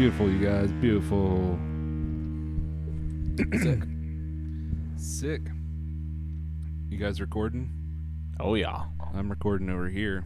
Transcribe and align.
Beautiful, 0.00 0.30
you 0.30 0.42
guys. 0.42 0.72
Beautiful. 0.72 1.58
Sick. 3.36 3.82
Sick. 4.96 5.42
You 6.88 6.96
guys 6.96 7.20
recording? 7.20 7.70
Oh 8.40 8.54
yeah. 8.54 8.84
I'm 9.12 9.28
recording 9.28 9.68
over 9.68 9.90
here. 9.90 10.24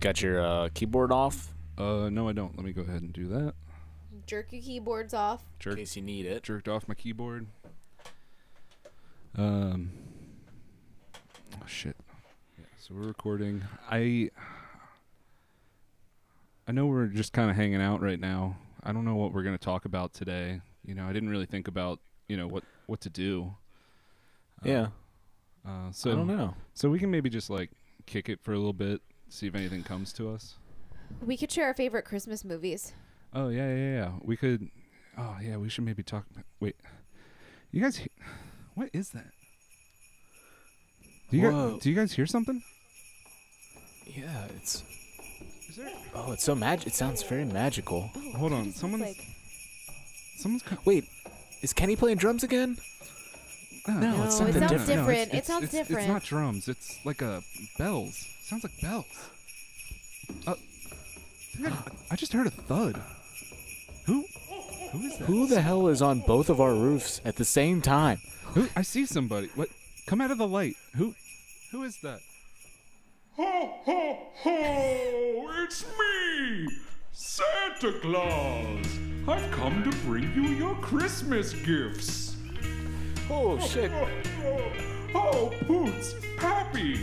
Got 0.00 0.20
your 0.20 0.44
uh, 0.44 0.68
keyboard 0.74 1.12
off 1.12 1.54
Uh, 1.78 2.08
no, 2.10 2.28
I 2.28 2.32
don't. 2.32 2.56
Let 2.56 2.66
me 2.66 2.72
go 2.72 2.82
ahead 2.82 3.02
and 3.02 3.12
do 3.12 3.28
that. 3.28 3.54
Jerk 4.26 4.50
your 4.50 4.62
keyboards 4.62 5.14
off. 5.14 5.44
in 5.64 5.76
case 5.76 5.94
you 5.94 6.02
need 6.02 6.26
it. 6.26 6.42
jerked 6.42 6.66
off 6.66 6.88
my 6.88 6.94
keyboard. 6.94 7.46
Um. 9.38 9.92
Oh 11.52 11.66
shit. 11.66 11.94
Yeah. 12.58 12.64
So 12.80 12.96
we're 12.96 13.06
recording. 13.06 13.62
I. 13.88 14.30
I 16.66 16.72
know 16.72 16.86
we're 16.86 17.06
just 17.06 17.32
kind 17.32 17.48
of 17.48 17.54
hanging 17.54 17.80
out 17.80 18.02
right 18.02 18.18
now. 18.18 18.56
I 18.84 18.92
don't 18.92 19.04
know 19.04 19.16
what 19.16 19.32
we're 19.32 19.42
gonna 19.42 19.58
talk 19.58 19.84
about 19.86 20.12
today. 20.12 20.60
You 20.84 20.94
know, 20.94 21.06
I 21.08 21.12
didn't 21.12 21.30
really 21.30 21.46
think 21.46 21.68
about 21.68 22.00
you 22.28 22.36
know 22.36 22.46
what 22.46 22.64
what 22.86 23.00
to 23.02 23.10
do. 23.10 23.54
Uh, 24.64 24.68
Yeah. 24.68 24.86
Uh, 25.66 25.90
so 25.92 26.12
I 26.12 26.14
don't 26.14 26.26
know. 26.26 26.54
So 26.74 26.90
we 26.90 26.98
can 26.98 27.10
maybe 27.10 27.30
just 27.30 27.48
like 27.48 27.70
kick 28.06 28.28
it 28.28 28.38
for 28.42 28.52
a 28.52 28.56
little 28.58 28.74
bit, 28.74 29.00
see 29.30 29.46
if 29.46 29.54
anything 29.54 29.82
comes 29.82 30.12
to 30.14 30.28
us. 30.30 30.56
We 31.24 31.36
could 31.38 31.50
share 31.50 31.66
our 31.66 31.74
favorite 31.74 32.04
Christmas 32.04 32.44
movies. 32.44 32.92
Oh 33.32 33.48
yeah, 33.48 33.68
yeah, 33.74 33.92
yeah. 33.94 34.10
We 34.22 34.36
could. 34.36 34.68
Oh 35.16 35.36
yeah, 35.42 35.56
we 35.56 35.68
should 35.70 35.84
maybe 35.84 36.02
talk. 36.02 36.26
Wait, 36.60 36.76
you 37.70 37.80
guys, 37.80 37.96
he- 37.96 38.10
what 38.74 38.90
is 38.92 39.10
that? 39.10 39.30
Do 41.30 41.36
you 41.38 41.50
Whoa. 41.50 41.72
guys, 41.72 41.82
do 41.82 41.90
you 41.90 41.96
guys 41.96 42.12
hear 42.12 42.26
something? 42.26 42.62
Yeah, 44.06 44.44
it's 44.56 44.74
Is 44.76 44.82
there? 44.82 44.88
Oh, 46.14 46.32
it's 46.32 46.44
so 46.44 46.54
magic. 46.54 46.88
It 46.88 46.94
sounds 46.94 47.22
very 47.22 47.44
magical. 47.44 48.10
Hold 48.36 48.52
on, 48.52 48.72
someone's 48.72 49.02
like 49.04 49.16
someone's. 50.38 50.62
Co- 50.62 50.76
Wait, 50.84 51.04
is 51.62 51.72
Kenny 51.72 51.96
playing 51.96 52.18
drums 52.18 52.42
again? 52.42 52.76
no, 53.88 53.94
No, 53.94 54.16
No, 54.16 54.24
it's 54.24 54.34
it 54.34 54.38
something 54.38 54.54
sounds 54.60 54.70
different. 54.70 54.86
different. 54.88 55.20
it's- 55.28 55.38
It 55.38 55.46
sounds 55.46 55.64
it's- 55.74 55.90
It's 55.90 56.08
not 56.08 56.22
drums. 56.22 56.68
It's 56.68 56.98
like 57.04 57.22
a 57.22 57.42
bells. 57.78 58.16
Sounds 58.42 58.64
like 58.64 58.80
bells. 58.80 59.06
Uh, 60.46 60.54
I, 61.64 61.68
I, 61.68 61.72
I 62.12 62.16
just 62.16 62.32
heard 62.32 62.46
a 62.46 62.50
thud. 62.50 63.00
Who? 64.06 64.24
Who 64.92 65.00
is 65.00 65.18
that? 65.18 65.24
Who 65.26 65.46
the 65.46 65.60
hell 65.60 65.88
is 65.88 66.00
on 66.02 66.20
both 66.20 66.48
of 66.50 66.60
our 66.60 66.74
roofs 66.74 67.20
at 67.24 67.36
the 67.36 67.44
same 67.44 67.80
time? 67.82 68.18
Who? 68.54 68.68
I 68.76 68.82
see 68.82 69.06
somebody. 69.06 69.48
What? 69.54 69.68
Come 70.06 70.20
out 70.20 70.30
of 70.30 70.38
the 70.38 70.46
light. 70.46 70.76
Who? 70.96 71.14
Who 71.72 71.82
is 71.82 71.98
that? 72.02 72.20
Ho, 73.64 73.70
ho, 73.86 74.18
ho! 74.42 75.50
It's 75.62 75.86
me, 75.98 76.68
Santa 77.12 77.98
Claus. 78.00 78.84
I've 79.26 79.50
come 79.52 79.82
to 79.84 79.90
bring 80.04 80.30
you 80.34 80.50
your 80.50 80.74
Christmas 80.82 81.54
gifts. 81.54 82.36
Oh 83.30 83.58
shit! 83.58 83.90
Oh, 85.16 85.50
Poots, 85.66 86.14
Pappy, 86.36 86.98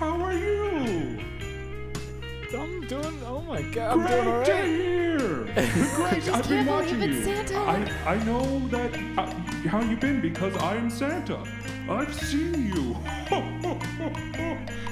how 0.00 0.20
are 0.20 0.32
you? 0.32 1.20
I'm 2.58 2.86
doing. 2.88 3.20
Oh 3.26 3.42
my 3.46 3.62
god, 3.62 3.92
I'm 3.92 3.98
Great 4.00 4.10
doing 4.10 4.24
to 4.24 4.30
alright. 4.30 4.64
hear. 4.64 5.18
Great, 5.94 6.28
I've 6.28 6.48
been 6.48 6.64
can't 6.64 6.68
watching 6.68 7.02
you. 7.02 7.22
Santa. 7.22 7.56
I 7.58 8.14
I 8.14 8.24
know 8.24 8.66
that 8.70 8.92
uh, 9.16 9.26
how 9.68 9.80
you've 9.82 10.00
been 10.00 10.20
because 10.20 10.56
I'm 10.56 10.90
Santa. 10.90 11.38
I've 11.88 12.14
seen 12.14 12.72
you. 12.74 12.96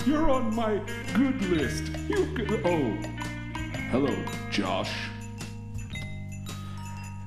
You're 0.05 0.31
on 0.31 0.55
my 0.55 0.81
good 1.15 1.41
list. 1.47 1.85
You 2.09 2.27
could. 2.35 2.61
Oh, 2.65 2.97
hello, 3.91 4.15
Josh. 4.51 4.93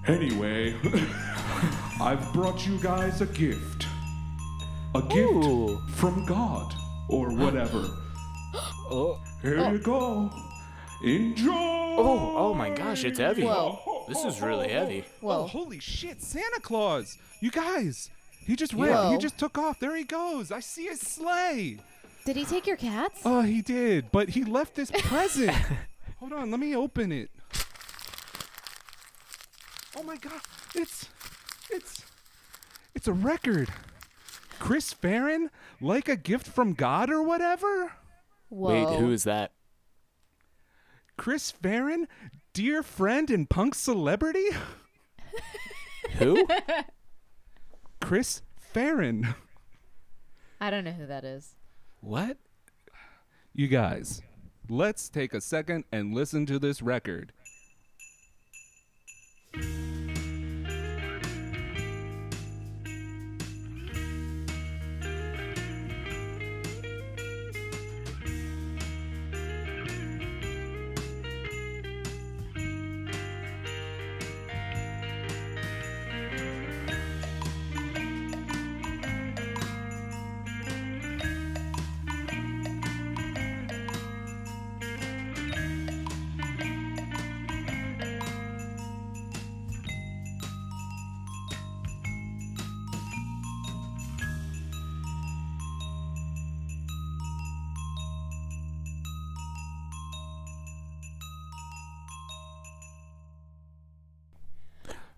Anyway, 0.07 0.75
I've 2.01 2.31
brought 2.31 2.67
you 2.67 2.77
guys 2.77 3.21
a 3.21 3.25
gift. 3.25 3.87
A 4.93 5.01
gift 5.01 5.33
Ooh. 5.33 5.81
from 5.95 6.25
God 6.25 6.73
or 7.09 7.29
whatever. 7.33 7.89
Oh, 8.87 9.19
Here 9.41 9.71
you 9.71 9.79
go. 9.79 10.29
Enjoy. 11.03 11.51
oh, 11.51 12.33
oh 12.37 12.53
my 12.53 12.69
gosh, 12.69 13.03
it's 13.03 13.17
heavy. 13.17 13.41
Whoa. 13.43 14.05
This 14.07 14.23
is 14.23 14.39
really 14.41 14.69
heavy. 14.69 15.03
Oh, 15.23 15.47
holy 15.47 15.79
shit, 15.79 16.21
Santa 16.21 16.59
Claus! 16.61 17.17
You 17.41 17.49
guys, 17.49 18.11
he 18.45 18.55
just 18.55 18.73
ran. 18.73 19.11
He 19.11 19.17
just 19.17 19.37
took 19.37 19.57
off. 19.57 19.79
There 19.79 19.95
he 19.95 20.03
goes. 20.03 20.51
I 20.51 20.59
see 20.59 20.85
his 20.85 20.99
sleigh. 21.01 21.79
Did 22.25 22.35
he 22.35 22.45
take 22.45 22.65
your 22.65 22.77
cats? 22.77 23.21
Oh, 23.23 23.41
he 23.41 23.61
did, 23.61 24.11
but 24.11 24.29
he 24.29 24.43
left 24.43 24.75
this 24.75 24.91
present. 24.93 25.55
Hold 26.17 26.33
on, 26.33 26.49
let 26.51 26.59
me 26.59 26.75
open 26.75 27.11
it. 27.11 27.29
Oh 29.97 30.03
my 30.03 30.17
god, 30.17 30.41
it's, 30.73 31.07
it's, 31.69 32.03
it's 32.93 33.07
a 33.07 33.13
record. 33.13 33.69
Chris 34.59 34.91
Farren, 34.91 35.51
like 35.79 36.09
a 36.09 36.15
gift 36.15 36.47
from 36.47 36.73
God 36.73 37.09
or 37.09 37.21
whatever. 37.21 37.93
Whoa. 38.49 38.69
Wait, 38.69 38.99
who 38.99 39.11
is 39.11 39.23
that? 39.23 39.51
Chris 41.17 41.51
Farren, 41.51 42.07
dear 42.53 42.81
friend 42.83 43.29
and 43.29 43.49
punk 43.49 43.75
celebrity. 43.75 44.47
Who? 46.17 46.47
Chris 48.05 48.43
Farren. 48.59 49.33
I 50.61 50.69
don't 50.69 50.83
know 50.83 50.91
who 50.91 51.07
that 51.07 51.25
is. 51.25 51.55
what? 52.01 52.37
You 53.51 53.67
guys, 53.67 54.21
let's 54.69 55.09
take 55.09 55.33
a 55.33 55.41
second 55.41 55.85
and 55.91 56.13
listen 56.13 56.45
to 56.45 56.59
this 56.59 56.83
record. 56.83 57.33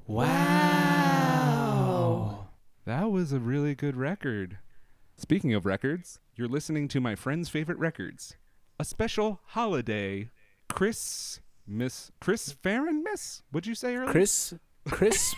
Wow. 0.07 0.37
That 2.85 3.11
was 3.11 3.33
a 3.33 3.39
really 3.39 3.75
good 3.75 3.97
record. 3.97 4.57
Speaking 5.17 5.53
of 5.53 5.65
records, 5.65 6.19
you're 6.33 6.47
listening 6.47 6.87
to 6.89 7.01
my 7.01 7.13
friend's 7.13 7.49
favorite 7.49 7.77
records. 7.77 8.37
A 8.79 8.85
special 8.85 9.41
holiday 9.47 10.29
Chris 10.69 11.41
Miss 11.67 12.11
Chris 12.21 12.53
Farren 12.53 13.03
Miss? 13.03 13.43
What'd 13.51 13.67
you 13.67 13.75
say 13.75 13.97
earlier? 13.97 14.09
Chris, 14.09 14.53
Chris, 14.89 15.35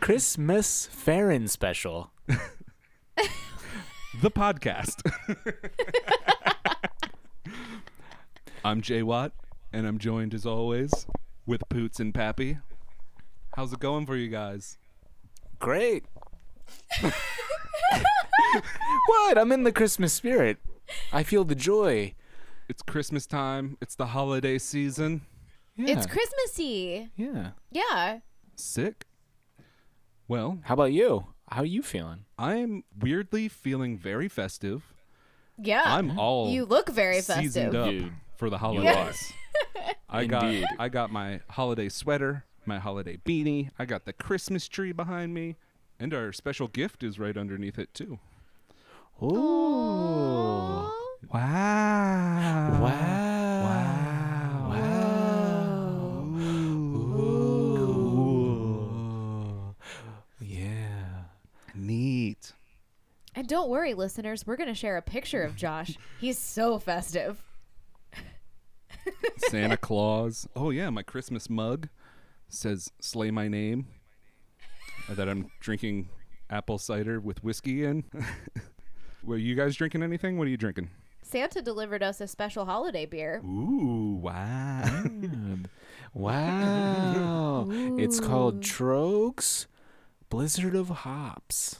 Christmas 0.00 0.86
Farren 0.86 1.46
special. 1.46 2.12
the 4.22 4.30
podcast. 4.30 5.02
I'm 8.64 8.80
Jay 8.80 9.02
Watt, 9.02 9.32
and 9.70 9.86
I'm 9.86 9.98
joined 9.98 10.32
as 10.32 10.46
always 10.46 11.06
with 11.44 11.68
Poots 11.68 12.00
and 12.00 12.14
Pappy. 12.14 12.56
How's 13.56 13.72
it 13.72 13.80
going 13.80 14.06
for 14.06 14.16
you 14.16 14.28
guys? 14.28 14.78
Great. 15.58 16.04
what? 19.06 19.38
I'm 19.38 19.52
in 19.52 19.64
the 19.64 19.72
Christmas 19.72 20.12
spirit. 20.12 20.58
I 21.12 21.22
feel 21.22 21.44
the 21.44 21.54
joy. 21.54 22.14
It's 22.68 22.82
Christmas 22.82 23.26
time. 23.26 23.76
It's 23.80 23.94
the 23.96 24.06
holiday 24.06 24.58
season. 24.58 25.22
Yeah. 25.76 25.96
It's 25.96 26.06
Christmassy. 26.06 27.10
Yeah. 27.16 27.50
Yeah. 27.70 28.18
Sick. 28.56 29.06
Well, 30.28 30.58
How 30.64 30.74
about 30.74 30.92
you? 30.92 31.26
How 31.50 31.62
are 31.62 31.66
you 31.66 31.82
feeling? 31.82 32.26
I'm 32.38 32.84
weirdly 33.00 33.48
feeling 33.48 33.98
very 33.98 34.28
festive. 34.28 34.94
Yeah. 35.58 35.82
I'm 35.84 36.16
all 36.18 36.50
you 36.50 36.64
look 36.64 36.88
very 36.88 37.20
seasoned 37.20 37.72
festive. 37.72 37.74
up 37.74 37.90
Dude. 37.90 38.12
for 38.36 38.48
the 38.48 38.54
You 38.56 38.60
holidays. 38.60 39.32
are. 39.76 39.82
I 40.08 40.26
got 40.26 40.44
Indeed. 40.44 40.64
I 40.78 40.88
got 40.88 41.10
my 41.10 41.40
holiday 41.48 41.88
sweater, 41.88 42.44
my 42.66 42.78
holiday 42.78 43.16
beanie. 43.16 43.70
I 43.78 43.84
got 43.84 44.04
the 44.04 44.12
Christmas 44.12 44.68
tree 44.68 44.92
behind 44.92 45.34
me, 45.34 45.56
and 45.98 46.14
our 46.14 46.32
special 46.32 46.68
gift 46.68 47.02
is 47.02 47.18
right 47.18 47.36
underneath 47.36 47.78
it 47.78 47.92
too. 47.94 48.18
Oh. 49.20 50.90
Wow. 51.32 52.80
Wow. 52.80 53.62
Wow. 53.62 54.68
Wow. 54.70 54.80
Ooh. 56.36 57.20
Ooh. 59.68 59.74
Yeah. 60.40 61.24
Neat. 61.74 62.52
And 63.34 63.46
don't 63.46 63.68
worry, 63.68 63.94
listeners, 63.94 64.46
we're 64.46 64.56
going 64.56 64.68
to 64.68 64.74
share 64.74 64.96
a 64.96 65.02
picture 65.02 65.42
of 65.42 65.54
Josh. 65.56 65.98
He's 66.20 66.38
so 66.38 66.78
festive. 66.78 67.42
Santa 69.36 69.76
Claus. 69.76 70.48
Oh, 70.56 70.70
yeah, 70.70 70.90
my 70.90 71.02
Christmas 71.02 71.48
mug 71.50 71.88
says 72.50 72.90
"Slay 73.00 73.30
my 73.30 73.48
name." 73.48 73.86
that 75.08 75.28
I'm 75.28 75.50
drinking 75.60 76.08
apple 76.50 76.78
cider 76.78 77.18
with 77.18 77.42
whiskey 77.42 77.84
in. 77.84 78.04
Were 79.24 79.36
you 79.38 79.54
guys 79.54 79.74
drinking 79.76 80.02
anything? 80.02 80.38
What 80.38 80.46
are 80.46 80.50
you 80.50 80.56
drinking? 80.56 80.90
Santa 81.22 81.62
delivered 81.62 82.02
us 82.02 82.20
a 82.20 82.26
special 82.28 82.64
holiday 82.64 83.06
beer. 83.06 83.40
Ooh, 83.44 84.18
wow. 84.22 84.82
Mm. 85.04 85.66
Wow. 86.12 87.68
it's 87.70 88.18
called 88.18 88.62
Tröegs 88.62 89.66
Blizzard 90.28 90.74
of 90.74 90.88
Hops. 90.88 91.78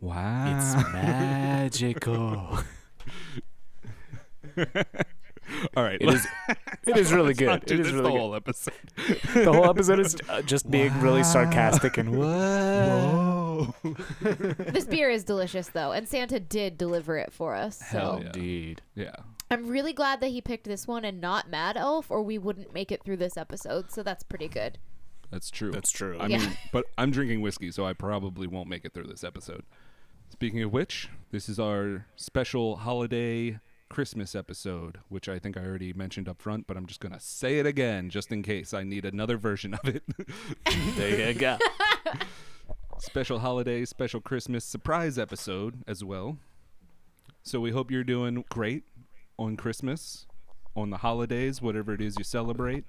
wow. 0.00 0.56
It's 0.56 0.74
magical. 0.90 2.60
All 5.76 5.82
right. 5.84 6.00
It 6.00 6.08
is. 6.08 6.26
It 6.86 6.96
is 6.96 7.12
really 7.12 7.28
let's 7.28 7.40
not 7.40 7.60
good. 7.60 7.66
do 7.66 7.74
It 7.74 7.80
is 7.80 7.86
this 7.86 7.92
really 7.94 8.04
the 8.04 8.10
good. 8.12 8.18
whole 8.18 8.34
episode. 8.34 8.74
The 9.34 9.52
whole 9.52 9.68
episode 9.68 10.00
is 10.00 10.16
uh, 10.28 10.42
just 10.42 10.70
being 10.70 10.98
really 11.00 11.22
sarcastic 11.24 11.98
and 11.98 12.16
what? 12.18 12.26
Whoa. 12.28 13.74
This 14.22 14.84
beer 14.86 15.10
is 15.10 15.24
delicious 15.24 15.68
though, 15.68 15.92
and 15.92 16.08
Santa 16.08 16.38
did 16.40 16.78
deliver 16.78 17.16
it 17.18 17.32
for 17.32 17.54
us. 17.54 17.78
So 17.78 17.84
Hell 17.98 18.18
yeah. 18.20 18.26
Indeed. 18.26 18.82
Yeah. 18.94 19.14
I'm 19.50 19.66
really 19.66 19.92
glad 19.92 20.20
that 20.20 20.28
he 20.28 20.40
picked 20.40 20.64
this 20.64 20.86
one 20.86 21.04
and 21.04 21.20
not 21.20 21.48
Mad 21.48 21.76
Elf, 21.76 22.10
or 22.10 22.22
we 22.22 22.36
wouldn't 22.38 22.74
make 22.74 22.92
it 22.92 23.02
through 23.02 23.16
this 23.16 23.36
episode. 23.36 23.90
So 23.90 24.02
that's 24.02 24.22
pretty 24.22 24.48
good. 24.48 24.78
That's 25.30 25.50
true. 25.50 25.70
That's 25.72 25.90
true. 25.90 26.16
I 26.18 26.26
Yeah. 26.26 26.38
mean, 26.38 26.56
but 26.72 26.84
I'm 26.96 27.10
drinking 27.10 27.40
whiskey, 27.40 27.70
so 27.70 27.84
I 27.86 27.92
probably 27.94 28.46
won't 28.46 28.68
make 28.68 28.84
it 28.84 28.92
through 28.94 29.04
this 29.08 29.24
episode. 29.24 29.64
Speaking 30.30 30.62
of 30.62 30.72
which, 30.72 31.08
this 31.30 31.48
is 31.48 31.58
our 31.58 32.06
special 32.16 32.76
holiday 32.76 33.58
Christmas 33.88 34.34
episode, 34.34 34.98
which 35.08 35.28
I 35.28 35.38
think 35.38 35.56
I 35.56 35.64
already 35.64 35.92
mentioned 35.92 36.28
up 36.28 36.40
front, 36.40 36.66
but 36.66 36.76
I'm 36.76 36.86
just 36.86 37.00
going 37.00 37.12
to 37.12 37.20
say 37.20 37.58
it 37.58 37.66
again 37.66 38.10
just 38.10 38.30
in 38.32 38.42
case 38.42 38.72
I 38.74 38.84
need 38.84 39.04
another 39.04 39.36
version 39.36 39.74
of 39.74 39.88
it. 39.88 40.02
There 40.96 41.30
you 41.30 41.38
go. 41.38 41.58
special 42.98 43.38
holiday, 43.38 43.84
special 43.84 44.20
Christmas 44.20 44.64
surprise 44.64 45.18
episode 45.18 45.82
as 45.86 46.02
well. 46.04 46.38
So 47.42 47.60
we 47.60 47.70
hope 47.70 47.90
you're 47.90 48.04
doing 48.04 48.44
great 48.50 48.84
on 49.38 49.56
Christmas, 49.56 50.26
on 50.76 50.90
the 50.90 50.98
holidays, 50.98 51.62
whatever 51.62 51.94
it 51.94 52.00
is 52.00 52.16
you 52.18 52.24
celebrate. 52.24 52.84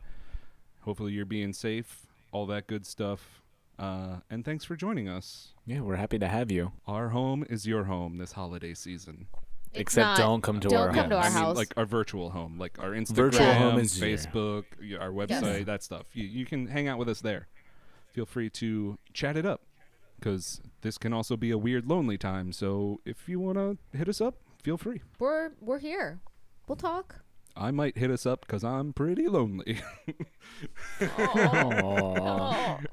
Hopefully 0.82 1.14
you're 1.14 1.26
being 1.26 1.54
safe, 1.54 2.08
all 2.32 2.46
that 2.48 2.68
good 2.68 2.86
stuff. 2.86 3.42
Uh, 3.78 4.18
and 4.30 4.44
thanks 4.44 4.66
for 4.66 4.76
joining 4.76 5.08
us. 5.08 5.54
Yeah, 5.66 5.82
we're 5.82 5.96
happy 5.96 6.20
to 6.20 6.28
have 6.28 6.52
you. 6.52 6.74
Our 6.88 7.10
home 7.10 7.46
is 7.50 7.66
your 7.66 7.86
home 7.86 8.18
this 8.18 8.34
holiday 8.34 8.74
season. 8.74 9.28
It's 9.72 9.82
Except 9.82 10.04
not- 10.06 10.18
don't 10.18 10.42
come 10.42 10.60
to 10.62 10.68
don't 10.70 10.80
our 10.80 10.92
come 10.94 11.10
to 11.10 11.16
house. 11.18 11.26
our 11.26 11.32
I 11.32 11.34
mean, 11.36 11.44
house. 11.44 11.56
like 11.58 11.74
our 11.78 11.86
virtual 11.86 12.32
home, 12.32 12.58
like 12.58 12.80
our 12.80 12.90
Instagram, 12.92 13.16
Virtual 13.16 13.54
home 13.54 13.80
is. 13.80 14.00
Facebook, 14.00 14.64
y- 14.82 14.98
our 15.00 15.12
website, 15.12 15.66
that 15.66 15.84
stuff. 15.84 16.08
You, 16.14 16.24
you 16.26 16.46
can 16.46 16.68
hang 16.68 16.88
out 16.88 16.98
with 16.98 17.08
us 17.10 17.22
there. 17.22 17.48
Feel 18.12 18.26
free 18.26 18.50
to 18.52 18.98
chat 19.14 19.38
it 19.38 19.46
up 19.46 19.62
because 20.20 20.60
this 20.82 20.98
can 20.98 21.14
also 21.14 21.38
be 21.38 21.52
a 21.52 21.58
weird, 21.58 21.88
lonely 21.88 22.18
time. 22.18 22.52
So 22.52 23.00
if 23.06 23.30
you 23.30 23.40
want 23.40 23.58
to 23.58 23.78
hit 23.98 24.10
us 24.10 24.20
up, 24.20 24.36
feel 24.64 24.78
free. 24.78 25.02
we're 25.20 25.52
we're 25.62 25.80
here. 25.80 26.20
We'll 26.68 26.76
talk. 26.76 27.18
I 27.56 27.72
might 27.72 27.98
hit 27.98 28.10
us 28.10 28.26
up 28.26 28.42
because 28.42 28.64
I'm 28.64 28.94
pretty 28.94 29.28
lonely. 29.28 29.80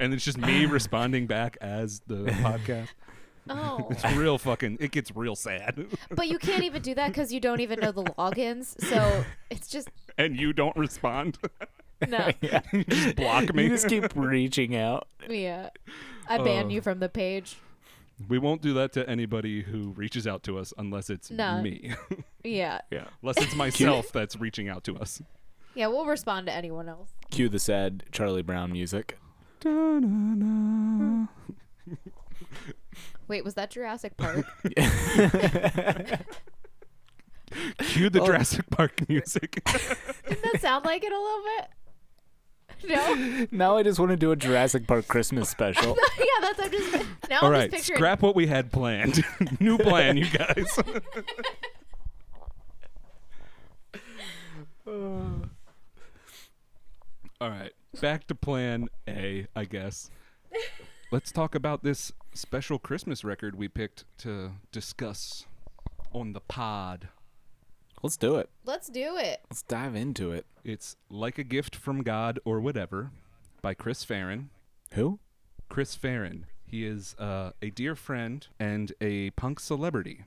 And 0.00 0.12
it's 0.12 0.25
just 0.25 0.38
me 0.38 0.67
responding 0.67 1.26
back 1.26 1.56
as 1.61 2.00
the 2.06 2.25
podcast. 2.43 2.88
Oh, 3.48 3.87
It's 3.90 4.04
real 4.16 4.38
fucking, 4.38 4.78
it 4.81 4.90
gets 4.90 5.14
real 5.14 5.37
sad. 5.37 5.87
but 6.10 6.28
you 6.28 6.38
can't 6.38 6.64
even 6.64 6.82
do 6.82 6.94
that 6.94 7.08
because 7.08 7.32
you 7.32 7.40
don't 7.40 7.60
even 7.60 7.78
know 7.81 7.93
the 7.93 8.04
logins. 8.04 8.81
So 8.84 9.25
it's 9.50 9.69
just 9.69 9.88
and 10.19 10.38
you 10.38 10.52
don't 10.52 10.76
respond. 10.76 11.38
no. 12.08 12.31
yeah. 12.40 12.60
just 12.88 13.16
block 13.16 13.54
me. 13.54 13.64
You 13.64 13.69
just 13.70 13.88
keep 13.88 14.14
reaching 14.16 14.75
out. 14.76 15.06
Yeah, 15.28 15.70
I 16.28 16.38
ban 16.38 16.66
Oh. 16.66 16.69
you 16.70 16.81
from 16.81 16.98
the 17.00 17.08
page. 17.08 17.56
We 18.28 18.38
won't 18.38 18.62
do 18.62 18.72
that 18.75 18.93
to 18.94 19.08
anybody 19.08 19.62
who 19.62 19.90
reaches 19.90 20.26
out 20.26 20.42
to 20.44 20.58
us 20.58 20.72
unless 20.78 21.10
it's 21.10 21.31
No. 21.31 21.60
me. 21.62 21.92
Yeah, 22.42 22.81
Yeah. 22.90 23.04
unless 23.22 23.37
it's 23.38 23.54
myself 23.54 24.10
that's 24.12 24.37
reaching 24.37 24.69
out 24.69 24.84
to 24.84 24.96
us. 24.96 25.20
yeah. 25.75 25.87
We'll 25.88 26.06
respond 26.06 26.46
to 26.46 26.52
anyone 26.52 26.88
else. 26.88 27.10
Cue 27.31 27.49
the 27.49 27.58
sad 27.58 28.04
Charlie 28.12 28.42
Brown 28.42 28.72
music. 28.72 29.19
Wait, 33.28 33.44
was 33.44 33.55
that 33.55 33.70
Jurassic 33.70 34.17
Park? 34.17 34.44
Cue 37.78 38.11
the 38.11 38.20
oh. 38.20 38.26
Jurassic 38.26 38.69
Park 38.70 39.08
music. 39.08 39.62
Didn't 40.28 40.43
that 40.52 40.61
sound 40.61 40.84
like 40.84 41.05
it 41.05 41.12
a 41.12 41.19
little 41.20 41.43
bit? 41.58 41.67
No. 42.87 43.46
now 43.50 43.76
I 43.78 43.82
just 43.82 43.99
want 43.99 44.11
to 44.11 44.17
do 44.19 44.32
a 44.32 44.37
Jurassic 44.37 44.87
Park 44.87 45.08
Christmas 45.08 45.49
special. 45.49 45.96
yeah, 46.19 46.25
that's 46.43 46.61
I'm 46.61 46.70
just 46.70 46.93
now 47.31 47.38
All 47.40 47.46
I'm 47.46 47.52
right, 47.52 47.70
just 47.70 47.84
picturing. 47.84 47.96
scrap 47.99 48.20
what 48.20 48.37
we 48.37 48.46
had 48.46 48.70
planned. 48.70 49.25
New 49.61 49.78
plan, 49.78 50.19
you 50.19 50.26
guys. 50.28 50.78
All 54.87 55.49
right, 57.50 57.73
back 58.00 58.26
to 58.28 58.35
plan 58.35 58.88
A, 59.09 59.47
I 59.56 59.64
guess. 59.64 60.11
Let's 61.16 61.32
talk 61.32 61.54
about 61.54 61.82
this 61.82 62.12
special 62.35 62.78
Christmas 62.78 63.25
record 63.25 63.54
we 63.54 63.68
picked 63.68 64.04
to 64.18 64.52
discuss 64.70 65.46
on 66.12 66.35
the 66.35 66.40
pod. 66.40 67.08
Let's 68.02 68.18
do 68.18 68.37
it. 68.37 68.50
Let's 68.66 68.88
do 68.88 69.16
it. 69.16 69.40
Let's 69.49 69.62
dive 69.62 69.96
into 69.96 70.30
it. 70.32 70.44
It's 70.62 70.96
Like 71.08 71.38
a 71.38 71.42
Gift 71.42 71.75
from 71.75 72.02
God 72.02 72.38
or 72.44 72.61
Whatever 72.61 73.12
by 73.62 73.73
Chris 73.73 74.04
Farren. 74.04 74.50
Who? 74.92 75.18
Chris 75.70 75.94
Farren. 75.94 76.49
He 76.66 76.85
is 76.85 77.16
uh, 77.18 77.52
a 77.62 77.70
dear 77.70 77.94
friend 77.94 78.46
and 78.61 78.92
a 79.00 79.30
punk 79.30 79.58
celebrity, 79.58 80.26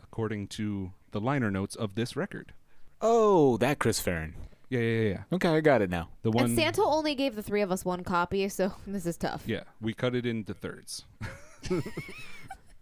according 0.00 0.46
to 0.46 0.92
the 1.10 1.20
liner 1.20 1.50
notes 1.50 1.74
of 1.74 1.96
this 1.96 2.14
record. 2.14 2.52
Oh, 3.00 3.56
that 3.56 3.80
Chris 3.80 3.98
Farren. 3.98 4.36
Yeah, 4.70 4.78
yeah, 4.80 5.00
yeah, 5.00 5.08
yeah. 5.10 5.22
Okay, 5.32 5.48
I 5.48 5.60
got 5.60 5.82
it 5.82 5.90
now. 5.90 6.08
The 6.22 6.30
one. 6.30 6.44
And 6.46 6.56
Santa 6.56 6.82
only 6.82 7.14
gave 7.14 7.34
the 7.34 7.42
three 7.42 7.60
of 7.60 7.70
us 7.72 7.84
one 7.84 8.04
copy, 8.04 8.48
so 8.48 8.72
this 8.86 9.04
is 9.04 9.16
tough. 9.16 9.42
Yeah, 9.46 9.64
we 9.80 9.92
cut 9.92 10.14
it 10.14 10.24
into 10.24 10.54
thirds. 10.54 11.04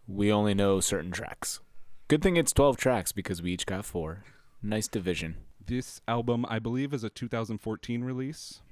We 0.06 0.32
only 0.32 0.54
know 0.54 0.80
certain 0.80 1.10
tracks. 1.10 1.60
Good 2.08 2.22
thing 2.22 2.36
it's 2.36 2.52
12 2.52 2.78
tracks 2.78 3.12
because 3.12 3.42
we 3.42 3.52
each 3.52 3.66
got 3.66 3.84
four. 3.84 4.24
Nice 4.62 4.88
division. 4.88 5.36
This 5.64 6.00
album, 6.08 6.46
I 6.48 6.58
believe, 6.58 6.94
is 6.94 7.04
a 7.04 7.10
2014 7.10 8.02
release. 8.02 8.62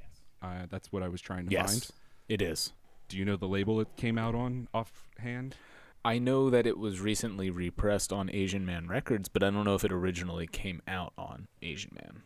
Uh, 0.40 0.64
that's 0.70 0.90
what 0.90 1.02
I 1.02 1.08
was 1.08 1.20
trying 1.20 1.46
to 1.48 1.56
find. 1.56 1.86
it 2.28 2.40
is. 2.40 2.72
Do 3.08 3.18
you 3.18 3.24
know 3.24 3.36
the 3.36 3.46
label 3.46 3.80
it 3.80 3.88
came 3.96 4.16
out 4.16 4.34
on 4.34 4.68
offhand? 4.72 5.56
I 6.04 6.18
know 6.18 6.48
that 6.50 6.66
it 6.66 6.78
was 6.78 7.00
recently 7.00 7.50
repressed 7.50 8.12
on 8.12 8.30
Asian 8.32 8.64
Man 8.64 8.88
Records, 8.88 9.28
but 9.28 9.42
I 9.42 9.50
don't 9.50 9.64
know 9.64 9.74
if 9.74 9.84
it 9.84 9.92
originally 9.92 10.46
came 10.46 10.80
out 10.88 11.12
on 11.18 11.48
Asian 11.60 11.92
Man. 11.94 12.22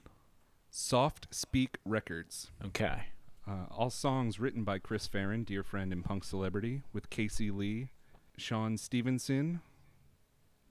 Soft 0.70 1.26
Speak 1.30 1.78
Records. 1.84 2.50
Okay. 2.64 3.08
Uh, 3.46 3.66
all 3.70 3.90
songs 3.90 4.38
written 4.38 4.62
by 4.62 4.78
Chris 4.78 5.08
Farren, 5.08 5.42
dear 5.42 5.64
friend 5.64 5.92
and 5.92 6.04
punk 6.04 6.22
celebrity, 6.22 6.82
with 6.92 7.10
Casey 7.10 7.50
Lee, 7.50 7.88
Sean 8.36 8.76
Stevenson. 8.76 9.60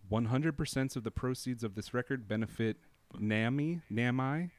100% 0.09 0.95
of 0.95 1.03
the 1.03 1.11
proceeds 1.11 1.63
of 1.63 1.75
this 1.75 1.93
record 1.93 2.27
benefit 2.27 2.77
NAMI, 3.19 3.81
NAMI, 3.89 4.49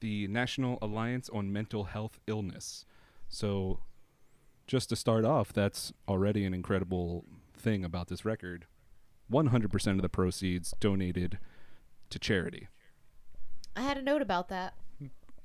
the 0.00 0.26
National 0.28 0.78
Alliance 0.80 1.28
on 1.28 1.52
Mental 1.52 1.84
Health 1.84 2.18
Illness. 2.26 2.86
So, 3.28 3.80
just 4.66 4.88
to 4.88 4.96
start 4.96 5.24
off, 5.24 5.52
that's 5.52 5.92
already 6.08 6.44
an 6.44 6.54
incredible 6.54 7.24
thing 7.56 7.84
about 7.84 8.08
this 8.08 8.24
record. 8.24 8.66
100% 9.30 9.86
of 9.92 10.02
the 10.02 10.08
proceeds 10.08 10.74
donated 10.80 11.38
to 12.08 12.18
charity. 12.18 12.68
I 13.76 13.82
had 13.82 13.96
a 13.96 14.02
note 14.02 14.22
about 14.22 14.48
that 14.48 14.74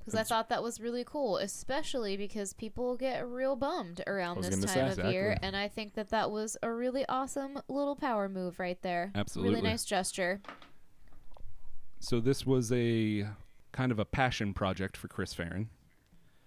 because 0.06 0.18
I 0.18 0.22
thought 0.22 0.48
that 0.50 0.62
was 0.62 0.80
really 0.80 1.04
cool, 1.04 1.38
especially 1.38 2.16
because 2.16 2.52
people 2.52 2.96
get 2.96 3.26
real 3.26 3.56
bummed 3.56 4.02
around 4.06 4.40
this 4.40 4.64
time 4.64 4.92
say. 4.92 5.02
of 5.02 5.12
year, 5.12 5.36
and 5.42 5.56
I 5.56 5.66
think 5.66 5.94
that 5.94 6.10
that 6.10 6.30
was 6.30 6.56
a 6.62 6.70
really 6.70 7.04
awesome 7.08 7.58
little 7.68 7.96
power 7.96 8.28
move 8.28 8.60
right 8.60 8.80
there. 8.82 9.10
Absolutely. 9.16 9.54
really 9.56 9.68
nice 9.68 9.84
gesture. 9.84 10.40
So 11.98 12.20
this 12.20 12.46
was 12.46 12.70
a 12.72 13.26
kind 13.72 13.90
of 13.90 13.98
a 13.98 14.04
passion 14.04 14.54
project 14.54 14.96
for 14.96 15.08
Chris 15.08 15.34
Farren. 15.34 15.70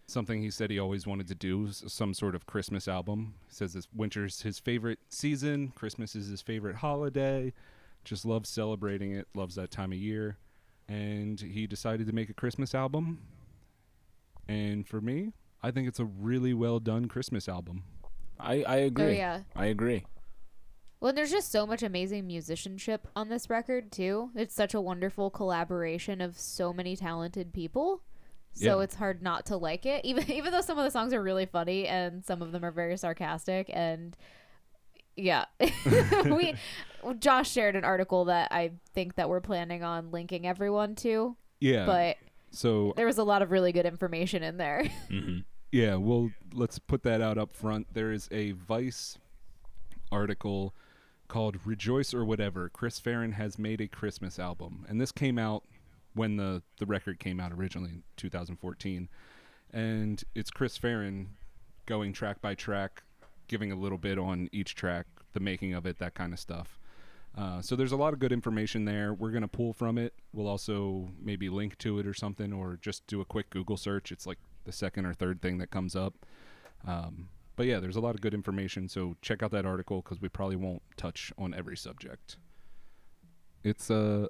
Something 0.07 0.41
he 0.41 0.50
said 0.50 0.71
he 0.71 0.79
always 0.79 1.05
wanted 1.05 1.27
to 1.27 1.36
do, 1.36 1.67
some 1.71 2.13
sort 2.13 2.36
of 2.36 2.48
Christmas 2.48 2.88
album. 2.88 3.36
He 3.48 3.53
says 3.53 3.74
this 3.74 3.89
winter's 3.93 4.41
his 4.41 4.57
favorite 4.57 5.00
season, 5.09 5.74
Christmas 5.75 6.15
is 6.15 6.27
his 6.27 6.41
favorite 6.41 6.77
holiday. 6.77 7.53
Just 8.05 8.25
loves 8.25 8.50
celebrating 8.50 9.12
it, 9.12 9.27
loves 9.36 9.55
that 9.55 9.69
time 9.69 9.91
of 9.91 9.98
year. 9.98 10.38
And 10.89 11.39
he 11.39 11.67
decided 11.67 12.08
to 12.08 12.13
make 12.13 12.29
a 12.29 12.34
Christmas 12.34 12.74
album. 12.74 13.19
And 14.48 14.88
for 14.88 15.00
me, 15.00 15.34
I 15.62 15.72
think 15.72 15.88
it's 15.88 16.00
a 16.00 16.05
really 16.05 16.53
well 16.53 16.79
done 16.79 17.08
Christmas 17.08 17.48
album. 17.48 17.84
I, 18.39 18.63
I 18.63 18.81
oh, 18.81 18.86
agree. 18.88 19.05
Oh 19.05 19.10
yeah, 19.12 19.39
I 19.55 19.65
agree. 19.67 20.05
Well, 21.00 21.13
there's 21.13 21.31
just 21.31 21.51
so 21.51 21.65
much 21.65 21.81
amazing 21.84 22.27
musicianship 22.27 23.08
on 23.15 23.29
this 23.29 23.50
record 23.50 23.91
too. 23.91 24.31
It's 24.36 24.55
such 24.55 24.74
a 24.74 24.81
wonderful 24.81 25.29
collaboration 25.29 26.19
of 26.19 26.38
so 26.38 26.74
many 26.74 26.96
talented 26.96 27.53
people. 27.53 28.01
So 28.53 28.77
Yeah. 28.79 28.84
it's 28.84 28.96
hard 28.96 29.22
not 29.22 29.46
to 29.48 29.58
like 29.58 29.86
it. 29.86 30.03
Even 30.03 30.29
even 30.31 30.51
though 30.51 30.62
some 30.62 30.77
of 30.77 30.84
the 30.84 30.91
songs 30.91 31.13
are 31.13 31.22
really 31.22 31.46
funny 31.46 31.88
and 31.88 32.25
some 32.25 32.41
of 32.41 32.51
them 32.51 32.65
are 32.65 32.72
very 32.72 32.98
sarcastic 32.98 33.69
and 33.72 34.17
yeah. 35.19 35.45
we 36.25 36.55
Josh 37.19 37.49
shared 37.51 37.75
an 37.75 37.83
article 37.83 38.25
that 38.25 38.51
I 38.51 38.71
think 38.93 39.15
that 39.15 39.29
we're 39.29 39.41
planning 39.41 39.83
on 39.83 40.11
linking 40.11 40.45
everyone 40.47 40.95
to, 40.95 41.35
Yeah. 41.59 41.85
but 41.85 42.17
so 42.51 42.93
there 42.97 43.05
was 43.05 43.17
a 43.17 43.23
lot 43.23 43.41
of 43.41 43.51
really 43.51 43.71
good 43.71 43.85
information 43.85 44.43
in 44.43 44.57
there. 44.57 44.83
Mm-hmm. 45.09 45.39
Yeah, 45.71 45.95
well, 45.95 46.31
let's 46.51 46.79
put 46.79 47.03
that 47.03 47.21
out 47.21 47.38
up 47.38 47.53
front. 47.55 47.93
There 47.93 48.11
is 48.11 48.27
a 48.31 48.53
Vice 48.53 49.19
article 50.11 50.73
called 51.27 51.57
Rejoice 51.63 52.11
or 52.11 52.25
Whatever. 52.25 52.69
Chris 52.69 52.99
Farren 52.99 53.33
has 53.33 53.59
made 53.59 53.79
a 53.79 53.88
Christmas 53.88 54.39
album. 54.39 54.83
And 54.89 54.99
this 54.99 55.11
came 55.11 55.38
out 55.38 55.63
when 56.15 56.38
the, 56.38 56.63
the 56.79 56.88
record 56.88 57.19
came 57.19 57.39
out 57.39 57.51
originally 57.51 57.91
in 57.91 58.03
2014. 58.17 59.09
And 59.71 60.23
it's 60.33 60.49
Chris 60.49 60.75
Farren 60.75 61.35
going 61.85 62.13
track 62.13 62.41
by 62.41 62.55
track, 62.55 63.03
giving 63.50 63.72
a 63.72 63.75
little 63.75 63.98
bit 63.98 64.18
on 64.18 64.48
each 64.53 64.75
track, 64.75 65.06
the 65.34 65.41
making 65.41 65.74
of 65.74 65.86
it, 65.86 66.00
that 66.00 66.13
kind 66.13 66.32
of 66.32 66.39
stuff. 66.39 66.79
Uh, 67.38 67.62
so 67.62 67.75
there's 67.75 67.91
a 67.91 67.98
lot 67.98 68.13
of 68.13 68.20
good 68.20 68.32
information 68.32 68.86
there. 68.86 69.13
We're 69.13 69.32
to 69.41 69.48
pull 69.48 69.74
from 69.74 69.98
it. 69.98 70.13
We'll 70.34 70.48
also 70.48 71.10
maybe 71.22 71.50
link 71.50 71.77
to 71.79 72.00
it 72.00 72.08
or 72.08 72.13
something, 72.13 72.53
or 72.53 72.79
just 72.82 73.06
do 73.08 73.22
a 73.22 73.25
quick 73.25 73.50
Google 73.50 73.77
search. 73.77 74.12
It's 74.12 74.25
like 74.25 74.39
the 74.65 74.72
second 74.72 75.06
or 75.06 75.13
third 75.13 75.41
thing 75.41 75.58
that 75.58 75.70
comes 75.70 75.96
up. 75.96 76.13
Um, 76.88 77.29
but 77.56 77.65
yeah, 77.65 77.79
there's 77.79 77.98
a 77.98 78.01
lot 78.01 78.15
of 78.15 78.22
good 78.22 78.34
information. 78.34 78.88
So 78.88 79.15
check 79.22 79.44
out 79.44 79.51
that 79.51 79.65
article 79.65 80.01
because 80.01 80.22
we 80.22 80.29
probably 80.29 80.56
won't 80.56 80.82
touch 80.98 81.32
on 81.38 81.53
every 81.53 81.77
subject. 81.77 82.38
It's 83.63 83.89
a, 83.89 84.29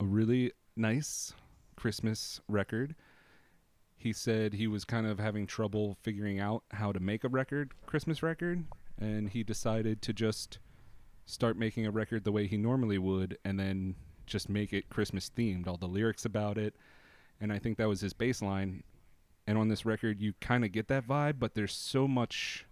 a 0.00 0.04
really 0.04 0.52
nice 0.76 1.34
Christmas 1.76 2.40
record. 2.48 2.94
He 4.00 4.14
said 4.14 4.54
he 4.54 4.66
was 4.66 4.86
kind 4.86 5.06
of 5.06 5.18
having 5.18 5.46
trouble 5.46 5.98
figuring 6.00 6.40
out 6.40 6.62
how 6.70 6.90
to 6.90 6.98
make 6.98 7.22
a 7.22 7.28
record, 7.28 7.72
Christmas 7.84 8.22
record, 8.22 8.64
and 8.98 9.28
he 9.28 9.42
decided 9.42 10.00
to 10.00 10.14
just 10.14 10.58
start 11.26 11.58
making 11.58 11.84
a 11.84 11.90
record 11.90 12.24
the 12.24 12.32
way 12.32 12.46
he 12.46 12.56
normally 12.56 12.96
would 12.96 13.36
and 13.44 13.60
then 13.60 13.94
just 14.24 14.48
make 14.48 14.72
it 14.72 14.88
Christmas 14.88 15.30
themed, 15.36 15.68
all 15.68 15.76
the 15.76 15.86
lyrics 15.86 16.24
about 16.24 16.56
it. 16.56 16.76
And 17.42 17.52
I 17.52 17.58
think 17.58 17.76
that 17.76 17.88
was 17.88 18.00
his 18.00 18.14
baseline. 18.14 18.84
And 19.46 19.58
on 19.58 19.68
this 19.68 19.84
record, 19.84 20.18
you 20.18 20.32
kind 20.40 20.64
of 20.64 20.72
get 20.72 20.88
that 20.88 21.06
vibe, 21.06 21.38
but 21.38 21.54
there's 21.54 21.74
so 21.74 22.08
much 22.08 22.64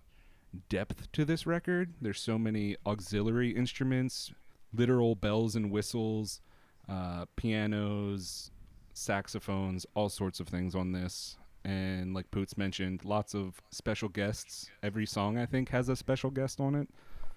depth 0.71 1.13
to 1.13 1.27
this 1.27 1.47
record. 1.47 1.93
There's 2.01 2.23
so 2.23 2.39
many 2.39 2.75
auxiliary 2.87 3.51
instruments, 3.51 4.33
literal 4.73 5.15
bells 5.15 5.57
and 5.57 5.71
whistles, 5.71 6.41
uh, 6.89 7.27
pianos, 7.37 8.51
saxophones, 8.99 9.87
all 9.95 10.09
sorts 10.09 10.41
of 10.41 10.49
things 10.49 10.75
on 10.75 10.93
this. 10.93 11.37
And 11.65 12.15
like 12.15 12.31
Poots 12.31 12.57
mentioned, 12.57 13.05
lots 13.05 13.35
of 13.35 13.61
special 13.71 14.09
guests. 14.09 14.71
Every 14.83 15.07
song 15.07 15.39
I 15.39 15.47
think 15.47 15.71
has 15.71 15.89
a 15.89 15.97
special 15.97 16.31
guest 16.31 16.61
on 16.61 16.75
it, 16.75 16.89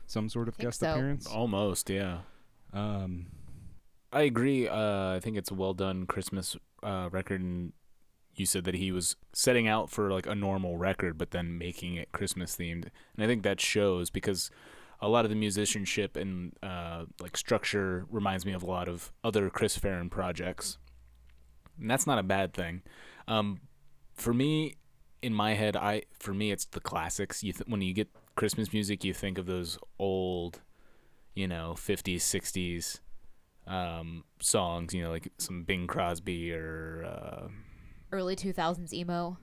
some 0.05 0.29
sort 0.29 0.47
of 0.47 0.57
guest 0.57 0.79
so. 0.79 0.91
appearance. 0.91 1.27
Almost, 1.27 1.89
yeah. 1.89 2.19
Um, 2.73 3.27
I 4.13 4.21
agree. 4.21 4.67
Uh, 4.67 5.15
I 5.15 5.19
think 5.21 5.37
it's 5.37 5.51
a 5.51 5.55
well 5.55 5.73
done 5.73 6.05
Christmas 6.05 6.55
uh, 6.83 7.09
record, 7.11 7.41
and 7.41 7.73
you 8.35 8.45
said 8.45 8.63
that 8.65 8.75
he 8.75 8.91
was 8.91 9.15
setting 9.33 9.67
out 9.67 9.89
for 9.89 10.11
like 10.11 10.27
a 10.27 10.35
normal 10.35 10.77
record, 10.77 11.17
but 11.17 11.31
then 11.31 11.57
making 11.57 11.95
it 11.95 12.11
Christmas 12.11 12.55
themed, 12.55 12.87
and 13.15 13.23
I 13.23 13.27
think 13.27 13.43
that 13.43 13.59
shows 13.59 14.09
because 14.09 14.51
a 15.01 15.09
lot 15.09 15.25
of 15.25 15.29
the 15.29 15.35
musicianship 15.35 16.15
and 16.15 16.53
uh, 16.61 17.05
like 17.19 17.35
structure 17.35 18.05
reminds 18.09 18.45
me 18.45 18.53
of 18.53 18.63
a 18.63 18.67
lot 18.67 18.87
of 18.87 19.11
other 19.23 19.49
Chris 19.49 19.77
Farren 19.77 20.09
projects, 20.09 20.77
and 21.81 21.89
that's 21.89 22.07
not 22.07 22.17
a 22.19 22.23
bad 22.23 22.53
thing. 22.53 22.81
Um, 23.27 23.61
for 24.13 24.33
me, 24.33 24.75
in 25.21 25.33
my 25.33 25.53
head, 25.53 25.75
I 25.75 26.03
for 26.13 26.33
me 26.33 26.51
it's 26.51 26.65
the 26.65 26.79
classics. 26.79 27.43
You 27.43 27.53
th- 27.53 27.67
when 27.67 27.81
you 27.81 27.93
get 27.93 28.09
Christmas 28.35 28.71
music, 28.71 29.03
you 29.03 29.13
think 29.13 29.37
of 29.37 29.45
those 29.45 29.77
old, 29.99 30.61
you 31.35 31.47
know, 31.47 31.73
50s, 31.77 32.17
60s 32.21 32.99
um, 33.67 34.23
songs, 34.39 34.93
you 34.93 35.03
know, 35.03 35.11
like 35.11 35.31
some 35.37 35.63
Bing 35.63 35.87
Crosby 35.87 36.53
or 36.53 37.03
uh, 37.05 37.47
Early 38.11 38.35
2000s 38.35 38.93
emo. 38.93 39.37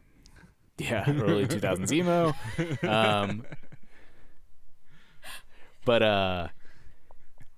yeah, 0.78 1.04
early 1.08 1.46
2000s 1.46 1.92
emo. 1.92 2.34
Um, 2.88 3.44
but 5.84 6.02
uh, 6.02 6.48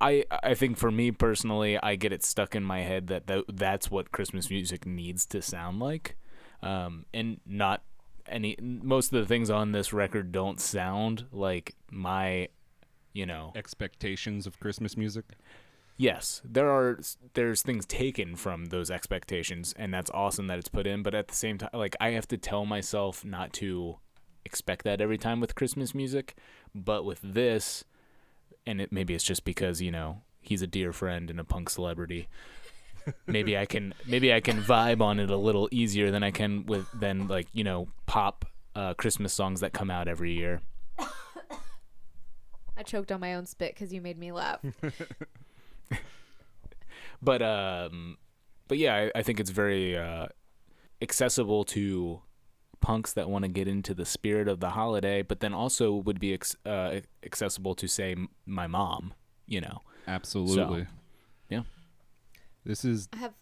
I 0.01 0.25
I 0.43 0.55
think 0.55 0.77
for 0.79 0.91
me 0.91 1.11
personally, 1.11 1.79
I 1.83 1.97
get 1.97 2.13
it 2.13 2.25
stuck 2.25 2.55
in 2.55 2.65
my 2.65 2.81
head 2.81 3.09
that 3.09 3.27
th- 3.27 3.45
that's 3.53 3.91
what 3.91 4.13
Christmas 4.13 4.51
music 4.51 4.87
needs 4.87 5.27
to 5.27 5.43
sound 5.43 5.79
like, 5.81 6.17
um, 6.63 7.07
and 7.13 7.41
not 7.47 7.83
any. 8.27 8.57
Most 8.61 9.13
of 9.13 9.21
the 9.21 9.27
things 9.27 9.51
on 9.51 9.73
this 9.73 9.93
record 9.93 10.33
don't 10.33 10.61
sound 10.61 11.27
like 11.33 11.75
my, 11.91 12.49
you 13.13 13.27
know, 13.27 13.53
expectations 13.55 14.47
of 14.47 14.59
Christmas 14.61 14.97
music. 14.97 15.25
yes 15.97 16.41
there 16.45 16.71
are 16.71 16.99
there's 17.35 17.61
things 17.63 17.85
taken 17.85 18.35
from 18.35 18.67
those 18.67 18.91
expectations 18.91 19.75
and 19.77 19.93
that's 19.93 20.11
awesome 20.13 20.47
that 20.47 20.59
it's 20.59 20.69
put 20.69 20.87
in 20.87 21.03
but 21.03 21.15
at 21.15 21.29
the 21.29 21.35
same 21.35 21.59
time 21.59 21.69
like 21.75 21.95
i 22.01 22.11
have 22.11 22.27
to 22.27 22.39
tell 22.39 22.65
myself 22.65 23.23
not 23.25 23.53
to 23.53 23.97
expect 24.47 24.83
that 24.85 25.01
every 25.03 25.19
time 25.19 25.41
with 25.41 25.55
christmas 25.55 25.95
music 25.95 26.37
but 26.75 27.05
with 27.05 27.21
this 27.23 27.85
and 28.67 28.81
it 28.81 28.93
maybe 28.93 29.15
it's 29.15 29.25
just 29.25 29.45
because 29.45 29.81
you 29.81 29.91
know 29.91 30.23
he's 30.41 30.63
a 30.63 30.67
dear 30.67 30.93
friend 30.93 31.31
and 31.31 31.39
a 31.41 31.45
punk 31.45 31.71
celebrity 31.71 32.29
maybe 33.27 33.57
i 33.57 33.67
can 33.67 33.95
maybe 34.07 34.33
i 34.33 34.41
can 34.41 34.61
vibe 34.63 35.01
on 35.01 35.19
it 35.19 35.31
a 35.31 35.37
little 35.37 35.69
easier 35.71 36.11
than 36.11 36.23
i 36.23 36.31
can 36.31 36.65
with 36.67 36.87
than 36.93 37.27
like 37.29 37.47
you 37.53 37.65
know 37.65 37.89
pop 38.07 38.45
uh, 38.77 38.95
christmas 38.95 39.33
songs 39.33 39.61
that 39.61 39.73
come 39.73 39.91
out 39.91 40.07
every 40.09 40.33
year 40.33 40.61
I 42.77 42.83
choked 42.83 43.13
on 43.13 43.21
my 43.21 43.35
own 43.35 43.45
spit 43.45 43.75
because 43.75 43.93
you 43.93 44.01
made 44.01 44.19
me 44.19 44.33
laugh. 44.33 44.61
but 47.23 47.43
um 47.43 48.17
but 48.69 48.79
yeah 48.79 48.95
I, 48.95 49.19
I 49.19 49.23
think 49.23 49.39
it's 49.39 49.51
very 49.51 49.99
uh 49.99 50.29
accessible 51.03 51.65
to 51.65 52.23
punks 52.81 53.13
that 53.13 53.29
want 53.29 53.45
to 53.45 53.49
get 53.49 53.69
into 53.69 53.93
the 53.95 54.05
spirit 54.07 54.49
of 54.49 54.61
the 54.61 54.71
holiday 54.71 55.23
but 55.23 55.41
then 55.41 55.53
also 55.53 55.93
would 55.95 56.19
be 56.19 56.33
ex- 56.33 56.57
uh, 56.65 57.01
accessible 57.25 57.75
to 57.75 57.87
say 57.87 58.17
my 58.47 58.67
mom 58.67 59.13
you 59.47 59.61
know 59.61 59.81
Absolutely. 60.09 60.87
yeah. 61.49 61.63
This 62.65 62.85
is 62.85 63.09
I 63.13 63.19
have. 63.19 63.35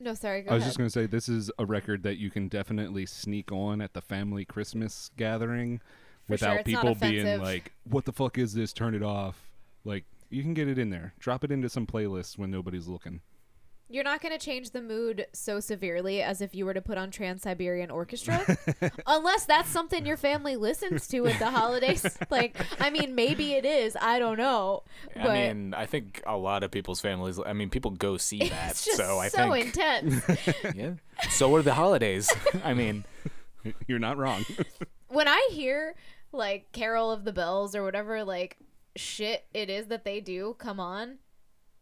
No, 0.00 0.14
sorry. 0.14 0.42
Go 0.42 0.50
I 0.50 0.54
was 0.54 0.62
ahead. 0.62 0.68
just 0.68 0.78
going 0.78 0.88
to 0.88 0.92
say 0.92 1.06
this 1.06 1.28
is 1.28 1.50
a 1.58 1.64
record 1.64 2.02
that 2.02 2.18
you 2.18 2.30
can 2.30 2.48
definitely 2.48 3.06
sneak 3.06 3.50
on 3.52 3.80
at 3.80 3.94
the 3.94 4.02
family 4.02 4.44
Christmas 4.44 5.10
gathering 5.16 5.78
For 6.26 6.32
without 6.32 6.54
sure, 6.56 6.62
people 6.64 6.94
being 6.94 7.40
like, 7.40 7.72
"What 7.84 8.04
the 8.04 8.12
fuck 8.12 8.38
is 8.38 8.52
this? 8.54 8.72
Turn 8.72 8.94
it 8.94 9.02
off." 9.02 9.50
Like 9.84 10.04
you 10.30 10.42
can 10.42 10.52
get 10.54 10.68
it 10.68 10.78
in 10.78 10.90
there. 10.90 11.14
Drop 11.18 11.42
it 11.44 11.50
into 11.50 11.68
some 11.68 11.86
playlists 11.86 12.36
when 12.36 12.50
nobody's 12.50 12.86
looking. 12.86 13.20
You're 13.88 14.04
not 14.04 14.22
going 14.22 14.36
to 14.36 14.44
change 14.44 14.70
the 14.70 14.80
mood 14.80 15.26
so 15.32 15.60
severely 15.60 16.22
as 16.22 16.40
if 16.40 16.54
you 16.54 16.64
were 16.64 16.74
to 16.74 16.80
put 16.80 16.96
on 16.98 17.10
Trans 17.10 17.42
Siberian 17.42 17.90
Orchestra, 17.90 18.44
unless 19.06 19.44
that's 19.44 19.68
something 19.68 20.06
your 20.06 20.16
family 20.16 20.56
listens 20.56 21.06
to 21.08 21.26
at 21.26 21.38
the 21.38 21.50
holidays. 21.50 22.04
like, 22.30 22.56
I 22.80 22.90
mean, 22.90 23.14
maybe 23.14 23.52
it 23.52 23.64
is. 23.64 23.96
I 24.00 24.18
don't 24.18 24.38
know, 24.38 24.82
but 25.14 25.30
i 25.30 25.52
mean 25.52 25.74
i 25.74 25.86
think 25.86 26.22
a 26.26 26.36
lot 26.36 26.62
of 26.62 26.70
people's 26.70 27.00
families 27.00 27.38
i 27.44 27.52
mean 27.52 27.70
people 27.70 27.90
go 27.90 28.16
see 28.16 28.38
that 28.48 28.70
it's 28.70 28.84
just 28.84 28.96
so 28.96 29.18
i 29.18 29.28
so 29.28 29.52
think 29.52 29.66
intense. 29.66 30.22
yeah 30.74 30.92
so 31.30 31.54
are 31.54 31.62
the 31.62 31.74
holidays 31.74 32.30
i 32.64 32.74
mean 32.74 33.04
You're 33.86 33.98
not 33.98 34.16
wrong. 34.16 34.44
when 35.08 35.28
I 35.28 35.48
hear 35.52 35.94
like 36.32 36.72
Carol 36.72 37.10
of 37.10 37.24
the 37.24 37.32
Bells 37.32 37.74
or 37.74 37.82
whatever 37.82 38.24
like 38.24 38.58
shit 38.96 39.44
it 39.54 39.70
is 39.70 39.86
that 39.86 40.04
they 40.04 40.20
do 40.20 40.54
come 40.58 40.80
on, 40.80 41.18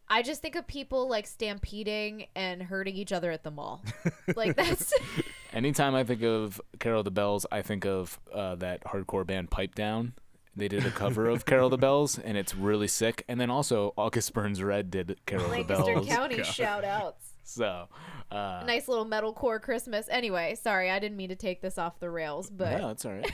I 0.09 0.23
just 0.23 0.43
think 0.43 0.57
of 0.57 0.67
people 0.67 1.09
like 1.09 1.27
stampeding 1.27 2.27
and 2.35 2.63
hurting 2.63 2.95
each 2.97 3.13
other 3.13 3.31
at 3.31 3.43
the 3.43 3.51
mall. 3.51 3.83
like 4.37 4.57
that's 4.57 4.93
anytime 5.53 5.95
i 5.95 6.03
think 6.03 6.23
of 6.23 6.61
carol 6.79 7.03
the 7.03 7.11
bells 7.11 7.45
i 7.53 7.61
think 7.61 7.85
of 7.85 8.19
uh, 8.33 8.55
that 8.55 8.83
hardcore 8.85 9.27
band 9.27 9.51
pipe 9.51 9.75
down 9.75 10.15
they 10.55 10.69
did 10.69 10.85
a 10.85 10.91
cover 10.91 11.29
of 11.29 11.45
Carol 11.47 11.71
the 11.71 11.79
Bells, 11.79 12.19
and 12.19 12.37
it's 12.37 12.55
really 12.55 12.89
sick. 12.89 13.25
And 13.27 13.41
then 13.41 13.51
also 13.51 13.95
August 13.97 14.35
Burns 14.35 14.63
Red 14.63 14.91
did 14.91 15.19
Carol 15.25 15.45
of 15.45 15.51
the 15.51 15.57
Lancaster 15.57 15.95
Bells. 15.95 16.07
County 16.07 16.43
shout 16.43 16.85
outs. 16.85 17.33
So, 17.45 17.89
uh, 18.31 18.63
Nice 18.67 18.87
little 18.87 19.07
metalcore 19.07 19.61
Christmas. 19.61 20.09
Anyway, 20.11 20.55
sorry, 20.61 20.91
I 20.91 20.99
didn't 20.99 21.17
mean 21.17 21.31
to 21.31 21.37
take 21.37 21.61
this 21.63 21.79
off 21.79 21.99
the 22.01 22.11
rails, 22.11 22.51
but 22.51 22.81
yeah, 22.81 22.87
that's 22.89 23.05
all 23.05 23.13
right. 23.13 23.31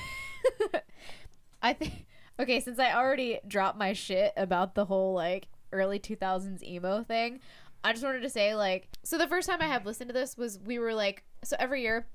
I 1.63 1.73
think 1.73 2.07
okay, 2.39 2.61
since 2.61 2.79
I 2.79 2.95
already 2.95 3.41
dropped 3.47 3.79
my 3.79 3.93
shit 3.93 4.33
about 4.37 4.75
the 4.75 4.85
whole 4.85 5.13
like 5.13 5.49
early 5.73 5.99
2000s 5.99 6.63
emo 6.63 7.03
thing, 7.03 7.41
I 7.85 7.93
just 7.93 8.05
wanted 8.05 8.23
to 8.23 8.31
say 8.31 8.55
like 8.55 8.89
so 9.03 9.19
the 9.19 9.29
first 9.29 9.49
time 9.49 9.63
I 9.63 9.67
have 9.67 9.87
listened 9.87 10.09
to 10.09 10.15
this 10.15 10.37
was 10.37 10.59
we 10.59 10.79
were 10.79 10.95
like 10.95 11.25
so 11.45 11.57
every 11.59 11.83
year 11.83 12.07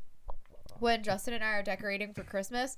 when 0.80 1.04
Justin 1.04 1.34
and 1.34 1.44
I 1.44 1.52
are 1.52 1.64
decorating 1.64 2.14
for 2.14 2.24
Christmas, 2.24 2.76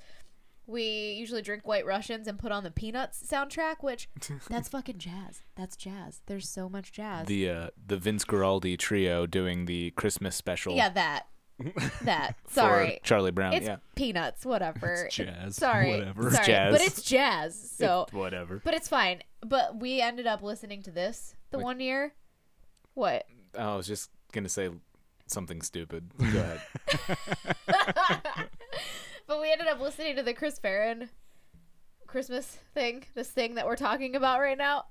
we 0.68 1.16
usually 1.18 1.42
drink 1.42 1.68
White 1.68 1.86
Russians 1.86 2.28
and 2.28 2.40
put 2.40 2.52
on 2.52 2.64
the 2.64 2.72
Peanuts 2.72 3.24
soundtrack, 3.26 3.78
which 3.82 4.10
that's 4.50 4.70
fucking 4.70 4.98
jazz. 4.98 5.42
That's 5.56 5.76
jazz. 5.76 6.22
There's 6.26 6.50
so 6.50 6.70
much 6.70 6.92
jazz. 6.92 7.28
The 7.28 7.50
uh, 7.50 7.68
the 7.86 7.98
Vince 7.98 8.26
Guaraldi 8.26 8.78
trio 8.78 9.26
doing 9.26 9.66
the 9.66 9.92
Christmas 9.92 10.36
special. 10.36 10.76
yeah, 10.76 10.90
that. 10.90 11.28
That. 12.02 12.36
Sorry. 12.50 13.00
Charlie 13.04 13.32
Brown. 13.32 13.54
It's 13.54 13.66
yeah, 13.66 13.78
Peanuts, 13.96 14.46
whatever. 14.46 15.06
It's 15.06 15.16
jazz, 15.16 15.56
Sorry. 15.56 15.92
whatever. 15.92 16.32
Sorry. 16.32 16.46
jazz. 16.46 16.72
But 16.74 16.82
it's 16.82 17.02
jazz. 17.02 17.72
So 17.78 18.08
whatever. 18.12 18.62
but 18.64 18.74
it's 18.74 18.88
fine. 18.88 19.22
But 19.42 19.80
we 19.80 20.02
ended 20.02 20.28
up 20.28 20.42
listening 20.42 20.82
to 20.84 20.92
this 20.92 21.36
the 21.52 21.58
Like- 21.58 21.64
one 21.66 21.80
year. 21.80 22.14
What? 22.94 23.26
Oh, 23.58 23.74
I 23.74 23.76
was 23.76 23.88
just 23.88 24.10
gonna 24.32 24.50
say 24.50 24.70
something 25.28 25.62
stupid. 25.62 26.12
Go 26.20 26.26
ahead. 26.26 26.62
But 29.28 29.42
we 29.42 29.52
ended 29.52 29.68
up 29.68 29.80
listening 29.82 30.16
to 30.18 30.22
the 30.24 30.36
Chris 30.36 30.60
Farren 30.60 31.10
Christmas 32.06 32.60
thing, 32.76 33.06
this 33.16 33.28
thing 33.30 33.56
that 33.56 33.66
we're 33.66 33.76
talking 33.76 34.16
about 34.16 34.40
right 34.40 34.58
now. 34.58 34.86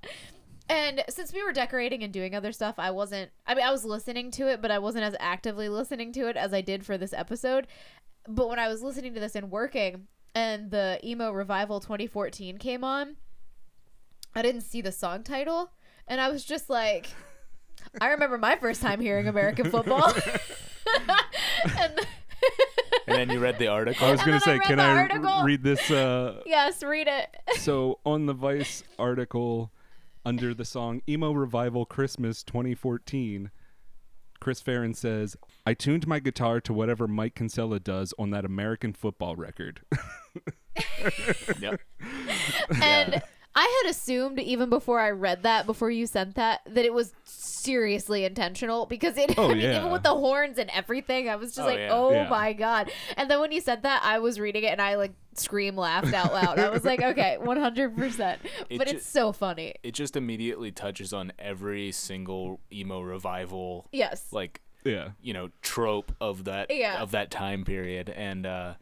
And 0.67 1.03
since 1.09 1.31
we 1.31 1.43
were 1.43 1.53
decorating 1.53 2.03
and 2.03 2.11
doing 2.11 2.35
other 2.35 2.51
stuff, 2.51 2.75
I 2.77 2.89
wasn't, 2.91 3.31
I 3.45 3.53
mean, 3.53 3.65
I 3.65 3.71
was 3.71 3.85
listening 3.85 4.31
to 4.31 4.47
it, 4.47 4.61
but 4.61 4.71
I 4.71 4.79
wasn't 4.79 5.03
as 5.03 5.15
actively 5.19 5.69
listening 5.69 6.11
to 6.13 6.27
it 6.27 6.35
as 6.35 6.53
I 6.53 6.61
did 6.61 6.85
for 6.85 6.97
this 6.97 7.13
episode. 7.13 7.67
But 8.27 8.49
when 8.49 8.57
I 8.57 8.67
was 8.67 8.81
listening 8.81 9.13
to 9.13 9.19
this 9.19 9.35
and 9.35 9.51
working, 9.51 10.07
and 10.33 10.71
the 10.71 10.99
Emo 11.03 11.31
Revival 11.31 11.79
2014 11.79 12.57
came 12.57 12.83
on, 12.83 13.17
I 14.33 14.41
didn't 14.41 14.61
see 14.61 14.81
the 14.81 14.91
song 14.91 15.23
title. 15.23 15.71
And 16.07 16.19
I 16.19 16.29
was 16.29 16.43
just 16.43 16.69
like, 16.69 17.07
I 18.01 18.07
remember 18.07 18.37
my 18.37 18.55
first 18.55 18.81
time 18.81 18.99
hearing 18.99 19.27
American 19.27 19.69
football. 19.69 20.13
and 21.79 21.99
And 23.07 23.15
then 23.15 23.29
you 23.29 23.39
read 23.39 23.59
the 23.59 23.67
article. 23.67 24.07
I 24.07 24.11
was 24.11 24.19
gonna 24.21 24.39
then 24.45 24.55
I 24.55 24.57
say, 24.57 24.59
can 24.65 24.79
I 24.79 24.97
article. 24.97 25.43
read 25.43 25.63
this? 25.63 25.91
Uh, 25.91 26.41
yes, 26.45 26.83
read 26.83 27.07
it. 27.07 27.35
so 27.59 27.99
on 28.03 28.25
the 28.25 28.33
Vice 28.33 28.83
article 28.97 29.71
under 30.25 30.53
the 30.53 30.65
song 30.65 31.01
"Emo 31.07 31.31
Revival 31.31 31.85
Christmas 31.85 32.43
2014," 32.43 33.51
Chris 34.39 34.61
Farren 34.61 34.93
says, 34.93 35.35
"I 35.65 35.73
tuned 35.73 36.07
my 36.07 36.19
guitar 36.19 36.59
to 36.61 36.73
whatever 36.73 37.07
Mike 37.07 37.35
Kinsella 37.35 37.79
does 37.79 38.13
on 38.19 38.31
that 38.31 38.45
American 38.45 38.93
football 38.93 39.35
record." 39.35 39.81
Yep. 41.61 41.79
And 42.81 43.21
I 43.55 43.81
had 43.83 43.89
assumed 43.89 44.39
even 44.39 44.69
before 44.69 44.99
I 44.99 45.11
read 45.11 45.43
that, 45.43 45.65
before 45.65 45.89
you 45.89 46.05
sent 46.07 46.35
that, 46.35 46.59
that 46.67 46.83
it 46.83 46.93
was 46.93 47.13
seriously 47.23 48.25
intentional 48.25 48.85
because 48.85 49.17
it. 49.17 49.33
Oh, 49.37 49.45
I 49.45 49.53
mean, 49.53 49.59
yeah. 49.59 49.79
even 49.79 49.91
with 49.91 50.03
the 50.03 50.09
horns 50.13 50.57
and 50.57 50.69
everything, 50.71 51.29
I 51.29 51.37
was 51.37 51.55
just 51.55 51.65
Oh, 51.65 51.69
like, 51.69 51.79
yeah. 51.79 51.89
"Oh 51.93 52.11
Yeah. 52.11 52.29
my 52.29 52.51
god!" 52.51 52.91
And 53.15 53.29
then 53.31 53.39
when 53.39 53.53
you 53.53 53.61
said 53.61 53.83
that, 53.83 54.01
I 54.03 54.19
was 54.19 54.39
reading 54.39 54.63
it 54.65 54.67
and 54.73 54.81
I 54.81 54.95
like 54.95 55.13
scream 55.39 55.75
laughed 55.75 56.13
out 56.13 56.33
loud. 56.33 56.59
I 56.59 56.69
was 56.69 56.83
like, 56.85 57.01
"Okay, 57.01 57.37
one 57.41 57.57
hundred 57.57 57.95
percent." 57.95 58.41
It 58.69 58.77
But 58.77 58.87
ju- 58.87 58.97
it's 58.97 59.05
so 59.05 59.31
funny. 59.31 59.75
It 59.83 59.93
just 59.93 60.15
immediately 60.15 60.71
touches 60.71 61.13
on 61.13 61.31
every 61.39 61.91
single 61.91 62.59
emo 62.71 63.01
revival, 63.01 63.87
Yes. 63.91 64.27
like 64.31 64.61
yeah, 64.83 65.09
you 65.21 65.33
know, 65.33 65.49
trope 65.61 66.11
of 66.21 66.43
that 66.45 66.67
Yeah. 66.69 67.01
of 67.01 67.11
that 67.11 67.31
time 67.31 67.65
period, 67.65 68.09
and 68.09 68.45
uh, 68.45 68.73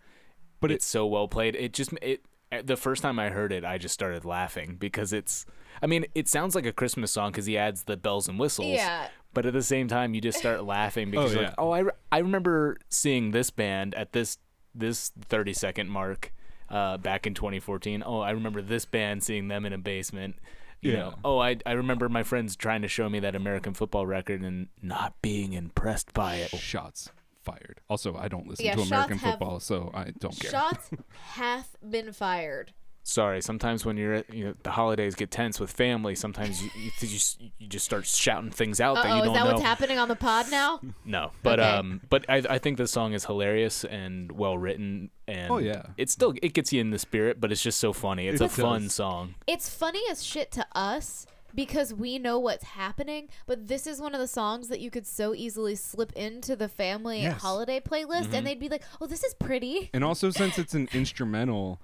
but 0.60 0.72
it's 0.72 0.86
so 0.86 1.06
well 1.06 1.28
played. 1.28 1.56
It 1.56 1.74
just 1.74 1.92
it 2.02 2.26
the 2.66 2.78
first 2.78 3.02
time 3.02 3.18
I 3.20 3.30
heard 3.30 3.52
it, 3.52 3.66
I 3.66 3.78
just 3.78 3.94
started 3.94 4.26
laughing 4.26 4.76
because 4.80 5.14
it's. 5.14 5.46
I 5.82 5.88
mean, 5.88 6.06
it 6.14 6.28
sounds 6.28 6.54
like 6.56 6.66
a 6.68 6.72
Christmas 6.72 7.12
song 7.12 7.32
because 7.32 7.46
he 7.48 7.58
adds 7.58 7.84
the 7.84 7.98
bells 7.98 8.28
and 8.30 8.40
whistles. 8.40 8.68
Yeah. 8.68 9.08
But 9.34 9.46
at 9.48 9.54
the 9.54 9.64
same 9.64 9.88
time, 9.88 10.14
you 10.14 10.22
just 10.22 10.38
start 10.38 10.64
laughing 10.66 11.10
because 11.10 11.32
Oh, 11.32 11.34
you're 11.34 11.42
yeah. 11.44 11.48
like, 11.50 11.56
oh, 11.58 11.72
I, 11.72 11.80
re- 11.80 11.92
I 12.12 12.18
remember 12.20 12.78
seeing 12.90 13.32
this 13.32 13.50
band 13.50 13.96
at 13.96 14.12
this 14.14 14.38
this 14.76 15.12
30 15.30 15.54
second 15.54 15.90
mark 15.90 16.33
uh, 16.74 16.98
back 16.98 17.26
in 17.28 17.34
2014. 17.34 18.04
Oh, 18.06 18.20
I 18.20 18.32
remember 18.32 18.62
this 18.62 18.84
band 18.86 19.24
seeing 19.24 19.48
them 19.48 19.66
in 19.66 19.72
a 19.74 19.78
basement. 19.78 20.36
You 20.82 20.92
Yeah. 20.92 20.98
know, 21.00 21.14
oh, 21.24 21.40
I 21.40 21.58
I 21.66 21.72
remember 21.74 22.10
my 22.10 22.24
friends 22.24 22.56
trying 22.58 22.82
to 22.82 22.88
show 22.90 23.08
me 23.08 23.20
that 23.22 23.36
American 23.36 23.74
football 23.74 24.06
record 24.06 24.42
and 24.42 24.68
not 24.82 25.14
being 25.22 25.54
impressed 25.54 26.14
by 26.14 26.36
it. 26.36 26.50
shots 26.50 27.10
fired. 27.42 27.80
Also, 27.90 28.16
I 28.18 28.28
don't 28.28 28.48
listen 28.48 28.66
Yeah, 28.66 28.74
to 28.76 28.80
shots 28.80 28.92
American 28.92 29.18
have- 29.20 29.32
football, 29.34 29.60
so 29.60 29.92
I 29.94 30.12
don't 30.20 30.38
care. 30.40 30.52
Shots 30.52 30.90
have 31.36 31.68
been 31.90 32.12
fired. 32.12 32.74
Sorry, 33.06 33.42
sometimes 33.42 33.86
when 33.86 33.98
you're 33.98 34.14
at, 34.14 34.34
you 34.34 34.46
know 34.46 34.54
the 34.64 34.72
holidays 34.72 35.14
get 35.14 35.30
tense 35.30 35.60
with 35.60 35.70
family, 35.72 36.16
sometimes 36.16 36.64
you 36.64 36.70
you, 36.74 36.92
you, 37.02 37.08
just, 37.10 37.42
you 37.60 37.68
just 37.68 37.84
start 37.84 38.06
shouting 38.06 38.50
things 38.50 38.80
out 38.80 38.96
that 38.96 39.08
Oh, 39.08 39.16
you 39.16 39.20
is 39.20 39.26
don't 39.26 39.34
that 39.34 39.44
know. 39.44 39.52
what's 39.52 39.62
happening 39.62 40.00
on 40.00 40.08
the 40.08 40.16
pod 40.16 40.50
now? 40.50 40.80
No, 41.06 41.32
but 41.44 41.60
Okay. 41.60 41.70
um, 41.70 42.00
but 42.10 42.26
I 42.30 42.38
I 42.50 42.58
think 42.60 42.78
the 42.78 42.88
song 42.88 43.12
is 43.14 43.26
hilarious 43.26 43.84
and 43.84 44.32
well 44.32 44.58
written, 44.58 45.10
and 45.28 45.52
Oh, 45.52 45.58
yeah. 45.58 45.84
it 45.98 46.10
still 46.10 46.34
it 46.42 46.54
gets 46.54 46.72
you 46.72 46.80
in 46.80 46.92
the 46.92 47.00
spirit, 47.00 47.42
but 47.42 47.52
it's 47.52 47.62
just 47.62 47.78
so 47.80 47.92
funny. 47.92 48.28
It's 48.30 48.40
It 48.40 48.46
a 48.46 48.50
fun 48.50 48.88
song. 48.90 49.36
it's 49.48 49.68
funny 49.70 50.02
as 50.10 50.24
shit 50.24 50.50
to 50.54 50.66
us 50.74 51.28
because 51.54 51.94
we 51.94 52.18
know 52.18 52.40
what's 52.40 52.64
happening, 52.64 53.28
but 53.46 53.68
this 53.68 53.86
is 53.86 54.00
one 54.02 54.16
of 54.16 54.20
the 54.22 54.28
songs 54.28 54.70
that 54.70 54.80
you 54.80 54.90
could 54.90 55.06
so 55.06 55.36
easily 55.36 55.76
slip 55.76 56.12
into 56.14 56.56
the 56.56 56.68
family 56.70 57.24
Yes. 57.24 57.42
holiday 57.42 57.80
playlist 57.82 58.28
Mm-hmm. 58.28 58.36
and 58.36 58.48
they'd 58.48 58.60
be 58.62 58.70
like, 58.70 58.84
"Oh, 59.02 59.08
this 59.08 59.24
is 59.26 59.34
pretty." 59.34 59.90
and 59.94 60.06
also 60.06 60.30
since 60.30 60.58
it's 60.64 60.74
an 60.74 60.88
instrumental 60.94 61.82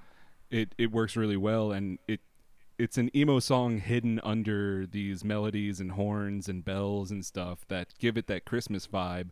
it 0.52 0.74
it 0.78 0.92
works 0.92 1.16
really 1.16 1.38
well 1.38 1.72
and 1.72 2.00
it 2.08 2.22
it's 2.78 2.98
an 2.98 3.10
emo 3.16 3.40
song 3.40 3.80
hidden 3.80 4.20
under 4.24 4.86
these 4.86 5.24
melodies 5.24 5.80
and 5.80 5.92
horns 5.92 6.48
and 6.48 6.64
bells 6.64 7.12
and 7.12 7.26
stuff 7.26 7.66
that 7.68 7.90
give 8.00 8.18
it 8.18 8.28
that 8.28 8.46
christmas 8.46 8.88
vibe 8.88 9.30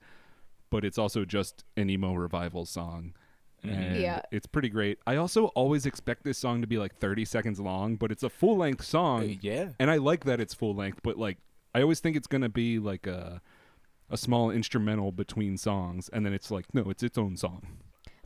but 0.69 0.83
it's 0.83 0.97
also 0.97 1.23
just 1.23 1.63
an 1.77 1.89
emo 1.89 2.13
revival 2.13 2.65
song. 2.65 3.13
And 3.63 3.95
Yeah. 3.95 4.21
it's 4.31 4.45
pretty 4.45 4.67
great. 4.69 4.99
I 5.07 5.15
also 5.15 5.45
always 5.55 5.85
expect 5.85 6.23
this 6.25 6.37
song 6.37 6.59
to 6.61 6.67
be 6.67 6.77
like 6.77 6.97
30 6.99 7.23
seconds 7.25 7.59
long 7.59 7.95
but 7.95 8.11
it's 8.11 8.21
a 8.23 8.29
full 8.29 8.57
length 8.57 8.83
song. 8.83 9.23
Uh, 9.23 9.33
yeah. 9.41 9.69
and 9.79 9.89
i 9.89 9.95
like 9.97 10.25
that 10.25 10.39
it's 10.41 10.53
full 10.53 10.75
length 10.75 10.99
but 11.03 11.17
like 11.17 11.37
i 11.73 11.81
always 11.81 11.99
think 12.01 12.15
it's 12.17 12.27
gonna 12.27 12.49
be 12.49 12.79
like 12.79 13.07
a 13.07 13.41
a 14.09 14.17
small 14.17 14.51
instrumental 14.51 15.11
between 15.13 15.57
songs 15.57 16.09
and 16.09 16.25
then 16.25 16.33
it's 16.33 16.51
like 16.51 16.65
no 16.73 16.89
it's 16.89 17.01
its 17.03 17.17
own 17.17 17.35
song 17.37 17.61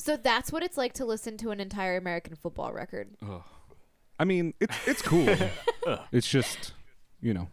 So 0.02 0.18
that's 0.18 0.52
what 0.52 0.64
it's 0.64 0.78
like 0.78 0.94
to 0.94 1.06
listen 1.06 1.38
to 1.38 1.52
an 1.52 1.60
entire 1.60 1.96
American 1.98 2.36
football 2.36 2.74
record. 2.74 3.10
I 4.20 4.26
mean, 4.26 4.54
it's 4.60 4.76
it's 4.88 5.02
cool. 5.02 5.28
it's 6.12 6.28
just, 6.28 6.74
you 7.22 7.34
know, 7.34 7.48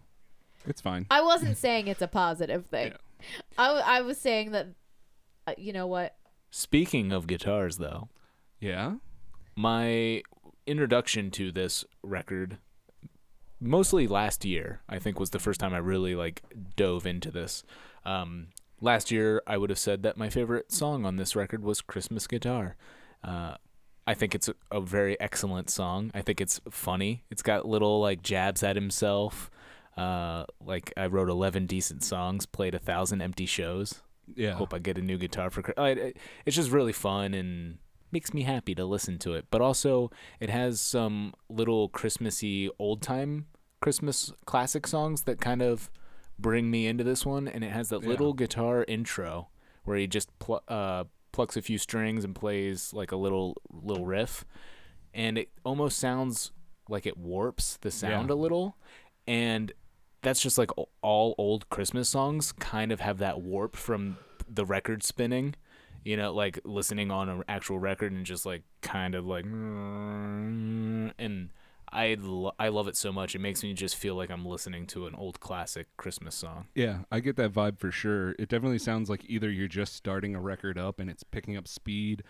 it's 0.66 0.80
fine. 0.80 1.06
I 1.10 1.20
wasn't 1.20 1.56
saying 1.58 1.88
it's 1.88 2.02
a 2.02 2.08
positive 2.08 2.66
thing. 2.66 2.92
I, 3.58 3.66
w- 3.66 3.84
I 3.86 4.00
was 4.00 4.18
saying 4.18 4.52
that, 4.52 4.68
uh, 5.46 5.54
you 5.58 5.72
know 5.72 5.86
what? 5.86 6.14
Speaking 6.50 7.12
of 7.12 7.26
guitars, 7.26 7.76
though, 7.78 8.08
Yeah. 8.60 8.94
my 9.56 10.22
introduction 10.66 11.30
to 11.32 11.50
this 11.52 11.84
record, 12.02 12.58
mostly 13.60 14.06
last 14.06 14.44
year, 14.44 14.80
I 14.88 14.98
think 14.98 15.18
was 15.18 15.30
the 15.30 15.38
first 15.38 15.60
time 15.60 15.74
I 15.74 15.78
really 15.78 16.14
like 16.14 16.42
dove 16.76 17.06
into 17.06 17.30
this. 17.30 17.64
Um, 18.04 18.48
last 18.80 19.10
year, 19.10 19.42
I 19.46 19.56
would 19.56 19.70
have 19.70 19.78
said 19.78 20.02
that 20.02 20.16
my 20.16 20.28
favorite 20.30 20.72
song 20.72 21.04
on 21.04 21.16
this 21.16 21.34
record 21.36 21.62
was 21.62 21.80
"Christmas 21.80 22.26
Guitar." 22.26 22.76
Uh, 23.22 23.54
I 24.06 24.14
think 24.14 24.34
it's 24.34 24.48
a, 24.48 24.54
a 24.70 24.80
very 24.80 25.18
excellent 25.20 25.68
song. 25.70 26.10
I 26.14 26.22
think 26.22 26.40
it's 26.40 26.60
funny. 26.70 27.24
It's 27.30 27.42
got 27.42 27.66
little 27.68 28.00
like 28.00 28.22
jabs 28.22 28.62
at 28.62 28.76
himself. 28.76 29.50
Uh, 29.96 30.44
like 30.64 30.92
I 30.96 31.06
wrote 31.06 31.28
eleven 31.28 31.66
decent 31.66 32.02
songs, 32.04 32.46
played 32.46 32.74
a 32.74 32.78
thousand 32.78 33.20
empty 33.22 33.46
shows. 33.46 34.02
Yeah. 34.34 34.52
Hope 34.52 34.72
I 34.74 34.78
get 34.78 34.98
a 34.98 35.02
new 35.02 35.18
guitar 35.18 35.50
for. 35.50 35.62
Chri- 35.62 35.74
I- 35.78 35.90
I- 36.08 36.12
It's 36.46 36.54
just 36.56 36.70
really 36.70 36.92
fun 36.92 37.34
and 37.34 37.78
makes 38.12 38.32
me 38.32 38.42
happy 38.42 38.74
to 38.74 38.84
listen 38.84 39.18
to 39.18 39.34
it. 39.34 39.46
But 39.50 39.60
also, 39.60 40.10
it 40.40 40.50
has 40.50 40.80
some 40.80 41.34
little 41.48 41.88
Christmassy 41.88 42.70
old 42.78 43.02
time 43.02 43.46
Christmas 43.80 44.32
classic 44.46 44.86
songs 44.86 45.22
that 45.24 45.40
kind 45.40 45.62
of 45.62 45.90
bring 46.38 46.70
me 46.70 46.86
into 46.86 47.04
this 47.04 47.26
one. 47.26 47.48
And 47.48 47.62
it 47.64 47.70
has 47.72 47.88
that 47.90 48.02
Yeah. 48.02 48.08
little 48.08 48.32
guitar 48.32 48.84
intro 48.86 49.48
where 49.84 49.96
he 49.96 50.06
just 50.06 50.36
pl- 50.38 50.62
uh, 50.68 51.04
plucks 51.32 51.56
a 51.56 51.62
few 51.62 51.78
strings 51.78 52.24
and 52.24 52.34
plays 52.34 52.92
like 52.92 53.12
a 53.12 53.16
little 53.16 53.56
little 53.70 54.04
riff, 54.06 54.44
and 55.14 55.38
it 55.38 55.50
almost 55.64 55.98
sounds 55.98 56.52
like 56.88 57.06
it 57.06 57.16
warps 57.16 57.76
the 57.78 57.90
sound 57.90 58.28
Yeah. 58.30 58.34
a 58.34 58.36
little, 58.36 58.76
and 59.26 59.72
that's 60.22 60.40
just 60.40 60.58
like 60.58 60.70
all 61.02 61.34
old 61.38 61.68
Christmas 61.70 62.08
songs 62.08 62.50
kind 62.52 62.90
of 62.92 63.00
have 63.00 63.18
that 63.18 63.40
warp 63.40 63.76
from 63.76 64.18
the 64.48 64.64
record 64.64 65.02
spinning. 65.02 65.54
You 66.04 66.16
know, 66.16 66.32
like 66.32 66.58
listening 66.64 67.10
on 67.10 67.28
an 67.28 67.44
actual 67.48 67.78
record 67.78 68.12
and 68.12 68.24
just 68.26 68.46
like 68.46 68.62
kind 68.80 69.14
of 69.14 69.26
like, 69.26 69.44
and 71.18 71.50
I 71.92 72.16
lo- 72.20 72.52
I 72.58 72.68
love 72.68 72.88
it 72.88 72.96
so 72.96 73.12
much. 73.12 73.34
It 73.34 73.40
makes 73.40 73.62
me 73.62 73.72
just 73.74 73.96
feel 73.96 74.14
like 74.14 74.30
I'm 74.30 74.44
listening 74.46 74.86
to 74.88 75.06
an 75.06 75.14
old 75.14 75.40
classic 75.40 75.86
Christmas 75.96 76.34
song. 76.34 76.66
Yeah, 76.74 77.00
I 77.10 77.20
get 77.20 77.36
that 77.36 77.52
vibe 77.52 77.78
for 77.78 77.90
sure. 77.90 78.32
It 78.38 78.48
definitely 78.48 78.78
sounds 78.78 79.08
like 79.10 79.24
either 79.28 79.50
you're 79.50 79.68
just 79.68 79.94
starting 79.94 80.34
a 80.34 80.40
record 80.40 80.78
up 80.78 81.00
and 81.00 81.08
it's 81.10 81.22
picking 81.22 81.56
up 81.56 81.66
speed, 81.68 82.22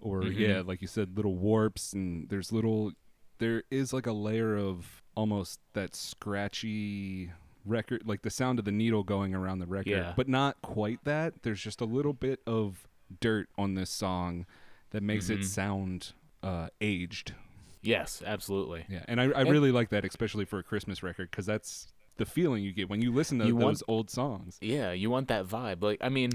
or 0.00 0.22
Mhm. 0.22 0.38
yeah, 0.38 0.62
like 0.64 0.80
you 0.82 0.88
said, 0.88 1.16
little 1.16 1.36
warps 1.36 1.92
and 1.92 2.28
there's 2.28 2.52
little. 2.52 2.92
There 3.38 3.64
is 3.70 3.92
like 3.92 4.06
a 4.06 4.12
layer 4.12 4.56
of 4.56 5.02
almost 5.16 5.60
that 5.74 5.94
scratchy 5.94 7.32
record, 7.64 8.02
like 8.06 8.22
the 8.22 8.30
sound 8.30 8.58
of 8.58 8.64
the 8.64 8.72
needle 8.72 9.02
going 9.04 9.34
around 9.34 9.58
the 9.60 9.66
record, 9.66 9.90
Yeah. 9.90 10.14
but 10.16 10.28
not 10.28 10.60
quite 10.62 11.04
that. 11.04 11.42
There's 11.42 11.60
just 11.60 11.80
a 11.80 11.84
little 11.84 12.12
bit 12.12 12.40
of 12.46 12.88
dirt 13.20 13.48
on 13.58 13.74
this 13.74 13.90
song 13.90 14.46
that 14.90 15.02
makes 15.02 15.28
it 15.30 15.40
Mhm. 15.40 15.44
sound 15.44 16.12
uh, 16.42 16.68
aged. 16.80 17.34
Yes, 17.82 18.22
absolutely. 18.24 18.86
Yeah, 18.88 19.04
and 19.08 19.20
I, 19.20 19.24
I 19.24 19.40
And- 19.42 19.50
really 19.50 19.72
like 19.72 19.90
that, 19.90 20.04
especially 20.04 20.44
for 20.44 20.58
a 20.58 20.62
Christmas 20.62 21.02
record, 21.02 21.30
because 21.30 21.46
that's 21.46 21.88
the 22.16 22.24
feeling 22.24 22.62
you 22.62 22.72
get 22.72 22.88
when 22.88 23.02
you 23.02 23.12
listen 23.12 23.38
to 23.40 23.46
You 23.46 23.56
want- 23.56 23.66
those 23.78 23.82
old 23.88 24.10
songs. 24.10 24.58
Yeah, 24.60 24.92
you 24.92 25.10
want 25.10 25.28
that 25.28 25.46
vibe. 25.46 25.82
Like, 25.82 25.98
I 26.00 26.08
mean, 26.08 26.30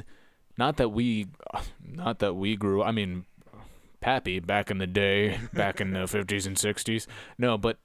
not 0.58 0.78
that 0.78 0.90
we, 0.90 1.28
not 1.86 2.20
that 2.20 2.34
we 2.34 2.56
grew. 2.56 2.84
I 2.84 2.92
mean, 2.92 3.26
Pappy 4.00 4.40
back 4.40 4.70
in 4.70 4.78
the 4.78 4.88
day, 4.88 5.40
back 5.54 5.82
in 5.82 5.92
the 5.94 6.06
fifties 6.08 6.46
and 6.46 6.58
sixties. 6.58 7.08
No, 7.38 7.58
but 7.58 7.80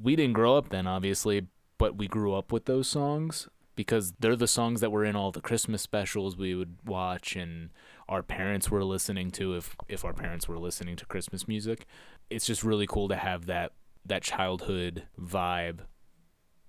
we 0.00 0.14
didn't 0.14 0.34
grow 0.34 0.56
up 0.56 0.68
then, 0.68 0.86
obviously. 0.86 1.46
But 1.78 1.96
we 1.96 2.06
grew 2.08 2.34
up 2.34 2.52
with 2.52 2.64
those 2.66 2.86
songs 2.88 3.48
because 3.74 4.12
they're 4.20 4.36
the 4.36 4.46
songs 4.46 4.80
that 4.80 4.90
were 4.92 5.04
in 5.04 5.16
all 5.16 5.30
the 5.32 5.40
Christmas 5.42 5.82
specials 5.82 6.36
we 6.36 6.54
would 6.54 6.76
watch, 6.86 7.34
and 7.36 7.70
our 8.08 8.22
parents 8.22 8.70
were 8.70 8.84
listening 8.84 9.30
to 9.32 9.54
if 9.54 9.76
if 9.88 10.04
our 10.04 10.12
parents 10.12 10.48
were 10.48 10.58
listening 10.58 10.96
to 10.96 11.06
Christmas 11.06 11.48
music. 11.48 11.86
It's 12.30 12.46
just 12.46 12.62
really 12.62 12.86
cool 12.86 13.08
to 13.08 13.16
have 13.16 13.46
that 13.46 13.72
that 14.04 14.22
childhood 14.22 15.04
vibe 15.20 15.80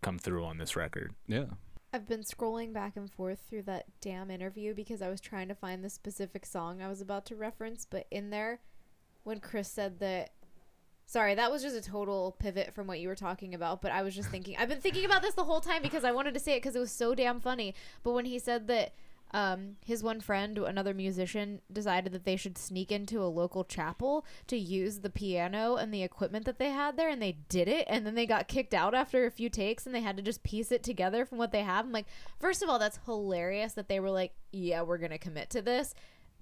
come 0.02 0.18
through 0.18 0.46
on 0.46 0.58
this 0.58 0.76
record. 0.76 1.14
Yeah. 1.28 1.46
I've 1.94 2.08
been 2.08 2.24
scrolling 2.24 2.74
back 2.74 2.98
and 2.98 3.10
forth 3.10 3.40
through 3.50 3.64
that 3.64 3.86
damn 4.02 4.30
interview 4.30 4.74
because 4.74 5.02
I 5.02 5.10
was 5.10 5.22
trying 5.22 5.48
to 5.48 5.56
find 5.56 5.84
the 5.84 5.90
specific 5.90 6.46
song 6.46 6.82
I 6.82 6.90
was 6.90 7.02
about 7.02 7.26
to 7.28 7.36
reference, 7.36 7.86
but 7.90 8.08
in 8.12 8.30
there, 8.30 8.60
when 9.24 9.40
Chris 9.40 9.70
said 9.70 10.00
that. 10.00 10.32
Sorry, 11.10 11.36
that 11.36 11.50
was 11.50 11.62
just 11.62 11.74
a 11.78 11.82
total 11.82 12.36
pivot 12.38 12.74
from 12.74 12.86
what 12.86 13.00
you 13.00 13.08
were 13.08 13.16
talking 13.16 13.56
about, 13.56 13.82
but 13.82 13.94
I 13.94 14.04
was 14.04 14.14
just 14.14 14.28
thinking. 14.28 14.58
I've 14.60 14.68
been 14.68 14.82
thinking 14.82 15.06
about 15.06 15.22
this 15.22 15.36
the 15.36 15.46
whole 15.46 15.62
time 15.62 15.82
because 15.82 16.04
I 16.04 16.12
wanted 16.12 16.34
to 16.34 16.40
say 16.42 16.56
it 16.56 16.58
because 16.58 16.76
it 16.76 16.80
was 16.80 16.92
so 16.92 17.16
damn 17.16 17.40
funny. 17.40 17.74
But 18.04 18.12
when 18.12 18.26
he 18.26 18.40
said 18.40 18.68
that 18.68 18.94
um, 19.32 19.76
his 19.86 20.04
one 20.04 20.22
friend, 20.22 20.58
another 20.58 20.94
musician, 20.94 21.62
decided 21.72 22.12
that 22.14 22.24
they 22.24 22.36
should 22.36 22.58
sneak 22.58 22.92
into 22.92 23.22
a 23.22 23.26
local 23.28 23.64
chapel 23.64 24.26
to 24.48 24.58
use 24.58 25.00
the 25.00 25.10
piano 25.10 25.76
and 25.76 25.94
the 25.94 26.04
equipment 26.04 26.46
that 26.46 26.60
they 26.60 26.70
had 26.70 26.96
there, 26.98 27.10
and 27.10 27.22
they 27.22 27.38
did 27.50 27.68
it, 27.68 27.86
and 27.90 28.06
then 28.06 28.16
they 28.16 28.26
got 28.26 28.48
kicked 28.48 28.74
out 28.74 28.94
after 28.96 29.26
a 29.26 29.32
few 29.32 29.50
takes, 29.50 29.86
and 29.86 29.94
they 29.94 30.02
had 30.02 30.16
to 30.18 30.24
just 30.24 30.44
piece 30.44 30.72
it 30.72 30.84
together 30.84 31.26
from 31.26 31.38
what 31.38 31.52
they 31.52 31.64
have. 31.64 31.86
I'm 31.86 31.92
like, 31.92 32.08
first 32.40 32.64
of 32.64 32.70
all, 32.70 32.80
that's 32.80 33.00
hilarious 33.06 33.74
that 33.74 33.90
they 33.90 34.00
were 34.00 34.12
like, 34.12 34.34
yeah, 34.52 34.82
we're 34.82 34.98
gonna 34.98 35.18
commit 35.18 35.50
to 35.52 35.62
this. 35.62 35.94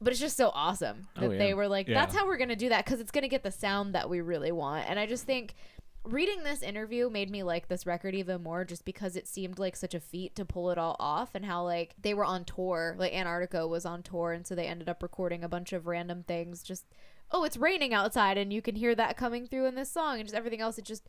But 0.02 0.12
it's 0.12 0.20
just 0.20 0.36
so 0.36 0.52
awesome 0.54 1.08
that 1.16 1.24
Oh, 1.24 1.32
yeah. 1.32 1.38
they 1.38 1.54
were 1.54 1.70
like, 1.70 1.88
Yeah. 1.88 1.94
that's 2.02 2.14
how 2.14 2.28
we're 2.28 2.38
gonna 2.38 2.56
do 2.58 2.68
that 2.70 2.84
because 2.86 3.00
it's 3.00 3.12
gonna 3.12 3.30
get 3.30 3.44
the 3.44 3.52
sound 3.52 3.96
that 3.96 4.10
we 4.10 4.20
really 4.22 4.52
want. 4.52 4.90
And 4.90 5.00
I 5.00 5.06
just 5.06 5.24
think 5.26 5.56
reading 6.06 6.44
this 6.44 6.62
interview 6.62 7.10
made 7.10 7.30
me 7.30 7.42
like 7.44 7.68
this 7.68 7.86
record 7.86 8.14
even 8.14 8.44
more 8.44 8.64
just 8.64 8.86
because 8.86 9.16
it 9.16 9.28
seemed 9.28 9.58
like 9.58 9.76
such 9.76 9.94
a 9.94 10.00
feat 10.00 10.36
to 10.36 10.46
pull 10.46 10.70
it 10.70 10.78
all 10.78 10.96
off 11.00 11.34
and 11.34 11.46
how 11.46 11.64
like 11.64 11.96
they 12.00 12.14
were 12.14 12.26
on 12.26 12.46
tour 12.46 12.96
like 12.98 13.12
antarctigo 13.12 13.68
was 13.68 13.86
on 13.86 14.04
tour 14.04 14.32
and 14.32 14.46
so 14.46 14.54
they 14.54 14.68
ended 14.68 14.88
up 14.88 15.02
recording 15.02 15.44
a 15.44 15.50
bunch 15.50 15.74
of 15.74 15.88
random 15.88 16.24
things 16.24 16.62
just 16.62 16.86
oh 17.32 17.44
it's 17.44 17.58
raining 17.58 17.94
outside 17.94 18.38
and 18.38 18.54
you 18.54 18.62
can 18.62 18.76
hear 18.76 18.96
that 18.96 19.18
coming 19.18 19.48
through 19.48 19.66
in 19.66 19.76
this 19.76 19.92
song 19.92 20.18
and 20.18 20.26
just 20.26 20.36
everything 20.36 20.62
else. 20.62 20.78
It 20.78 20.86
just 20.86 21.08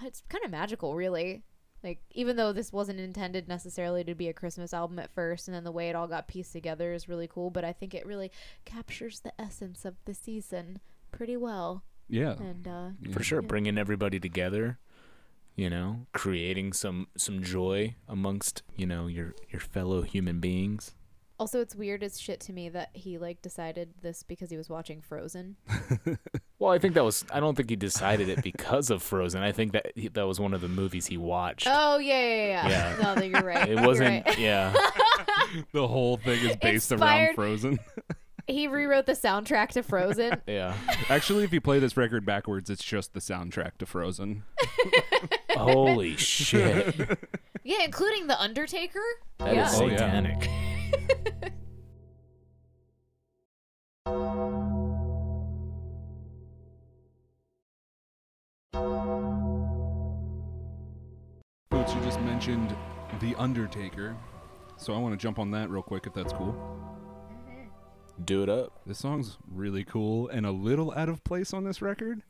uh, 0.00 0.06
it's 0.06 0.22
kind 0.28 0.44
of 0.44 0.50
magical 0.50 0.94
really. 0.94 1.42
Like 1.82 2.00
even 2.12 2.36
though 2.36 2.52
this 2.52 2.72
wasn't 2.72 3.00
intended 3.00 3.48
necessarily 3.48 4.02
to 4.04 4.14
be 4.14 4.28
a 4.28 4.32
christmas 4.32 4.74
album 4.74 4.98
at 4.98 5.14
first 5.14 5.46
and 5.46 5.54
then 5.54 5.62
the 5.62 5.70
way 5.70 5.88
it 5.88 5.94
all 5.94 6.08
got 6.08 6.26
pieced 6.26 6.52
together 6.52 6.92
is 6.92 7.08
really 7.08 7.28
cool 7.28 7.50
but 7.50 7.64
i 7.64 7.72
think 7.72 7.94
it 7.94 8.06
really 8.06 8.32
captures 8.64 9.20
the 9.20 9.32
essence 9.40 9.84
of 9.84 9.94
the 10.04 10.14
season 10.14 10.80
pretty 11.12 11.36
well 11.36 11.84
Yeah. 12.08 12.32
and 12.38 12.66
uh 12.68 12.88
for 13.12 13.22
sure 13.22 13.40
Yeah. 13.42 13.48
bringing 13.48 13.78
everybody 13.78 14.18
together 14.20 14.78
you 15.56 15.68
know 15.70 16.06
creating 16.12 16.72
some 16.72 17.08
some 17.16 17.42
joy 17.42 17.94
amongst 18.08 18.62
you 18.76 18.86
know 18.86 19.06
your 19.06 19.34
your 19.50 19.60
fellow 19.60 20.02
human 20.02 20.38
beings 20.40 20.94
Also, 21.38 21.60
it's 21.60 21.74
weird 21.76 22.02
as 22.02 22.18
shit 22.18 22.40
to 22.40 22.52
me 22.52 22.70
that 22.70 22.88
he 22.94 23.18
like 23.18 23.42
decided 23.42 23.90
this 24.00 24.22
because 24.22 24.48
he 24.50 24.56
was 24.56 24.70
watching 24.70 25.02
Frozen. 25.02 25.56
well 26.58 26.72
i 26.72 26.78
think 26.78 26.94
that 26.94 27.04
was 27.04 27.24
i 27.30 27.40
don't 27.40 27.54
think 27.56 27.68
he 27.68 27.76
decided 27.76 28.28
it 28.30 28.42
because 28.42 28.88
of 28.88 29.02
frozen 29.02 29.42
i 29.42 29.52
think 29.52 29.72
that 29.72 29.92
he, 29.94 30.08
that 30.08 30.26
was 30.26 30.40
one 30.40 30.54
of 30.54 30.62
the 30.62 30.68
movies 30.68 31.04
he 31.06 31.18
watched 31.18 31.68
Oh 31.70 31.98
yeah, 31.98 32.20
yeah, 32.24 32.46
yeah. 32.46 32.68
Yeah. 32.68 33.02
No, 33.02 33.14
that 33.16 33.28
you're 33.28 33.42
right. 33.42 33.68
it 33.68 33.80
wasn't 33.80 34.24
right. 34.24 34.38
yeah 34.38 34.72
the 35.72 35.86
whole 35.86 36.16
thing 36.16 36.40
is 36.48 36.56
based 36.56 36.92
around 36.92 37.34
Frozen. 37.34 37.78
He 38.46 38.68
rewrote 38.68 39.06
the 39.06 39.12
soundtrack 39.12 39.70
to 39.70 39.82
Frozen. 39.82 40.40
yeah 40.46 40.76
Actually, 41.08 41.44
if 41.44 41.52
you 41.52 41.60
play 41.60 41.78
this 41.78 41.96
record 41.96 42.24
backwards, 42.24 42.70
it's 42.70 42.84
just 42.84 43.12
the 43.12 43.20
soundtrack 43.20 43.78
to 43.78 43.86
Frozen. 43.86 44.44
holy 45.56 46.16
shit 46.16 47.18
yeah, 47.64 47.82
including 47.82 48.28
the 48.28 48.40
Undertaker. 48.40 49.00
That 49.38 49.48
is 49.48 49.56
yeah. 49.56 49.70
Oh, 49.72 49.86
yeah. 49.86 49.96
satanic 49.96 50.50
Boots, 61.70 61.94
you 61.94 62.00
just 62.02 62.20
mentioned 62.20 62.76
The 63.20 63.34
Undertaker. 63.36 64.16
So 64.76 64.94
I 64.94 64.98
want 64.98 65.12
to 65.14 65.16
jump 65.16 65.40
on 65.40 65.50
that 65.50 65.70
real 65.70 65.82
quick 65.82 66.06
if 66.06 66.14
that's 66.14 66.32
cool. 66.32 66.54
Do 68.24 68.42
it 68.42 68.48
up 68.48 68.80
This 68.86 68.98
song's 68.98 69.36
really 69.50 69.84
cool 69.84 70.28
and 70.28 70.46
a 70.46 70.50
little 70.50 70.92
out 70.94 71.08
of 71.08 71.22
place 71.24 71.52
on 71.52 71.64
this 71.64 71.82
record, 71.82 72.22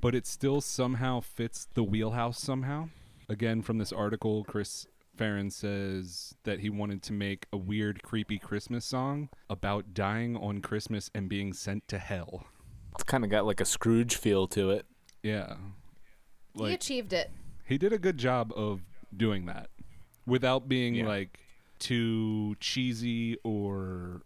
but 0.00 0.14
it 0.14 0.26
still 0.26 0.60
somehow 0.60 1.20
fits 1.20 1.66
the 1.74 1.82
wheelhouse 1.82 2.38
somehow. 2.40 2.88
Again, 3.28 3.62
from 3.62 3.78
this 3.78 3.92
article, 3.92 4.44
Chris 4.44 4.86
Farren 5.16 5.50
says 5.50 6.34
that 6.44 6.60
he 6.60 6.70
wanted 6.70 7.02
to 7.04 7.12
make 7.12 7.46
a 7.52 7.56
weird, 7.56 8.02
creepy 8.02 8.38
Christmas 8.38 8.84
song 8.84 9.28
about 9.50 9.94
dying 9.94 10.36
on 10.36 10.60
Christmas 10.60 11.10
and 11.14 11.28
being 11.28 11.52
sent 11.52 11.88
to 11.88 11.98
hell. 11.98 12.46
it's 12.94 13.02
kind 13.04 13.24
of 13.24 13.30
got 13.30 13.44
like 13.46 13.60
a 13.60 13.64
scrooge 13.64 14.14
feel 14.16 14.46
to 14.48 14.70
it 14.70 14.86
Yeah. 15.22 15.56
he 16.54 16.72
achieved 16.74 17.12
it. 17.12 17.30
he 17.64 17.76
did 17.78 17.92
a 17.92 17.98
good 17.98 18.18
job 18.18 18.52
of 18.54 18.82
doing 19.16 19.46
that 19.46 19.68
without 20.26 20.68
being 20.68 20.94
Yeah. 20.94 21.06
like 21.08 21.40
too 21.80 22.54
cheesy 22.60 23.36
or 23.42 24.22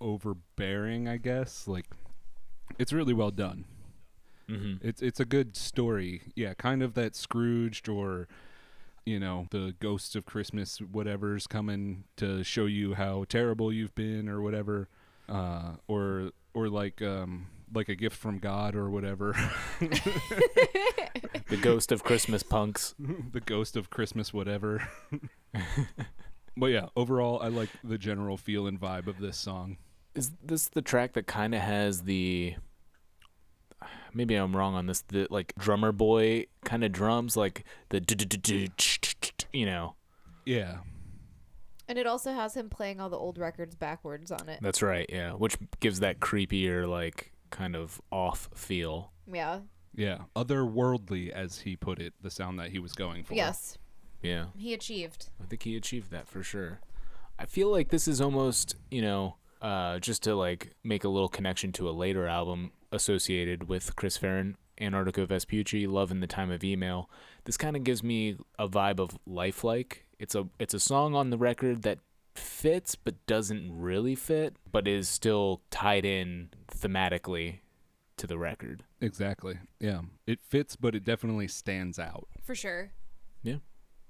overbearing 0.00 1.08
i 1.08 1.16
guess. 1.16 1.66
Like 1.68 1.86
it's 2.78 2.92
really 2.92 3.14
well 3.14 3.30
done. 3.30 3.64
Hmm 4.48 4.74
it's 4.80 5.02
it's 5.02 5.20
a 5.20 5.24
good 5.24 5.56
story. 5.56 6.22
Yeah 6.34 6.54
kind 6.54 6.82
of 6.82 6.94
that 6.94 7.14
scrooged 7.16 7.88
or 7.88 8.28
you 9.06 9.18
know 9.18 9.46
the 9.50 9.74
ghosts 9.80 10.14
of 10.14 10.26
christmas 10.26 10.76
whatever's 10.78 11.46
coming 11.46 12.04
to 12.16 12.44
show 12.44 12.66
you 12.66 12.94
how 12.94 13.24
terrible 13.28 13.72
you've 13.72 13.94
been 13.94 14.28
or 14.28 14.42
whatever 14.42 14.88
uh 15.26 15.72
or 15.88 16.32
or 16.52 16.68
like 16.68 17.00
um 17.00 17.46
like 17.72 17.88
a 17.88 17.94
gift 17.94 18.16
from 18.16 18.38
god 18.38 18.74
or 18.74 18.90
whatever. 18.90 19.34
The 21.48 21.56
ghost 21.56 21.90
of 21.90 22.04
christmas 22.04 22.42
punks. 22.44 22.94
The 23.32 23.40
ghost 23.40 23.76
of 23.76 23.90
Christmas, 23.90 24.32
whatever. 24.32 24.86
but 26.56 26.66
yeah, 26.66 26.86
overall, 26.94 27.40
I 27.42 27.48
like 27.48 27.70
the 27.82 27.98
general 27.98 28.36
feel 28.36 28.66
and 28.68 28.80
vibe 28.80 29.06
of 29.08 29.18
this 29.18 29.36
song. 29.36 29.76
Is 30.20 30.32
this 30.42 30.68
the 30.68 30.82
track 30.82 31.14
that 31.14 31.26
kind 31.26 31.54
of 31.54 31.60
has 31.62 32.02
the 32.02 32.54
maybe 34.12 34.34
i'm 34.34 34.54
wrong 34.56 34.74
on 34.74 34.86
this 34.86 35.02
the 35.08 35.26
like 35.30 35.52
drummer 35.58 35.92
boy 35.92 36.44
kind 36.64 36.84
of 36.84 36.92
drums 36.92 37.36
like 37.36 37.64
the 37.90 38.00
you 39.52 39.66
know 39.66 39.94
Yeah, 40.44 40.78
And 41.88 41.98
it 41.98 42.06
also 42.06 42.32
has 42.32 42.54
him 42.54 42.68
playing 42.70 43.00
all 43.00 43.08
the 43.08 43.16
old 43.16 43.38
records 43.38 43.74
backwards 43.76 44.30
on 44.30 44.48
it. 44.48 44.58
that's 44.62 44.82
right 44.82 45.06
yeah 45.08 45.32
which 45.32 45.56
gives 45.80 46.00
that 46.00 46.20
creepier 46.20 46.88
like 46.88 47.32
kind 47.50 47.74
of 47.74 48.00
off 48.12 48.48
feel 48.54 49.12
Yeah. 49.32 49.60
yeah, 49.94 50.18
otherworldly, 50.36 51.30
as 51.30 51.60
he 51.60 51.74
put 51.76 51.98
it, 52.00 52.14
the 52.22 52.30
sound 52.30 52.58
that 52.60 52.70
he 52.70 52.78
was 52.78 52.92
going 52.92 53.24
for. 53.24 53.34
Yes. 53.34 53.76
yeah 54.22 54.46
He 54.56 54.72
achieved. 54.74 55.30
i 55.42 55.46
think 55.46 55.62
he 55.62 55.76
achieved 55.76 56.10
that 56.10 56.28
for 56.28 56.42
sure 56.42 56.80
i 57.38 57.46
feel 57.46 57.70
like 57.70 57.88
this 57.88 58.06
is 58.06 58.20
almost 58.20 58.76
you 58.90 59.02
know 59.02 59.36
uh 59.62 59.98
just 59.98 60.22
to 60.22 60.34
like 60.34 60.72
make 60.82 61.04
a 61.04 61.08
little 61.08 61.28
connection 61.28 61.72
to 61.72 61.88
a 61.88 61.92
later 61.92 62.26
album 62.26 62.72
associated 62.92 63.68
with 63.68 63.94
chris 63.96 64.16
farren 64.16 64.56
antarctigo 64.80 65.26
vespucci 65.26 65.86
love 65.86 66.10
in 66.10 66.20
the 66.20 66.26
time 66.26 66.50
of 66.50 66.64
email 66.64 67.10
this 67.44 67.56
kind 67.56 67.76
of 67.76 67.84
gives 67.84 68.02
me 68.02 68.36
a 68.58 68.68
vibe 68.68 68.98
of 68.98 69.18
lifelike 69.26 70.06
it's 70.18 70.34
a 70.34 70.48
it's 70.58 70.74
a 70.74 70.80
song 70.80 71.14
on 71.14 71.30
the 71.30 71.38
record 71.38 71.82
that 71.82 71.98
fits 72.34 72.94
but 72.94 73.14
doesn't 73.26 73.70
really 73.70 74.14
fit 74.14 74.56
but 74.70 74.88
is 74.88 75.08
still 75.08 75.60
tied 75.70 76.04
in 76.04 76.48
thematically 76.68 77.58
to 78.16 78.26
the 78.26 78.38
record 78.38 78.84
exactly. 79.00 79.58
Yeah, 79.78 80.02
it 80.26 80.40
fits, 80.40 80.76
but 80.76 80.94
it 80.94 81.04
definitely 81.04 81.48
stands 81.48 81.98
out. 81.98 82.28
For 82.44 82.54
sure. 82.54 82.92
Yeah. 83.42 83.56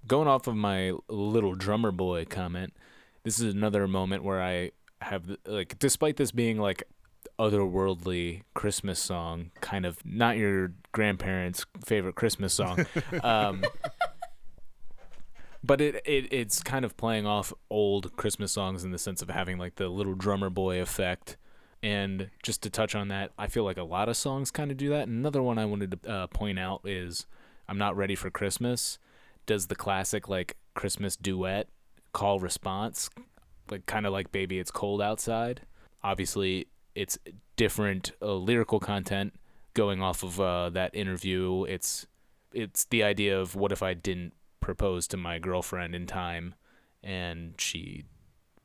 Going 0.07 0.29
off 0.29 0.47
of 0.47 0.57
my 0.57 0.93
little 1.09 1.55
drummer 1.55 1.93
boy 1.93 2.25
comment, 2.25 2.75
this 3.23 3.39
is 3.39 3.55
another 3.55 3.87
moment 3.87 4.25
where 4.25 4.43
I 4.43 4.73
have 5.01 5.37
like, 5.47 5.79
despite 5.79 6.17
this 6.17 6.31
being 6.31 6.59
like 6.59 6.85
otherworldly 7.39 8.43
Christmas 8.55 8.99
song, 8.99 9.51
kind 9.61 9.87
of 9.87 9.99
not 10.05 10.37
your 10.37 10.73
grandparents' 10.93 11.65
favorite 11.85 12.15
Christmas 12.15 12.53
song, 12.53 12.87
um, 13.23 13.65
but 15.63 15.81
it, 15.81 15.97
it 16.05 16.33
it's 16.33 16.63
kind 16.63 16.85
of 16.85 16.97
playing 16.97 17.27
off 17.27 17.53
old 17.71 18.17
Christmas 18.17 18.53
songs 18.53 18.85
in 18.85 18.91
the 18.91 18.99
sense 18.99 19.23
of 19.23 19.31
having 19.31 19.59
like 19.59 19.77
the 19.77 19.89
little 19.89 20.15
drummer 20.15 20.51
boy 20.51 20.81
effect. 20.81 21.37
And 21.83 22.29
just 22.43 22.63
to 22.65 22.71
touch 22.71 22.95
on 22.95 23.09
that, 23.09 23.33
I 23.39 23.47
feel 23.47 23.65
like 23.65 23.79
a 23.79 23.83
lot 23.85 24.11
of 24.11 24.17
songs 24.17 24.51
kind 24.51 24.71
of 24.71 24.77
do 24.77 24.91
that. 24.91 25.09
Another 25.09 25.43
one 25.43 25.57
I 25.57 25.65
wanted 25.65 26.03
to 26.03 26.11
uh, 26.11 26.27
point 26.27 26.59
out 26.59 26.83
is 26.85 27.27
I'm 27.67 27.79
Not 27.79 27.97
Ready 27.97 28.15
for 28.15 28.31
Christmas 28.31 28.99
does 29.47 29.67
the 29.67 29.75
classic 29.75 30.29
like 30.29 30.57
Christmas 30.75 31.17
duet 31.17 31.69
call 32.13 32.39
response, 32.39 33.11
like 33.71 33.87
kind 33.87 34.07
of 34.07 34.13
like 34.13 34.33
Baby 34.33 34.59
It's 34.59 34.71
Cold 34.71 35.03
Outside. 35.03 35.63
Obviously, 36.03 36.69
it's 36.95 37.19
different 37.57 38.13
uh, 38.23 38.35
lyrical 38.35 38.81
content 38.81 39.35
going 39.75 40.03
off 40.03 40.23
of 40.23 40.41
uh, 40.41 40.71
that 40.71 40.95
interview. 40.95 41.65
It's 41.65 42.07
it's 42.53 42.85
the 42.85 43.03
idea 43.03 43.39
of 43.39 43.55
what 43.55 43.73
if 43.73 43.83
I 43.83 43.95
didn't 43.95 44.33
propose 44.61 45.07
to 45.09 45.17
my 45.17 45.39
girlfriend 45.39 45.95
in 45.95 46.07
time 46.07 46.55
and 47.03 47.55
she 47.59 48.05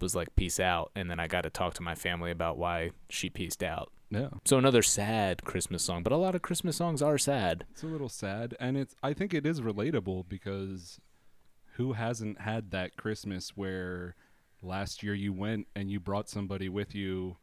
was 0.01 0.15
like 0.15 0.35
peace 0.35 0.59
out 0.59 0.91
and 0.95 1.09
then 1.09 1.19
I 1.19 1.27
got 1.27 1.41
to 1.41 1.49
talk 1.49 1.75
to 1.75 1.83
my 1.83 1.95
family 1.95 2.31
about 2.31 2.57
why 2.57 2.91
she 3.09 3.29
peaced 3.29 3.63
out. 3.63 3.91
Yeah. 4.09 4.29
So 4.45 4.57
another 4.57 4.81
sad 4.81 5.43
Christmas 5.43 5.83
song, 5.83 6.03
but 6.03 6.13
a 6.13 6.17
lot 6.17 6.35
of 6.35 6.41
Christmas 6.41 6.77
songs 6.77 7.01
are 7.01 7.17
sad. 7.17 7.65
It's 7.71 7.83
a 7.83 7.87
little 7.87 8.09
sad, 8.09 8.55
and 8.59 8.77
it's. 8.77 8.95
I 9.01 9.13
think 9.13 9.33
it 9.33 9.45
is 9.45 9.61
relatable 9.61 10.29
because 10.29 10.99
who 11.73 11.93
hasn't 11.93 12.41
had 12.41 12.71
that 12.71 12.97
Christmas 12.97 13.49
where 13.55 14.15
last 14.65 15.03
year 15.03 15.13
you 15.13 15.33
went 15.33 15.67
and 15.75 15.89
you 15.89 15.99
brought 15.99 16.29
somebody 16.29 16.69
with 16.69 16.95
you, 16.95 17.37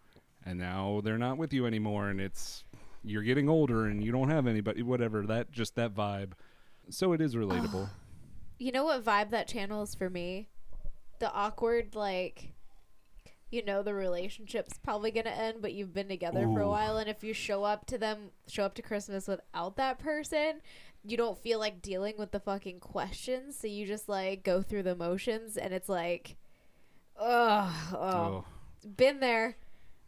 and 0.44 0.58
now 0.58 1.00
they're 1.04 1.18
not 1.18 1.38
with 1.38 1.52
you 1.52 1.66
anymore, 1.66 2.08
and 2.08 2.20
it's 2.20 2.64
you're 3.04 3.22
getting 3.22 3.48
older 3.48 3.86
and 3.86 4.04
you 4.04 4.12
don't 4.12 4.30
have 4.30 4.46
anybody. 4.46 4.82
Whatever 4.82 5.22
that, 5.26 5.50
just 5.50 5.74
that 5.76 5.94
vibe. 5.94 6.32
So 6.90 7.12
it 7.12 7.20
is 7.20 7.34
relatable. 7.34 7.88
You 8.58 8.70
know 8.70 8.84
what 8.84 9.04
vibe 9.04 9.30
that 9.30 9.48
channels 9.48 9.96
for 9.96 10.08
me? 10.08 10.48
The 11.18 11.32
awkward 11.32 11.96
like 11.96 12.52
you 13.52 13.64
know 13.64 13.82
the 13.82 13.92
relationship's 13.92 14.78
probably 14.78 15.10
gonna 15.10 15.30
end, 15.30 15.58
but 15.60 15.74
you've 15.74 15.92
been 15.92 16.08
together 16.08 16.48
for 16.52 16.62
a 16.62 16.68
while, 16.68 16.96
and 16.96 17.08
if 17.08 17.22
you 17.22 17.34
show 17.34 17.64
up 17.64 17.86
to 17.86 17.98
them, 17.98 18.30
show 18.48 18.64
up 18.64 18.74
to 18.74 18.82
Christmas 18.82 19.28
without 19.28 19.76
that 19.76 19.98
person, 19.98 20.60
you 21.04 21.16
don't 21.16 21.36
feel 21.36 21.58
like 21.58 21.82
dealing 21.82 22.14
with 22.16 22.32
the 22.32 22.40
fucking 22.40 22.80
questions, 22.80 23.58
so 23.58 23.66
you 23.66 23.86
just 23.86 24.08
like 24.08 24.42
go 24.42 24.62
through 24.62 24.84
the 24.84 24.96
motions, 24.96 25.58
and 25.58 25.74
it's 25.74 25.88
like, 25.88 26.36
ugh, 27.22 27.72
oh, 27.94 27.96
oh, 27.98 28.44
been 28.96 29.20
there, 29.20 29.56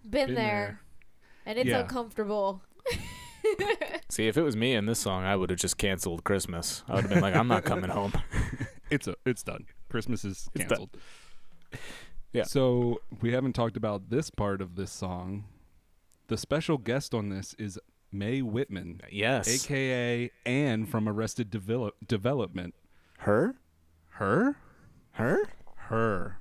been, 0.03 0.27
Been 0.27 0.35
there, 0.35 0.45
there. 0.45 0.81
and 1.47 1.59
it's 1.59 1.69
Yeah. 1.69 1.81
uncomfortable. 1.81 2.63
See, 4.09 4.27
if 4.27 4.37
it 4.37 4.43
was 4.43 4.57
me 4.57 4.75
in 4.75 4.87
this 4.87 4.99
song, 4.99 5.25
I 5.25 5.37
would 5.37 5.51
have 5.51 5.59
just 5.59 5.77
canceled 5.79 6.25
Christmas. 6.25 6.83
I 6.89 6.95
would 6.95 7.03
have 7.05 7.11
been 7.11 7.21
like, 7.23 7.37
I'm 7.37 7.49
not 7.49 7.65
coming 7.65 7.91
home. 7.91 8.13
it's 8.91 9.07
a, 9.07 9.15
it's 9.27 9.43
done. 9.43 9.67
Christmas 9.89 10.25
is 10.25 10.49
canceled. 10.57 10.91
Yeah. 12.33 12.45
So 12.45 13.01
we 13.21 13.33
haven't 13.33 13.53
talked 13.53 13.77
about 13.77 14.11
this 14.11 14.31
part 14.31 14.61
of 14.61 14.77
this 14.77 14.91
song. 14.91 15.45
The 16.29 16.37
special 16.39 16.79
guest 16.79 17.13
on 17.15 17.29
this 17.29 17.55
is 17.59 17.79
Mae 18.11 18.41
Whitman, 18.43 19.01
Yes. 19.11 19.47
aka 19.67 20.31
Anne 20.47 20.87
from 20.87 21.09
Arrested 21.09 21.51
Develop- 21.51 21.97
Development. 22.07 22.75
her? 23.19 23.57
Her? 24.11 24.57
Her? 25.13 25.43
Her. 25.77 26.39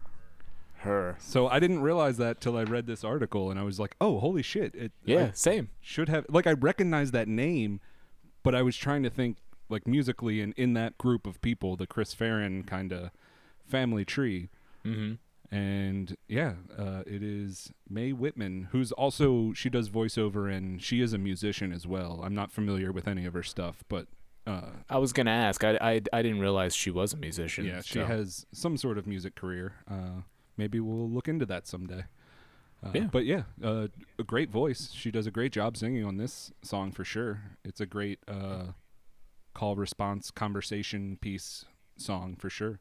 Her. 0.84 1.17
So 1.19 1.48
I 1.48 1.60
didn't 1.60 1.82
realize 1.82 2.17
that 2.17 2.39
till 2.39 2.58
I 2.58 2.63
read 2.63 2.88
this 2.88 3.04
article, 3.04 3.50
and 3.52 3.60
I 3.60 3.63
was 3.63 3.80
like, 3.80 3.96
"Oh, 4.00 4.19
holy 4.19 4.41
shit!" 4.43 4.74
It 4.76 4.91
Yeah, 5.06 5.26
I 5.28 5.32
same. 5.34 5.69
should 5.82 6.08
have 6.10 6.26
like 6.30 6.48
I 6.48 6.54
recognized 6.54 7.12
that 7.13 7.28
name, 7.28 7.80
but 8.43 8.54
I 8.56 8.62
was 8.62 8.76
trying 8.78 9.04
to 9.04 9.10
think 9.10 9.38
like 9.69 9.88
musically 9.88 10.39
and 10.41 10.54
in 10.58 10.74
that 10.74 10.98
group 10.98 11.26
of 11.26 11.41
people, 11.41 11.76
the 11.76 11.88
Chris 11.88 12.13
Farren 12.13 12.63
kind 12.63 12.91
of 12.93 13.12
family 13.65 14.06
tree. 14.06 14.50
Mm-hmm. 14.86 15.13
And 15.56 16.17
yeah, 16.28 16.54
uh, 16.78 17.04
it 17.06 17.22
is 17.22 17.72
Mae 17.88 18.12
Whitman, 18.12 18.69
who's 18.72 18.91
also 18.91 19.54
she 19.54 19.69
does 19.69 19.89
voiceover 19.89 20.52
and 20.52 20.82
she 20.82 21.00
is 21.00 21.13
a 21.13 21.17
musician 21.17 21.72
as 21.72 21.86
well. 21.86 22.22
I'm 22.24 22.34
not 22.36 22.52
familiar 22.52 22.91
with 22.91 23.08
any 23.08 23.26
of 23.26 23.34
her 23.34 23.43
stuff, 23.43 23.84
but 23.88 24.08
uh, 24.48 24.72
I 24.89 24.98
was 24.98 25.13
gonna 25.13 25.32
ask. 25.32 25.63
I, 25.63 25.78
I 25.80 26.02
I 26.12 26.22
didn't 26.24 26.39
realize 26.39 26.76
she 26.76 26.89
was 26.91 27.13
a 27.13 27.17
musician. 27.17 27.65
yeah, 27.65 27.82
she 27.82 28.00
so- 28.00 28.06
has 28.06 28.46
some 28.52 28.78
sort 28.78 28.98
of 28.98 29.06
music 29.08 29.36
career. 29.36 29.76
Uh, 29.89 30.22
maybe 30.58 30.80
we'll 30.80 31.10
look 31.10 31.28
into 31.28 31.46
that 31.48 31.68
someday. 31.68 32.06
Uh, 32.84 32.92
Yeah. 32.94 33.08
But 33.12 33.26
yeah, 33.26 33.44
uh, 33.63 33.88
a 34.20 34.24
great 34.24 34.50
voice. 34.50 34.92
She 34.94 35.12
does 35.12 35.26
a 35.28 35.32
great 35.32 35.52
job 35.52 35.78
singing 35.78 36.06
on 36.06 36.18
this 36.18 36.52
song 36.62 36.92
for 36.92 37.04
sure. 37.06 37.42
It's 37.63 37.80
a 37.82 37.86
great 37.86 38.20
uh, 38.28 38.74
call 39.54 39.76
response 39.76 40.32
conversation 40.32 41.18
piece 41.22 41.66
song 41.98 42.36
for 42.38 42.50
sure. 42.50 42.80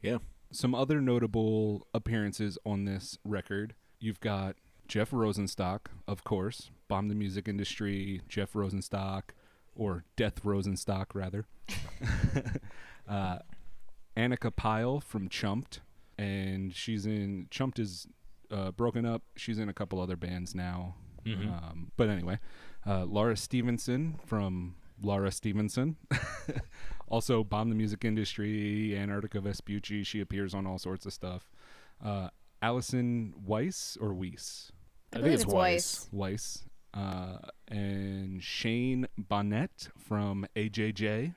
Yeah. 0.00 0.18
Some 0.50 0.74
other 0.74 1.00
notable 1.00 1.86
appearances 1.94 2.58
on 2.66 2.84
this 2.84 3.18
record. 3.24 3.74
You've 3.98 4.20
got 4.20 4.56
Jeff 4.86 5.10
Rosenstock, 5.10 5.86
of 6.06 6.24
course, 6.24 6.70
bomb 6.88 7.08
the 7.08 7.14
music 7.14 7.48
industry. 7.48 8.20
Jeff 8.28 8.52
Rosenstock, 8.52 9.30
or 9.74 10.04
Death 10.16 10.42
Rosenstock, 10.44 11.06
rather. 11.14 11.46
uh, 13.08 13.38
Annika 14.16 14.54
Pyle 14.54 15.00
from 15.00 15.28
Chumped, 15.30 15.80
and 16.18 16.74
she's 16.74 17.06
in 17.06 17.46
Chumped 17.50 17.78
is 17.78 18.06
uh, 18.50 18.70
broken 18.72 19.04
up. 19.06 19.22
She's 19.36 19.58
in 19.58 19.68
a 19.68 19.72
couple 19.72 20.00
other 20.00 20.16
bands 20.16 20.54
now. 20.54 20.94
Mhm. 21.24 21.46
Um, 21.48 21.92
but 21.96 22.08
anyway, 22.08 22.38
uh, 22.86 23.04
Laura 23.04 23.36
Stevenson 23.36 24.18
from 24.26 24.74
Laura 25.00 25.30
Stevenson, 25.30 25.96
also 27.08 27.44
bomb 27.44 27.68
the 27.68 27.74
music 27.74 28.04
industry. 28.04 28.90
Antarctigo 28.96 29.42
Vespucci. 29.42 30.02
She 30.02 30.20
appears 30.20 30.54
on 30.54 30.66
all 30.66 30.78
sorts 30.78 31.06
of 31.06 31.12
stuff. 31.12 31.50
Uh, 32.02 32.28
Allison 32.60 33.34
Weiss 33.44 33.96
or 34.00 34.14
Weiss. 34.14 34.72
I, 35.12 35.18
believe 35.18 35.24
think 35.24 35.34
it's 35.34 35.44
it's 35.44 35.52
Weiss. 35.52 36.08
Weiss, 36.12 36.64
uh, 36.94 37.38
and 37.68 38.42
Shane 38.42 39.06
Bonnette 39.20 39.88
from 39.98 40.46
AJJ, 40.56 41.34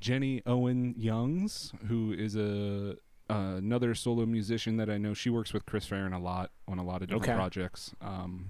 Jenny 0.00 0.42
Owen 0.46 0.94
Youngs, 0.96 1.72
who 1.88 2.12
is 2.12 2.36
a 2.36 2.96
uh, 3.30 3.54
another 3.56 3.94
solo 3.94 4.26
musician 4.26 4.76
that 4.76 4.90
I 4.90 4.98
know. 4.98 5.14
She 5.14 5.30
works 5.30 5.52
with 5.52 5.64
Chris 5.66 5.86
Farren 5.86 6.12
a 6.12 6.18
lot 6.18 6.50
on 6.68 6.78
a 6.78 6.84
lot 6.84 7.02
of 7.02 7.08
different 7.08 7.24
Okay. 7.24 7.34
projects. 7.34 7.94
Um, 8.00 8.46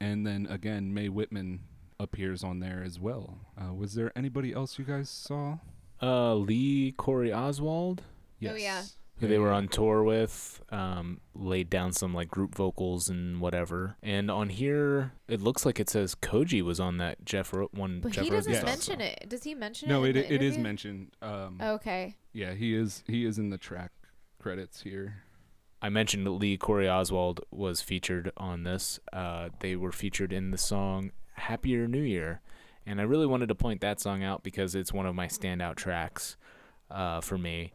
and 0.00 0.26
then 0.26 0.46
again, 0.50 0.92
Mae 0.92 1.08
Whitman 1.08 1.60
appears 1.98 2.44
on 2.44 2.60
there 2.60 2.82
as 2.84 2.98
well. 3.00 3.38
Uh, 3.60 3.72
was 3.72 3.94
there 3.94 4.12
anybody 4.16 4.52
else 4.52 4.78
you 4.78 4.84
guys 4.84 5.08
saw? 5.08 5.58
Uh, 6.02 6.34
Lee 6.34 6.92
Corey 6.92 7.32
Oswald, 7.32 8.02
Oh, 8.46 8.54
yeah. 8.54 8.82
Who 9.18 9.26
they 9.28 9.38
were 9.38 9.52
on 9.52 9.66
tour 9.68 10.02
with, 10.02 10.60
um, 10.70 11.20
laid 11.34 11.70
down 11.70 11.92
some 11.92 12.12
like 12.12 12.28
group 12.28 12.54
vocals 12.54 13.08
and 13.08 13.40
whatever. 13.40 13.96
And 14.02 14.30
on 14.30 14.50
here, 14.50 15.12
it 15.26 15.40
looks 15.40 15.64
like 15.64 15.80
it 15.80 15.88
says 15.88 16.14
Koji 16.14 16.60
was 16.62 16.78
on 16.80 16.98
that 16.98 17.24
Jeff 17.24 17.52
Ro- 17.54 17.68
one. 17.72 18.00
But 18.00 18.12
Jeff 18.12 18.24
he 18.24 18.30
doesn't 18.30 18.52
Yes. 18.52 18.62
Rosenstock 18.62 18.66
mention 18.66 18.94
song. 18.98 19.00
it. 19.08 19.28
Does 19.28 19.44
he 19.44 19.54
mention 19.54 19.88
No, 19.88 20.04
it? 20.04 20.16
it 20.16 20.16
in 20.16 20.28
the 20.28 20.34
it 20.34 20.42
is 20.42 20.48
interview? 20.54 20.62
mentioned. 20.62 21.10
Um, 21.22 21.58
Okay. 21.62 22.16
Yeah, 22.32 22.52
he 22.52 22.74
is 22.74 23.02
he 23.06 23.24
is 23.24 23.38
in 23.38 23.48
the 23.50 23.58
track 23.58 23.92
credits 24.38 24.82
here. 24.82 25.22
I 25.80 25.88
mentioned 25.88 26.26
that 26.26 26.30
Lee 26.30 26.56
Corey 26.56 26.88
Oswald 26.88 27.40
was 27.50 27.80
featured 27.80 28.32
on 28.36 28.64
this. 28.64 28.98
Uh, 29.12 29.50
they 29.60 29.76
were 29.76 29.92
featured 29.92 30.32
in 30.32 30.50
the 30.50 30.58
song 30.58 31.12
"Happier 31.34 31.86
New 31.88 32.02
Year," 32.02 32.40
and 32.84 33.00
I 33.00 33.04
really 33.04 33.26
wanted 33.26 33.48
to 33.48 33.54
point 33.54 33.80
that 33.82 34.00
song 34.00 34.22
out 34.22 34.42
because 34.42 34.74
it's 34.74 34.92
one 34.92 35.06
of 35.06 35.14
my 35.14 35.26
standout 35.26 35.76
tracks 35.76 36.36
uh, 36.90 37.20
for 37.20 37.36
me. 37.38 37.72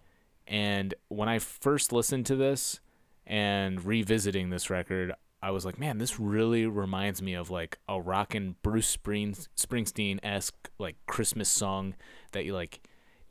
And 0.51 0.93
when 1.07 1.29
I 1.29 1.39
first 1.39 1.93
listened 1.93 2.25
to 2.25 2.35
this 2.35 2.81
and 3.25 3.83
revisiting 3.85 4.49
this 4.49 4.69
record, 4.69 5.13
I 5.41 5.51
was 5.51 5.65
like, 5.65 5.79
"Man, 5.79 5.97
this 5.97 6.19
really 6.19 6.65
reminds 6.65 7.21
me 7.21 7.33
of 7.33 7.49
like 7.49 7.79
a 7.87 7.99
rockin' 8.01 8.57
Bruce 8.61 8.97
Springsteen 8.97 10.19
esque 10.21 10.69
like 10.77 10.97
Christmas 11.07 11.49
song 11.49 11.95
that 12.33 12.45
you 12.45 12.53
like." 12.53 12.81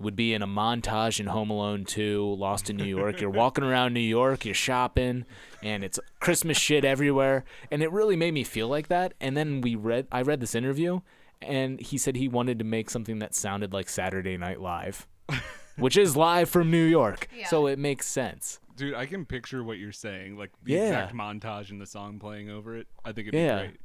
would 0.01 0.17
be 0.17 0.33
in 0.33 0.41
a 0.41 0.47
montage 0.47 1.21
in 1.21 1.27
Home 1.27 1.51
Alone 1.51 1.85
2, 1.85 2.35
Lost 2.39 2.71
in 2.71 2.77
New 2.79 2.87
York. 2.87 3.21
You're 3.21 3.29
walking 3.29 3.63
around 3.63 3.93
New 3.93 4.01
York, 4.01 4.47
you're 4.47 4.55
shopping, 4.55 5.27
and 5.63 5.85
it's 5.85 6.01
Christmas 6.21 6.57
shit 6.57 6.87
everywhere. 6.87 7.45
And 7.71 7.83
it 7.83 7.93
really 7.93 8.17
made 8.17 8.33
me 8.33 8.43
feel 8.43 8.67
like 8.67 8.89
that. 8.89 9.13
And 9.21 9.37
then 9.37 9.61
we 9.61 9.75
read 9.75 10.07
I 10.11 10.23
read 10.23 10.41
this 10.41 10.55
interview 10.55 11.01
and 11.43 11.81
he 11.81 11.99
said 11.99 12.17
he 12.17 12.29
wanted 12.29 12.59
to 12.59 12.65
make 12.65 12.89
something 12.89 13.19
that 13.19 13.35
sounded 13.35 13.75
like 13.75 13.91
Saturday 13.91 14.37
Night 14.39 14.61
Live, 14.61 15.07
which 15.77 15.97
is 15.97 16.17
live 16.17 16.49
from 16.49 16.71
New 16.71 16.85
York. 16.85 17.29
Yeah. 17.37 17.47
So 17.47 17.67
it 17.67 17.79
makes 17.79 18.07
sense. 18.07 18.61
Dude, 18.77 18.95
I 18.95 19.07
can 19.07 19.27
picture 19.27 19.63
what 19.63 19.79
you're 19.79 19.93
saying, 19.93 20.37
like 20.39 20.51
the 20.63 20.73
Yeah. 20.75 20.87
exact 20.87 21.15
montage 21.15 21.71
and 21.71 21.81
the 21.81 21.87
song 21.87 22.19
playing 22.19 22.49
over 22.51 22.77
it. 22.77 22.87
I 23.05 23.13
think 23.13 23.29
it'd 23.29 23.39
Yeah. 23.41 23.63
be 23.63 23.69
great. 23.69 23.81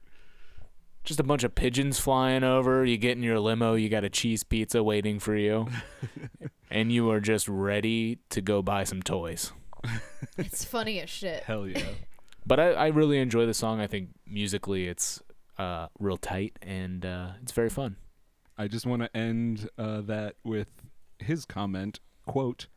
Just 1.03 1.19
a 1.19 1.23
bunch 1.23 1.43
of 1.43 1.53
pigeons 1.53 1.99
flying 1.99 2.43
over. 2.43 2.83
You 2.83 2.97
get 2.97 3.15
in 3.17 3.21
your 3.23 3.39
limo, 3.39 3.75
you 3.75 3.89
got 3.89 4.03
a 4.03 4.09
cheese 4.09 4.43
pizza 4.43 4.81
waiting 4.83 5.19
for 5.19 5.35
you. 5.35 5.67
and 6.71 6.91
you 6.91 7.09
are 7.11 7.19
just 7.19 7.47
ready 7.47 8.19
to 8.29 8.41
go 8.41 8.61
buy 8.61 8.83
some 8.83 9.01
toys. 9.03 9.51
It's 10.37 10.65
funny 10.65 10.99
as 10.99 11.09
shit. 11.09 11.43
Hell 11.43 11.67
yeah. 11.67 11.83
but 12.45 12.59
I, 12.59 12.71
I 12.71 12.87
really 12.87 13.19
enjoy 13.19 13.45
the 13.45 13.53
song. 13.53 13.79
I 13.79 13.87
think 13.87 14.09
musically 14.25 14.87
it's 14.87 15.21
uh, 15.59 15.87
real 15.99 16.17
tight 16.17 16.57
and 16.61 17.05
uh, 17.05 17.29
it's 17.43 17.51
very 17.51 17.69
fun. 17.69 17.97
I 18.57 18.67
just 18.67 18.85
want 18.85 19.03
to 19.03 19.15
end 19.15 19.69
uh, 19.77 20.01
that 20.01 20.37
with 20.43 20.69
his 21.19 21.45
comment, 21.45 21.99
quote, 22.25 22.67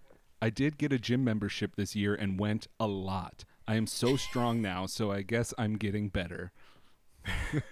I 0.40 0.50
did 0.50 0.78
get 0.78 0.92
a 0.92 0.98
gym 0.98 1.24
membership 1.24 1.74
this 1.76 1.96
year 1.96 2.14
and 2.14 2.38
went 2.38 2.68
a 2.78 2.86
lot. 2.86 3.44
I 3.66 3.74
am 3.74 3.86
so 3.86 4.16
strong 4.16 4.62
now, 4.62 4.86
so 4.86 5.10
I 5.10 5.22
guess 5.22 5.52
I'm 5.58 5.76
getting 5.76 6.08
better. 6.08 6.52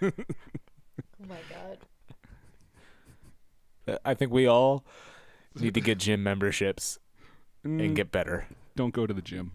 Oh 0.01 0.11
my 1.27 1.39
god. 1.49 1.77
Uh, 3.87 3.97
I 4.05 4.13
think 4.13 4.31
we 4.31 4.45
all 4.47 4.85
need 5.55 5.73
to 5.73 5.81
get 5.81 5.97
gym 5.99 6.21
memberships 6.23 6.99
Mm, 7.65 7.83
and 7.85 7.95
get 7.95 8.11
better. 8.11 8.45
don't 8.75 8.93
go 8.93 9.07
to 9.07 9.13
the 9.13 9.21
gym. 9.21 9.53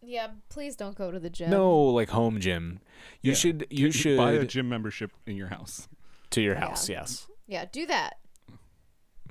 Yeah, 0.00 0.28
please 0.48 0.76
don't 0.76 0.96
go 0.96 1.10
to 1.10 1.18
the 1.18 1.30
gym. 1.30 1.50
No, 1.50 1.74
like 1.86 2.10
home 2.10 2.38
gym. 2.40 2.80
You 3.20 3.32
Yeah. 3.32 3.36
should 3.36 3.66
you 3.70 3.90
should 3.90 4.16
buy 4.16 4.32
a 4.32 4.44
gym 4.44 4.68
membership 4.68 5.10
in 5.26 5.36
your 5.36 5.48
house. 5.48 5.88
to 6.30 6.40
your 6.40 6.54
Yeah. 6.54 6.60
house. 6.60 6.88
Yes, 6.88 7.26
Yeah, 7.46 7.64
do 7.70 7.84
that. 7.86 8.18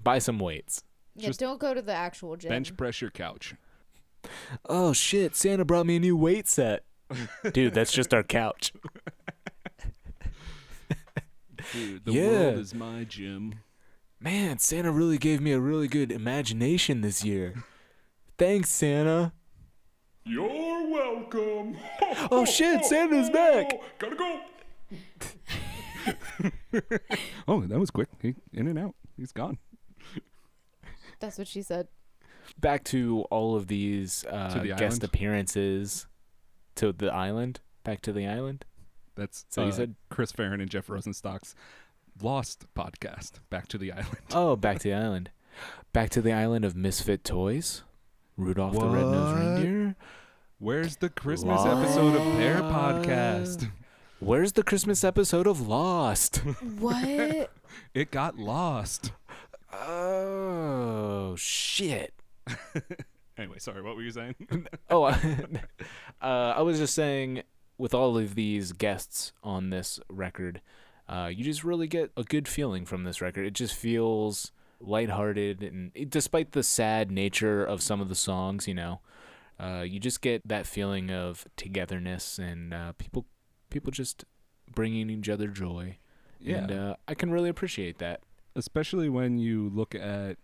buy 0.03 0.19
some 0.19 0.37
weights. 0.39 0.83
Yeah, 1.15 1.27
Just 1.27 1.39
don't 1.39 1.59
go 1.59 1.73
to 1.73 1.81
the 1.81 1.93
actual 1.93 2.35
gym. 2.37 2.49
Bench 2.49 2.75
press 2.77 3.01
your 3.01 3.11
couch. 3.11 3.53
Oh 4.69 4.93
shit! 4.93 5.35
Santa 5.35 5.65
brought 5.65 5.85
me 5.85 5.95
a 5.97 5.99
new 5.99 6.15
weight 6.15 6.47
set. 6.47 6.83
Dude, 7.53 7.73
that's 7.73 7.91
just 7.91 8.13
our 8.13 8.23
couch. 8.23 8.71
Dude, 11.73 12.05
the 12.05 12.11
Yeah. 12.13 12.27
world 12.29 12.57
is 12.59 12.73
my 12.73 13.03
gym. 13.03 13.55
Man, 14.19 14.59
Santa 14.59 14.91
really 14.91 15.17
gave 15.17 15.41
me 15.41 15.51
a 15.51 15.59
really 15.59 15.87
good 15.87 16.11
imagination 16.11 17.01
this 17.01 17.23
year. 17.25 17.63
Thanks, 18.37 18.69
Santa. 18.69 19.33
You're 20.23 20.87
welcome. 20.89 21.77
Oh 22.29 22.45
shit, 22.45 22.85
Santa's 22.85 23.29
back. 23.29 23.71
Gotta 23.99 24.15
go. 24.15 24.39
Oh, 27.47 27.61
that 27.61 27.79
was 27.79 27.91
quick. 27.91 28.07
He 28.21 28.35
in 28.53 28.67
and 28.67 28.79
out. 28.79 28.95
He's 29.17 29.31
gone. 29.31 29.57
That's 31.21 31.37
what 31.37 31.47
she 31.47 31.61
said. 31.61 31.87
Back 32.59 32.83
to 32.85 33.21
all 33.29 33.55
of 33.55 33.67
these 33.67 34.25
uh, 34.29 34.59
the 34.59 34.67
guest 34.69 34.81
island? 34.81 35.03
appearances 35.05 36.07
to 36.75 36.91
the 36.91 37.13
island. 37.13 37.61
Back 37.83 38.01
to 38.01 38.11
the 38.11 38.27
island. 38.27 38.65
That's 39.15 39.45
So 39.49 39.61
you 39.63 39.69
uh, 39.69 39.71
said- 39.71 39.95
Chris 40.09 40.31
Farren 40.31 40.59
and 40.59 40.69
Jeff 40.69 40.87
Rosenstock's 40.87 41.55
Lost 42.21 42.65
podcast. 42.75 43.33
Back 43.49 43.67
to 43.69 43.77
the 43.77 43.91
island. 43.93 44.17
Oh, 44.33 44.55
back 44.55 44.79
to 44.79 44.89
the 44.89 44.93
island. 44.93 45.31
Back 45.93 46.09
to 46.11 46.21
the 46.21 46.33
island 46.33 46.65
of 46.65 46.75
misfit 46.75 47.23
toys. 47.23 47.83
Rudolph 48.37 48.73
the 48.73 48.85
Red-Nosed 48.85 49.37
Reindeer. 49.39 49.95
Where's 50.59 50.97
the 50.97 51.09
Christmas 51.09 51.65
episode 51.65 52.15
of 52.15 52.37
their 52.37 52.59
podcast? 52.61 53.69
Where's 54.19 54.51
the 54.53 54.63
Christmas 54.63 55.03
episode 55.03 55.47
of 55.47 55.67
Lost? 55.67 56.37
What? 56.79 57.49
It 57.93 58.11
got 58.11 58.37
lost. 58.37 59.13
Oh 59.73 61.35
shit. 61.37 62.13
Anyway, 63.37 63.57
sorry. 63.59 63.81
What 63.81 63.95
were 63.95 64.03
you 64.03 64.11
saying? 64.11 64.35
Oh, 64.89 65.05
uh, 65.05 65.13
I 66.21 66.61
was 66.61 66.77
just 66.77 66.93
saying, 66.93 67.43
with 67.77 67.93
all 67.93 68.17
of 68.17 68.35
these 68.35 68.71
guests 68.71 69.31
on 69.41 69.69
this 69.69 69.99
record, 70.09 70.61
uh, 71.07 71.29
you 71.33 71.43
just 71.43 71.63
really 71.63 71.87
get 71.87 72.11
a 72.15 72.23
good 72.23 72.47
feeling 72.47 72.85
from 72.85 73.03
this 73.03 73.21
record. 73.21 73.45
It 73.45 73.53
just 73.53 73.73
feels 73.73 74.51
lighthearted, 74.79 75.63
and 75.63 75.91
it, 75.95 76.09
despite 76.09 76.51
the 76.51 76.61
sad 76.61 77.09
nature 77.09 77.63
of 77.63 77.81
some 77.81 78.01
of 78.01 78.09
the 78.09 78.15
songs, 78.15 78.67
you 78.67 78.75
know, 78.75 78.99
uh, 79.59 79.83
you 79.87 79.99
just 79.99 80.21
get 80.21 80.47
that 80.47 80.67
feeling 80.67 81.09
of 81.09 81.45
togetherness 81.55 82.37
and 82.37 82.73
uh, 82.73 82.91
people, 82.97 83.25
people 83.69 83.91
just 83.91 84.25
bringing 84.73 85.09
each 85.09 85.29
other 85.29 85.47
joy. 85.47 85.97
yeah. 86.39 86.57
And 86.57 86.71
uh, 86.71 86.95
I 87.07 87.15
can 87.15 87.31
really 87.31 87.49
appreciate 87.49 87.97
that. 87.99 88.21
Especially 88.55 89.09
when 89.09 89.37
you 89.37 89.69
look 89.69 89.95
at 89.95 90.37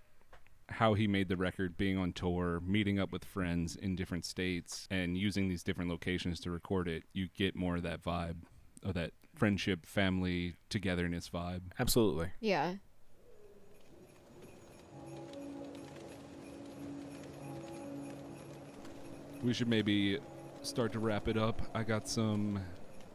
how 0.70 0.94
he 0.94 1.08
made 1.08 1.30
the 1.30 1.38
record 1.38 1.78
being 1.78 1.98
on 1.98 2.12
tour 2.12 2.60
meeting 2.66 3.00
up 3.00 3.12
with 3.12 3.24
friends 3.24 3.76
in 3.76 3.96
different 3.96 4.26
states 4.26 4.88
and 4.92 5.18
using 5.18 5.48
these 5.48 5.64
different 5.64 5.90
locations 5.90 6.40
to 6.42 6.52
record 6.52 6.88
it 6.88 7.04
you 7.14 7.28
get 7.36 7.56
more 7.56 7.78
of 7.78 7.84
that 7.84 8.04
vibe 8.04 8.36
of 8.84 8.94
that 8.94 9.12
friendship 9.34 9.86
family 9.86 10.56
togetherness 10.70 11.30
vibe 11.30 11.62
Absolutely. 11.80 12.30
yeah. 12.40 12.74
we 19.44 19.54
should 19.54 19.68
maybe 19.68 20.18
start 20.62 20.92
to 20.92 21.00
wrap 21.00 21.28
it 21.28 21.38
up 21.38 21.62
i 21.74 21.84
got 21.84 22.10
some 22.10 22.60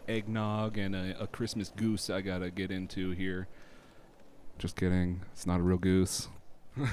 eggnog 0.08 0.78
and 0.78 0.94
a, 0.94 1.20
a 1.20 1.26
christmas 1.26 1.70
goose 1.76 2.08
i 2.08 2.20
gotta 2.20 2.50
get 2.50 2.70
into 2.70 3.10
here 3.10 3.48
just 4.58 4.76
kidding. 4.76 5.22
It's 5.32 5.46
not 5.46 5.60
a 5.60 5.62
real 5.62 5.78
goose. 5.78 6.28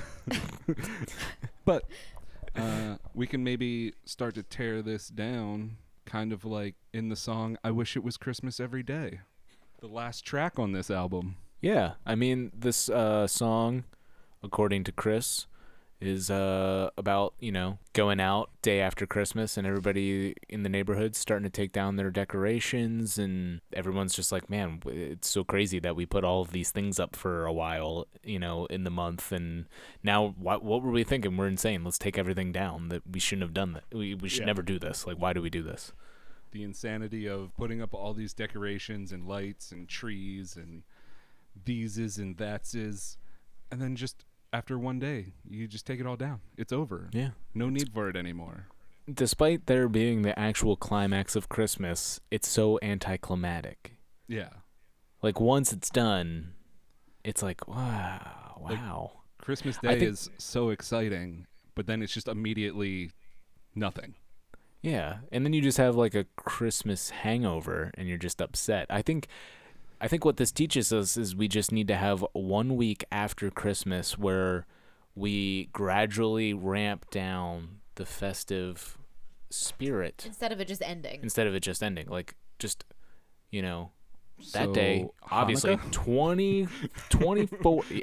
But 1.69 1.85
uh, 2.55 2.95
we 3.13 3.27
can 3.27 3.43
maybe 3.43 3.93
start 4.03 4.33
to 4.33 4.41
tear 4.41 4.81
this 4.81 5.07
down, 5.07 5.77
kind 6.05 6.33
of 6.33 6.43
like 6.43 6.73
in 6.91 7.09
the 7.09 7.15
song 7.15 7.59
"I 7.63 7.69
Wish 7.69 7.95
It 7.95 8.03
Was 8.03 8.17
Christmas 8.17 8.59
Every 8.59 8.81
Day," 8.81 9.19
the 9.81 9.87
last 9.87 10.25
track 10.25 10.57
on 10.57 10.71
this 10.71 10.89
album. 10.89 11.35
Yeah, 11.61 11.93
I 12.07 12.15
mean 12.15 12.51
this 12.57 12.89
uh, 12.89 13.27
song, 13.27 13.83
according 14.41 14.83
to 14.85 14.91
Chris, 14.91 15.45
is 16.01 16.29
uh, 16.31 16.89
about 16.97 17.33
you 17.39 17.51
know 17.51 17.77
going 17.93 18.19
out 18.19 18.49
day 18.61 18.79
after 18.79 19.05
Christmas 19.05 19.57
and 19.57 19.67
everybody 19.67 20.33
in 20.47 20.63
the 20.63 20.69
neighborhood 20.69 21.15
starting 21.15 21.43
to 21.43 21.49
take 21.49 21.71
down 21.73 21.97
their 21.97 22.09
decorations 22.09 23.17
and 23.17 23.59
everyone's 23.73 24.13
just 24.13 24.31
like, 24.31 24.49
man, 24.49 24.81
it's 24.85 25.27
so 25.27 25.43
crazy 25.43 25.79
that 25.79 25.95
we 25.95 26.05
put 26.05 26.23
all 26.23 26.41
of 26.41 26.51
these 26.51 26.71
things 26.71 26.99
up 26.99 27.15
for 27.15 27.45
a 27.45 27.51
while, 27.53 28.07
you 28.23 28.39
know, 28.39 28.65
in 28.67 28.83
the 28.85 28.89
month 28.89 29.31
and 29.31 29.65
now 30.03 30.33
what 30.37 30.63
what 30.63 30.81
were 30.81 30.91
we 30.91 31.03
thinking? 31.03 31.35
We're 31.35 31.47
insane. 31.47 31.83
Let's 31.83 31.97
take 31.97 32.17
everything 32.17 32.51
down. 32.51 32.89
That 32.89 33.03
we 33.09 33.19
shouldn't 33.19 33.43
have 33.43 33.53
done 33.53 33.73
that. 33.73 33.83
We 33.91 34.15
we 34.15 34.29
should 34.29 34.41
Yeah. 34.41 34.45
never 34.47 34.61
do 34.61 34.79
this. 34.79 35.05
Like, 35.05 35.17
why 35.17 35.33
do 35.33 35.41
we 35.41 35.49
do 35.49 35.63
this? 35.63 35.91
The 36.51 36.63
insanity 36.63 37.27
of 37.27 37.55
putting 37.57 37.81
up 37.81 37.93
all 37.93 38.13
these 38.13 38.33
decorations 38.33 39.11
and 39.11 39.27
lights 39.27 39.71
and 39.71 39.87
trees 39.87 40.55
and 40.55 40.83
theses 41.65 42.17
and 42.17 42.37
that's 42.37 42.71
thatses, 42.71 43.17
and 43.69 43.81
then 43.81 43.95
just 43.95 44.25
after 44.51 44.77
one 44.79 44.99
day, 44.99 45.33
you 45.49 45.67
just 45.67 45.85
take 45.85 45.99
it 45.99 46.05
all 46.07 46.15
down. 46.15 46.39
It's 46.57 46.73
over. 46.73 47.09
Yeah. 47.13 47.29
No 47.53 47.69
need 47.69 47.91
for 47.93 48.09
it 48.09 48.15
anymore. 48.15 48.67
Despite 49.11 49.65
there 49.65 49.87
being 49.89 50.21
the 50.21 50.37
actual 50.37 50.75
climax 50.75 51.35
of 51.35 51.49
Christmas, 51.49 52.19
it's 52.31 52.47
so 52.47 52.79
anticlimactic. 52.81 53.95
Yeah. 54.27 54.49
like 55.23 55.39
once 55.41 55.73
it's 55.73 55.89
done 55.89 56.53
it's 57.23 57.41
like 57.43 57.67
wow 57.67 58.59
Like- 58.61 58.77
wow 58.77 59.11
Christmas 59.41 59.77
Day 59.77 59.99
think- 59.99 60.11
is 60.11 60.29
so 60.37 60.69
exciting, 60.69 61.47
but 61.75 61.87
then 61.87 62.01
it's 62.03 62.13
just 62.13 62.27
immediately 62.27 63.11
nothing. 63.75 64.13
yeah 64.81 65.17
and 65.31 65.43
then 65.45 65.51
you 65.53 65.61
just 65.61 65.77
have 65.79 65.95
like 65.95 66.15
a 66.15 66.23
christmas 66.37 67.09
hangover 67.09 67.91
and 67.95 68.07
you're 68.07 68.17
just 68.17 68.39
upset 68.41 68.85
i 68.89 69.01
think 69.01 69.27
i 70.01 70.07
think 70.07 70.23
what 70.25 70.37
this 70.37 70.51
teaches 70.51 70.91
us 70.93 71.17
is 71.17 71.35
we 71.35 71.47
just 71.47 71.71
need 71.71 71.87
to 71.87 71.95
have 71.95 72.25
one 72.33 72.75
week 72.75 73.03
after 73.11 73.49
christmas 73.51 74.17
where 74.17 74.65
we 75.15 75.65
gradually 75.73 76.53
ramp 76.53 77.09
down 77.11 77.79
the 77.95 78.05
festive 78.05 78.97
spirit 79.49 80.23
Instead 80.27 80.51
of 80.51 80.59
it 80.61 80.67
just 80.67 80.81
ending. 80.83 81.19
instead 81.23 81.47
of 81.47 81.55
it 81.55 81.61
just 81.61 81.81
ending 81.83 82.07
like 82.07 82.35
just 82.59 82.85
you 83.51 83.61
know 83.61 83.91
that 84.53 84.65
So, 84.67 84.73
day 84.73 85.07
obviously 85.31 85.75
Hanukkah? 85.75 85.91
20 85.91 86.67
24 87.09 87.83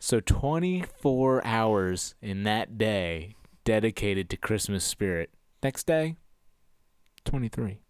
so 0.00 0.20
24 0.20 1.44
hours 1.46 2.14
in 2.22 2.44
that 2.44 2.78
day 2.78 3.34
dedicated 3.66 4.30
to 4.30 4.36
christmas 4.38 4.84
spirit 4.84 5.28
next 5.62 5.86
day 5.86 6.14
23 7.26 7.80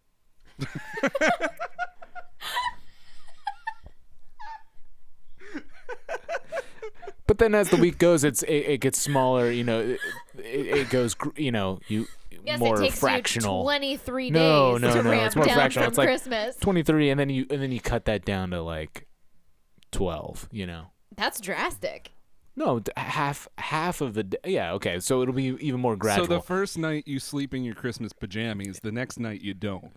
but 7.26 7.38
then 7.38 7.54
as 7.54 7.70
the 7.70 7.76
week 7.76 7.98
goes 7.98 8.24
it's 8.24 8.42
it, 8.44 8.54
it 8.54 8.80
gets 8.80 8.98
smaller 8.98 9.50
you 9.50 9.64
know 9.64 9.80
it, 9.80 10.00
it, 10.42 10.90
goes 10.90 11.14
you 11.36 11.52
know 11.52 11.78
you 11.88 12.06
Yes, 12.44 12.60
more 12.60 12.76
it 12.80 12.84
takes 12.84 13.00
fractional 13.00 13.58
you 13.60 13.64
23 13.64 14.30
No, 14.30 14.72
days 14.74 14.82
no, 14.82 14.94
to 14.94 15.02
no, 15.02 15.10
ramp 15.10 15.26
it's 15.26 15.36
more 15.36 15.44
down 15.46 15.54
fractional. 15.56 15.88
It's 15.88 15.98
like- 15.98 16.06
Christmas. 16.08 16.56
23 16.56 17.10
and 17.10 17.18
then 17.18 17.28
you 17.28 17.44
and 17.50 17.60
then 17.60 17.72
you 17.72 17.80
cut 17.80 18.04
that 18.04 18.24
down 18.24 18.50
to 18.50 18.62
like 18.62 19.06
12 19.90 20.48
you 20.52 20.64
know 20.66 20.86
That's 21.16 21.40
drastic. 21.40 22.12
No 22.56 22.80
half 22.96 23.46
half 23.58 24.00
of 24.00 24.14
the 24.14 24.22
d- 24.24 24.38
yeah 24.44 24.72
okay 24.72 24.98
so 25.00 25.22
it'll 25.22 25.34
be 25.34 25.56
even 25.60 25.80
more 25.80 25.96
gradual 25.96 26.26
So 26.26 26.34
the 26.34 26.40
first 26.40 26.78
night 26.78 27.06
you 27.06 27.18
sleep 27.20 27.52
in 27.54 27.62
your 27.64 27.74
Christmas 27.74 28.12
pajamas, 28.12 28.80
the 28.80 28.92
next 28.92 29.18
night 29.20 29.42
you 29.42 29.54
don't. 29.54 29.92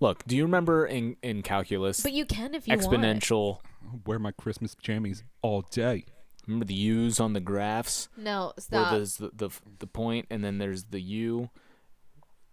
look 0.00 0.24
do 0.26 0.36
you 0.36 0.44
remember 0.44 0.86
in 0.86 1.16
in 1.22 1.42
calculus 1.42 2.00
But 2.00 2.12
you 2.12 2.24
can 2.24 2.54
if 2.54 2.66
you 2.68 2.76
want. 2.76 2.88
exponential 2.88 3.58
I 3.84 3.96
wear 4.06 4.18
my 4.18 4.30
Christmas 4.32 4.74
pajamas 4.74 5.24
all 5.42 5.62
day. 5.62 6.04
remember 6.46 6.64
the 6.66 6.74
u's 6.74 7.18
on 7.20 7.32
the 7.32 7.40
graphs 7.40 8.08
No, 8.16 8.52
stop. 8.58 8.90
where 8.90 8.98
there's 8.98 9.16
the, 9.16 9.30
the 9.34 9.50
the 9.80 9.86
point 9.86 10.26
and 10.30 10.44
then 10.44 10.58
there's 10.58 10.84
the 10.84 11.00
u 11.00 11.50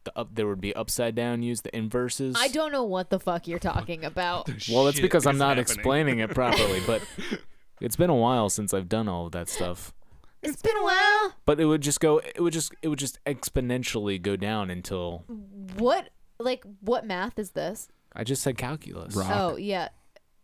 the 0.06 0.18
up 0.20 0.30
there 0.36 0.48
would 0.48 0.62
be 0.62 0.74
upside 0.76 1.16
down 1.16 1.42
u's 1.44 1.62
the 1.62 1.76
inverses 1.76 2.36
I 2.40 2.48
don't 2.50 2.72
know 2.72 2.84
what 2.84 3.10
the 3.10 3.20
fuck 3.20 3.48
you're 3.48 3.58
talking 3.60 4.06
about. 4.06 4.50
well 4.72 4.86
that's 4.86 5.00
because 5.00 5.26
i'm 5.26 5.38
not 5.38 5.58
happening. 5.58 5.78
explaining 5.78 6.20
it 6.20 6.30
properly 6.32 6.82
but 6.86 7.02
It's 7.82 7.96
been 7.96 8.10
a 8.10 8.16
while 8.16 8.50
since 8.50 8.74
I've 8.74 8.90
done 8.90 9.08
all 9.08 9.26
of 9.28 9.32
that 9.34 9.50
stuff. 9.50 9.94
It's 10.42 10.62
been 10.62 10.78
a 10.78 10.84
while. 10.84 11.34
But 11.46 11.60
it 11.60 11.66
would 11.66 11.82
just 11.82 12.00
go 12.00 12.20
it 12.20 12.40
would 12.40 12.54
just 12.54 12.74
it 12.82 12.88
would 12.88 13.00
just 13.00 13.20
exponentially 13.26 14.22
go 14.22 14.36
down 14.36 14.70
until 14.70 15.24
What 15.76 16.10
like 16.40 16.64
what 16.82 17.06
math 17.06 17.40
is 17.40 17.52
this? 17.52 17.88
I 18.14 18.24
just 18.24 18.42
said 18.44 18.58
calculus 18.58 19.16
Rock. 19.16 19.32
Oh 19.34 19.56
yeah. 19.58 19.90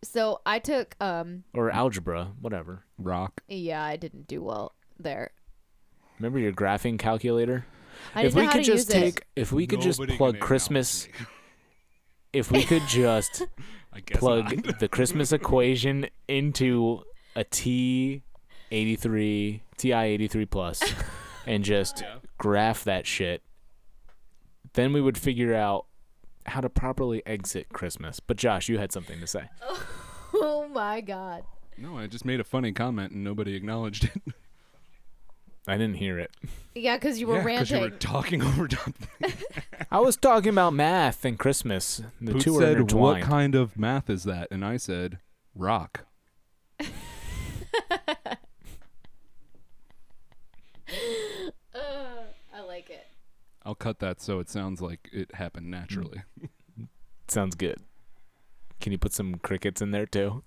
So 0.04 0.40
I 0.44 0.58
took 0.58 0.96
um 1.00 1.44
or 1.54 1.70
algebra, 1.70 2.32
whatever. 2.40 2.84
Rock. 2.98 3.42
yeah, 3.48 3.82
I 3.84 3.96
didn't 3.96 4.26
do 4.26 4.42
well 4.42 4.74
there. 4.98 5.30
Remember 6.18 6.38
your 6.38 6.52
graphing 6.52 6.98
calculator? 6.98 7.64
I 8.14 8.22
if 8.22 8.34
didn't 8.34 8.34
we 8.36 8.42
know 8.42 8.46
how 8.48 8.52
could 8.56 8.64
just 8.64 8.90
take 8.90 9.16
it. 9.18 9.24
if 9.36 9.52
we 9.52 9.66
could 9.66 9.80
just 9.80 10.00
plug 10.02 10.38
Christmas 10.40 11.06
if 12.32 12.50
we 12.50 12.64
could 12.64 12.82
just 12.88 13.42
plug 14.14 14.64
not. 14.66 14.78
the 14.80 14.88
Christmas 14.88 15.32
equation 15.32 16.06
into 16.26 17.02
a 17.36 17.44
T 17.44 18.22
eighty 18.70 18.96
three 18.96 19.62
TI 19.76 19.92
eighty 19.92 20.28
three 20.28 20.46
plus 20.46 20.82
and 21.46 21.64
just 21.64 22.00
Yeah. 22.00 22.16
graph 22.38 22.84
that 22.84 23.06
shit, 23.06 23.42
then 24.74 24.92
we 24.92 25.00
would 25.00 25.18
figure 25.18 25.54
out 25.54 25.86
how 26.46 26.60
to 26.60 26.68
properly 26.68 27.22
exit 27.26 27.68
Christmas. 27.70 28.18
But 28.20 28.36
Josh, 28.36 28.68
you 28.68 28.78
had 28.78 28.92
something 28.92 29.20
to 29.20 29.26
say. 29.26 29.44
Oh 30.34 30.66
my 30.68 31.02
god. 31.02 31.44
No, 31.76 31.98
I 31.98 32.06
just 32.06 32.24
made 32.24 32.40
a 32.40 32.44
funny 32.44 32.72
comment 32.72 33.12
and 33.12 33.22
nobody 33.22 33.54
acknowledged 33.54 34.04
it. 34.04 34.22
I 35.68 35.72
didn't 35.76 35.96
hear 35.96 36.18
it. 36.18 36.30
Yeah, 36.74 36.96
because 36.96 37.20
you 37.20 37.26
were 37.26 37.36
yeah, 37.36 37.44
ranting. 37.44 37.76
you 37.76 37.82
were 37.82 37.90
talking 37.90 38.40
over 38.42 38.66
top. 38.66 38.94
I 39.90 40.00
was 40.00 40.16
talking 40.16 40.48
about 40.48 40.72
math 40.72 41.26
and 41.26 41.38
Christmas. 41.38 42.00
The 42.18 42.32
Who 42.32 42.40
two 42.40 42.56
are 42.56 42.60
said, 42.62 42.72
intertwined. 42.78 43.20
"What 43.20 43.28
kind 43.28 43.54
of 43.54 43.78
math 43.78 44.08
is 44.08 44.24
that?" 44.24 44.48
And 44.50 44.64
I 44.64 44.78
said, 44.78 45.18
"Rock." 45.54 46.06
Uh, 51.74 52.24
I 52.54 52.60
like 52.66 52.90
it. 52.90 53.06
I'll 53.64 53.74
cut 53.74 54.00
that 54.00 54.20
so 54.20 54.38
it 54.40 54.48
sounds 54.48 54.80
like 54.80 55.08
it 55.12 55.34
happened 55.34 55.70
naturally. 55.70 56.22
Sounds 57.28 57.54
good. 57.54 57.78
Can 58.80 58.92
you 58.92 58.98
put 58.98 59.12
some 59.12 59.36
crickets 59.36 59.80
in 59.80 59.90
there 59.92 60.06
too? 60.06 60.42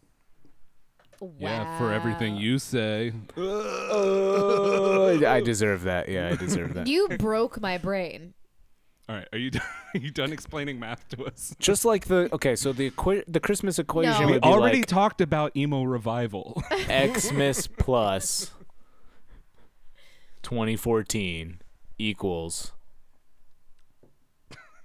Yeah, 1.39 1.77
for 1.77 1.91
everything 1.93 2.35
you 2.35 2.59
say. 2.59 3.13
Oh, 3.37 5.25
I 5.25 5.39
deserve 5.41 5.83
that. 5.83 6.09
Yeah, 6.09 6.29
I 6.29 6.35
deserve 6.35 6.73
that. 6.73 6.87
You 6.87 7.07
broke 7.17 7.61
my 7.61 7.77
brain. 7.77 8.33
All 9.07 9.15
right, 9.15 9.27
are 9.31 9.37
you 9.37 9.51
done, 9.51 9.61
are 9.93 9.99
you 9.99 10.11
done 10.11 10.33
explaining 10.33 10.79
math 10.79 11.07
to 11.09 11.25
us? 11.25 11.55
Just 11.59 11.85
like 11.85 12.05
the 12.05 12.27
okay, 12.33 12.55
so 12.55 12.73
the 12.73 12.87
equi- 12.87 13.23
the 13.27 13.39
Christmas 13.39 13.77
equation 13.79 14.21
No. 14.21 14.27
We 14.27 14.39
already 14.39 14.79
like 14.79 14.87
talked 14.87 15.21
about 15.21 15.55
emo 15.55 15.83
revival. 15.83 16.61
Xmas 16.87 17.67
plus 17.67 18.51
2014 20.41 21.61
equals 21.97 22.73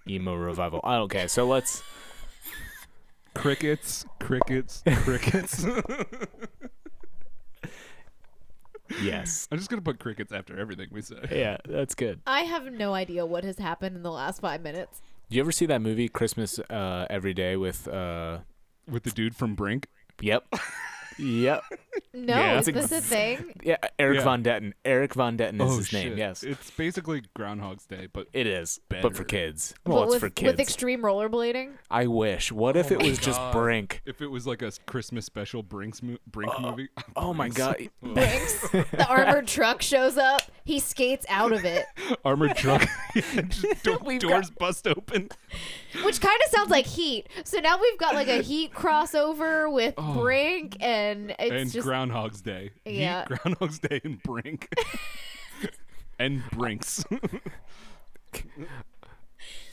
emo 0.08 0.34
revival. 0.34 0.80
Oh, 0.84 1.02
okay, 1.02 1.26
so 1.26 1.46
let's 1.46 1.82
crickets, 3.34 4.04
crickets, 4.18 4.82
crickets. 5.04 5.64
yes, 9.02 9.48
I'm 9.50 9.58
just 9.58 9.70
gonna 9.70 9.82
put 9.82 9.98
crickets 9.98 10.32
after 10.32 10.58
everything 10.58 10.88
we 10.90 11.02
say. 11.02 11.16
yeah, 11.30 11.58
that's 11.68 11.94
good. 11.94 12.20
I 12.26 12.40
have 12.40 12.70
no 12.72 12.94
idea 12.94 13.24
what 13.26 13.44
has 13.44 13.58
happened 13.58 13.96
in 13.96 14.02
the 14.02 14.10
last 14.10 14.40
five 14.40 14.62
minutes. 14.62 15.02
Do 15.28 15.36
you 15.36 15.42
ever 15.42 15.52
see 15.52 15.66
that 15.66 15.80
movie 15.80 16.08
Christmas 16.08 16.58
uh, 16.58 17.06
Every 17.08 17.34
Day 17.34 17.56
with? 17.56 17.86
Uh, 17.86 18.38
With 18.88 19.04
the 19.04 19.10
dude 19.10 19.36
from 19.36 19.54
Brink. 19.54 19.86
yep, 20.20 20.44
yep, 21.20 21.62
No, 22.14 22.34
Yeah, 22.34 22.58
is 22.58 22.66
that's 22.66 22.88
this 22.88 22.98
a 22.98 23.00
thing? 23.02 23.52
yeah. 23.62 23.76
Erik 23.98 24.18
Yeah. 24.18 24.24
Von 24.24 24.42
Detten. 24.42 24.72
Erik 24.84 25.14
Von 25.14 25.36
Detten 25.36 25.54
is 25.56 25.60
oh 25.72 25.76
his 25.78 25.88
shit! 25.88 26.08
name. 26.10 26.18
Yes, 26.18 26.42
it's 26.42 26.70
basically 26.72 27.22
Groundhog's 27.34 27.86
Day, 27.86 28.08
but 28.12 28.26
it 28.32 28.46
is, 28.46 28.80
but 28.88 29.14
for 29.16 29.24
kids. 29.24 29.74
Well, 29.86 29.98
but 29.98 30.02
it's 30.04 30.12
with, 30.14 30.20
for 30.20 30.30
kids. 30.30 30.52
with 30.52 30.60
extreme 30.60 31.02
rollerblading? 31.02 31.72
I 31.90 32.06
wish. 32.08 32.50
What 32.50 32.76
if 32.76 32.90
Oh 32.90 32.94
it 32.94 33.02
my 33.02 33.08
was 33.10 33.18
just 33.18 33.40
Brink? 33.52 34.02
if 34.06 34.20
it 34.20 34.26
was 34.28 34.46
like 34.46 34.62
a 34.62 34.72
Christmas 34.86 35.24
special 35.26 35.62
Brinks 35.62 36.02
mo- 36.02 36.16
Brink 36.26 36.52
oh, 36.58 36.62
movie. 36.70 36.88
Oh 37.16 37.32
my 37.34 37.48
god. 37.48 37.76
Brinks. 38.02 38.68
the 38.70 39.06
armored 39.08 39.46
truck 39.46 39.82
shows 39.82 40.16
up. 40.16 40.42
He 40.64 40.78
skates 40.78 41.26
out 41.28 41.52
of 41.52 41.64
it, 41.64 41.84
Armored 42.24 42.56
truck. 42.56 42.86
Just 43.14 43.82
do- 43.84 43.98
We've 44.04 44.20
doors 44.20 44.50
bust 44.50 44.86
open. 44.86 45.28
which 46.04 46.20
kind 46.20 46.38
of 46.44 46.50
sounds 46.50 46.70
like 46.70 46.86
Heat. 46.86 47.28
So 47.44 47.58
now 47.58 47.78
we've 47.80 47.98
got 47.98 48.14
like 48.14 48.28
a 48.28 48.40
Heat 48.42 48.72
crossover 48.72 49.72
with 49.72 49.94
Oh. 49.98 50.20
Brink, 50.20 50.76
and 50.80 51.09
it's 51.38 51.50
and 51.52 51.70
just 51.70 51.86
Groundhog's 51.86 52.40
Day. 52.42 52.70
Heat, 52.84 53.00
Yeah. 53.00 53.24
Groundhog's 53.26 53.78
Day 53.78 54.00
and 54.04 54.22
Brink. 54.22 54.68
and 56.18 56.42
Brinks. 56.52 57.04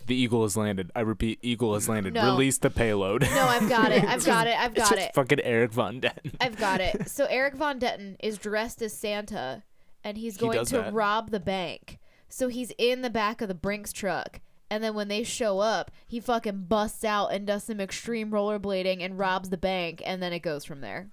The 0.05 0.15
eagle 0.15 0.43
has 0.43 0.55
landed. 0.55 0.89
I 0.95 1.01
repeat, 1.01 1.39
eagle 1.41 1.73
has 1.73 1.89
landed. 1.89 2.13
No. 2.13 2.31
Release 2.31 2.57
the 2.57 2.69
payload. 2.69 3.23
no, 3.23 3.43
I've 3.43 3.67
got 3.67 3.91
it. 3.91 4.05
I've 4.05 4.23
got 4.25 4.47
it. 4.47 4.57
I've 4.57 4.71
it's 4.71 4.89
got 4.89 4.95
just 4.95 5.09
it. 5.09 5.13
fucking 5.13 5.41
Erik 5.41 5.73
Von 5.73 5.99
Detten. 5.99 6.33
I've 6.39 6.55
got 6.57 6.79
it. 6.79 7.09
So 7.09 7.25
Erik 7.25 7.55
Von 7.55 7.77
Detten 7.77 8.15
is 8.21 8.37
dressed 8.37 8.81
as 8.81 8.93
Santa, 8.93 9.63
and 10.05 10.17
he's 10.17 10.37
going 10.37 10.57
does 10.57 10.69
to 10.69 10.77
that. 10.77 10.93
rob 10.93 11.31
the 11.31 11.41
bank. 11.41 11.99
So 12.29 12.47
he's 12.47 12.71
in 12.77 13.01
the 13.01 13.09
back 13.09 13.41
of 13.41 13.49
the 13.49 13.53
Brinks 13.53 13.91
truck, 13.91 14.39
and 14.69 14.81
then 14.81 14.93
when 14.93 15.09
they 15.09 15.23
show 15.23 15.59
up, 15.59 15.91
he 16.07 16.21
fucking 16.21 16.67
busts 16.69 17.03
out 17.03 17.33
and 17.33 17.45
does 17.45 17.65
some 17.65 17.81
extreme 17.81 18.31
rollerblading 18.31 19.03
and 19.03 19.19
robs 19.19 19.49
the 19.49 19.57
bank, 19.57 20.01
and 20.05 20.23
then 20.23 20.31
it 20.31 20.39
goes 20.39 20.63
from 20.63 20.79
there. 20.79 21.09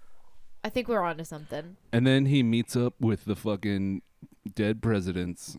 I 0.65 0.71
think 0.71 0.89
we're 0.89 1.03
onto 1.03 1.25
something. 1.25 1.77
and 1.93 2.07
then 2.07 2.27
he 2.27 2.43
meets 2.43 2.75
up 2.75 2.95
with 3.01 3.27
the 3.27 3.37
fucking 3.37 4.01
dead 4.55 4.81
presidents. 4.83 5.57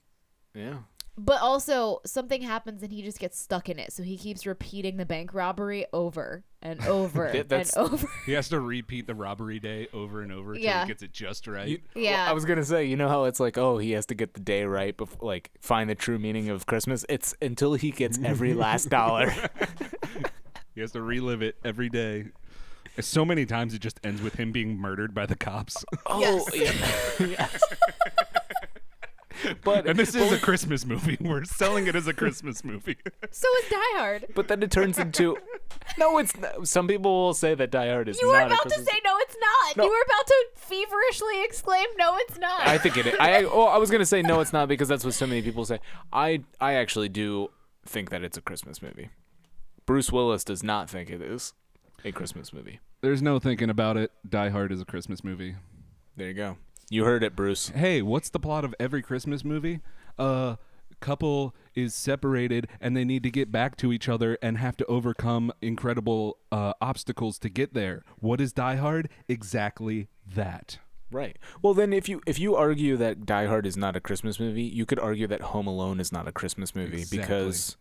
Yeah. 0.54 0.80
But 1.18 1.42
also, 1.42 2.02
something 2.06 2.42
happens 2.42 2.84
and 2.84 2.92
he 2.92 3.02
just 3.02 3.20
gets 3.20 3.40
stuck 3.40 3.70
in 3.70 3.80
it. 3.80 3.94
So 3.94 4.04
he 4.04 4.18
keeps 4.18 4.46
repeating 4.46 4.98
the 4.98 5.06
bank 5.06 5.34
robbery 5.34 5.86
over 5.94 6.44
and 6.62 6.82
over 6.88 7.32
Th- 7.32 7.42
and 7.44 7.50
that's- 7.50 7.78
over. 7.78 8.06
He 8.26 8.34
has 8.34 8.50
to 8.50 8.60
repeat 8.60 9.08
the 9.08 9.16
robbery 9.16 9.60
day 9.60 9.88
over 9.94 10.22
and 10.24 10.32
over 10.32 10.54
until 10.56 10.66
Yeah. 10.66 10.82
he 10.84 10.88
gets 10.90 11.04
it 11.04 11.14
just 11.14 11.48
right. 11.48 11.68
You- 11.70 11.82
Yeah. 11.96 12.26
I 12.30 12.34
was 12.34 12.44
gonna 12.44 12.66
say, 12.66 12.84
you 12.86 12.98
know 12.98 13.08
how 13.08 13.26
it's 13.26 13.40
like, 13.40 13.58
oh, 13.58 13.78
he 13.78 13.92
has 13.92 14.06
to 14.08 14.16
get 14.16 14.34
the 14.34 14.42
day 14.42 14.66
right, 14.66 14.98
before, 14.98 15.26
like 15.26 15.52
find 15.62 15.90
the 15.90 15.96
true 15.96 16.20
meaning 16.20 16.50
of 16.50 16.66
Christmas. 16.66 17.06
It's 17.08 17.34
until 17.42 17.76
he 17.76 17.92
gets 17.92 18.20
every 18.24 18.54
last 18.54 18.90
dollar. 18.90 19.30
He 20.74 20.82
has 20.82 20.92
to 20.94 21.02
relive 21.02 21.42
it 21.42 21.56
every 21.64 21.88
day. 21.90 22.26
So 23.00 23.26
many 23.26 23.46
times 23.46 23.74
it 23.74 23.80
just 23.80 24.00
ends 24.04 24.22
with 24.22 24.36
him 24.36 24.52
being 24.52 24.78
murdered 24.78 25.14
by 25.14 25.26
the 25.26 25.36
cops. 25.36 25.84
Oh, 26.06 26.46
yeah. 26.54 26.72
yes. 27.20 27.62
but 29.64 29.86
and 29.86 30.00
this 30.00 30.16
is 30.16 30.32
a 30.32 30.40
Christmas 30.40 30.86
movie. 30.86 31.18
We're 31.22 31.44
selling 31.44 31.88
it 31.88 31.96
as 31.96 32.08
a 32.08 32.14
Christmas 32.14 32.64
movie. 32.64 32.98
so 33.32 33.48
is 33.64 33.70
Die 33.70 33.78
Hard. 33.98 34.26
but 34.34 34.48
then 34.48 34.64
it 34.64 34.72
turns 34.72 34.98
into 34.98 35.38
no. 35.98 36.18
It's 36.18 36.38
not. 36.38 36.68
some 36.68 36.88
people 36.88 37.12
will 37.26 37.34
say 37.34 37.54
that 37.54 37.72
Die 37.72 37.88
Hard 37.90 38.08
is 38.08 38.20
You 38.22 38.28
were 38.28 38.34
not 38.34 38.44
a 38.44 38.46
about 38.48 38.64
to 38.64 38.70
Christmas- 38.70 38.88
say 38.88 39.00
no, 39.04 39.18
it's 39.20 39.38
not. 39.40 39.78
No. 39.78 39.84
You 39.84 39.90
were 39.90 40.06
about 40.06 40.28
to 40.28 40.46
feverishly 40.56 41.44
exclaim, 41.44 41.88
"No, 41.98 42.16
it's 42.18 42.38
not." 42.38 42.66
I 42.66 42.78
think 42.78 42.98
it. 42.98 43.08
Is. 43.08 43.16
I 43.20 43.44
oh, 43.44 43.66
I 43.66 43.78
was 43.78 43.92
gonna 43.92 44.06
say 44.06 44.22
no, 44.22 44.40
it's 44.40 44.54
not 44.54 44.68
because 44.68 44.88
that's 44.88 45.04
what 45.04 45.14
so 45.14 45.28
many 45.28 45.42
people 45.42 45.66
say. 45.66 45.80
I 46.14 46.44
I 46.62 46.74
actually 46.76 47.10
do 47.10 47.50
think 47.86 48.10
that 48.12 48.24
it's 48.24 48.38
a 48.38 48.42
Christmas 48.42 48.82
movie. 48.82 49.10
Bruce 49.86 50.12
Willis 50.12 50.44
does 50.44 50.64
not 50.64 50.90
think 50.90 51.10
it 51.10 51.22
is 51.22 51.54
a 52.06 52.12
Christmas 52.12 52.54
movie. 52.54 52.80
There's 53.02 53.22
no 53.22 53.40
thinking 53.40 53.70
about 53.70 53.98
it. 53.98 54.12
Die 54.30 54.50
Hard 54.50 54.72
is 54.72 54.80
a 54.82 54.86
Christmas 54.86 55.24
movie. 55.24 55.56
There 56.16 56.28
you 56.28 56.34
go. 56.34 56.58
You 56.90 57.04
heard 57.04 57.24
it, 57.24 57.36
Bruce. 57.36 57.70
Hey, 57.70 58.02
what's 58.02 58.30
the 58.30 58.40
plot 58.40 58.64
of 58.64 58.74
every 58.80 59.02
Christmas 59.02 59.44
movie? 59.44 59.82
Uh 60.18 60.56
couple 61.02 61.54
is 61.76 61.94
separated 61.94 62.68
and 62.80 62.96
they 62.96 63.04
need 63.04 63.22
to 63.22 63.30
get 63.30 63.52
back 63.52 63.76
to 63.78 63.92
each 63.92 64.08
other 64.08 64.38
and 64.42 64.58
have 64.58 64.78
to 64.78 64.86
overcome 64.86 65.52
incredible 65.62 66.38
uh, 66.54 66.72
obstacles 66.80 67.38
to 67.38 67.50
get 67.50 67.74
there. 67.74 68.02
What 68.20 68.40
is 68.40 68.54
Die 68.54 68.76
Hard? 68.78 69.10
Exactly 69.28 70.08
that. 70.36 70.80
Right. 71.12 71.38
Well, 71.62 71.74
then 71.74 71.94
if 71.94 72.10
you 72.10 72.22
if 72.26 72.40
you 72.40 72.56
argue 72.56 72.98
that 72.98 73.26
Die 73.26 73.46
Hard 73.46 73.66
is 73.66 73.78
not 73.78 73.96
a 73.96 74.00
Christmas 74.00 74.40
movie, 74.40 74.64
you 74.64 74.86
could 74.86 75.00
argue 75.00 75.28
that 75.28 75.42
Home 75.42 75.68
Alone 75.68 76.00
is 76.00 76.12
not 76.12 76.28
a 76.28 76.32
Christmas 76.32 76.74
movie 76.74 77.02
Exactly. 77.02 77.20
because 77.20 77.78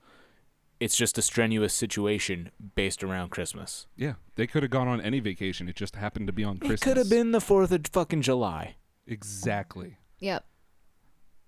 it's 0.85 0.97
just 0.97 1.16
a 1.16 1.22
strenuous 1.22 1.72
situation 1.72 2.51
based 2.74 3.03
around 3.03 3.30
Christmas. 3.30 3.87
Yeah, 3.97 4.14
they 4.37 4.47
could 4.47 4.62
have 4.62 4.70
gone 4.70 4.87
on 4.87 5.01
any 5.01 5.18
vacation. 5.18 5.66
It 5.66 5.76
just 5.76 5.97
happened 5.97 6.26
to 6.26 6.32
be 6.32 6.45
on 6.45 6.59
Christmas. 6.59 6.82
It 6.82 6.85
could 6.85 6.99
have 6.99 7.09
been 7.09 7.32
the 7.32 7.41
Fourth 7.41 7.72
of 7.72 7.87
fucking 7.91 8.20
July. 8.20 8.74
exactly. 9.07 9.97
yep. 10.18 10.45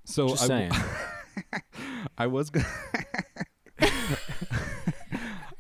So 0.07 0.28
Just 0.28 0.45
I, 0.45 0.47
saying. 0.47 0.72
I 2.18 2.28
was 2.28 2.49
gonna 2.49 2.66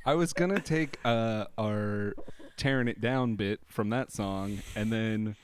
I 0.06 0.14
was 0.14 0.32
gonna 0.32 0.60
take 0.60 0.98
uh, 1.04 1.44
our 1.58 2.14
tearing 2.56 2.88
it 2.88 3.02
down 3.02 3.36
bit 3.36 3.60
from 3.66 3.90
that 3.90 4.10
song 4.10 4.60
and 4.74 4.90
then 4.90 5.36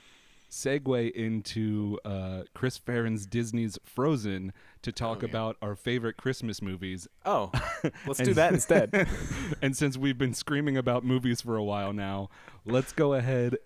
segue 0.52 1.10
into 1.12 1.98
uh, 2.04 2.42
Chris 2.54 2.76
Farren's 2.76 3.24
Disney's 3.24 3.78
Frozen 3.84 4.52
to 4.82 4.92
talk 4.92 5.18
Oh, 5.18 5.20
yeah. 5.22 5.30
about 5.30 5.56
our 5.62 5.74
favorite 5.74 6.18
Christmas 6.18 6.60
movies. 6.60 7.08
Oh, 7.24 7.50
let's 8.06 8.20
do 8.20 8.34
that 8.34 8.52
instead. 8.52 9.08
and 9.62 9.74
since 9.74 9.96
we've 9.96 10.18
been 10.18 10.34
screaming 10.34 10.76
about 10.76 11.04
movies 11.04 11.40
for 11.40 11.56
a 11.56 11.64
while 11.64 11.94
now, 11.94 12.28
let's 12.66 12.92
go 12.92 13.14
ahead 13.14 13.56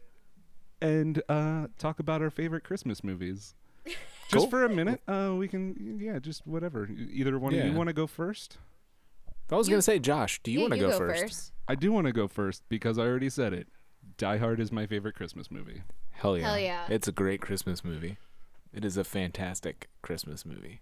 and 0.80 1.20
uh, 1.28 1.66
talk 1.76 1.99
about 1.99 2.22
our 2.22 2.30
favorite 2.30 2.62
Christmas 2.62 3.03
movies. 3.03 3.55
Just 3.84 3.97
Cool. 4.32 4.47
for 4.51 4.64
a 4.64 4.68
minute, 4.68 5.01
uh, 5.09 5.34
we 5.37 5.47
can, 5.49 5.99
yeah, 6.01 6.18
just 6.18 6.45
whatever. 6.49 6.89
Either 6.89 7.39
one 7.39 7.55
of 7.55 7.64
you 7.64 7.72
want 7.72 7.87
to 7.89 7.93
go 7.93 8.09
first? 8.09 8.59
I 9.53 9.55
was 9.55 9.68
gonna 9.68 9.80
say, 9.80 10.01
Josh, 10.01 10.41
do 10.43 10.51
you 10.51 10.59
Yeah, 10.59 10.62
want 10.64 10.72
to 10.72 10.78
you 10.80 10.87
go, 10.89 10.99
first? 10.99 11.53
I 11.68 11.76
do 11.76 11.93
want 11.93 12.09
to 12.09 12.12
go 12.12 12.26
first 12.26 12.64
because 12.68 12.99
I 12.99 13.03
already 13.03 13.30
said 13.30 13.53
it. 13.53 13.68
Die 14.18 14.36
Hard 14.38 14.61
is 14.61 14.72
my 14.72 14.86
favorite 14.86 15.14
Christmas 15.14 15.50
movie. 15.50 15.82
Hell 16.12 16.36
yeah. 16.38 16.44
Hell 16.46 16.59
yeah. 16.59 16.86
It's 16.88 17.09
a 17.09 17.12
great 17.12 17.40
Christmas 17.40 17.84
movie. 17.84 18.16
It 18.72 18.84
is 18.84 18.96
a 18.96 19.04
fantastic 19.04 19.88
Christmas 20.02 20.44
movie. 20.46 20.80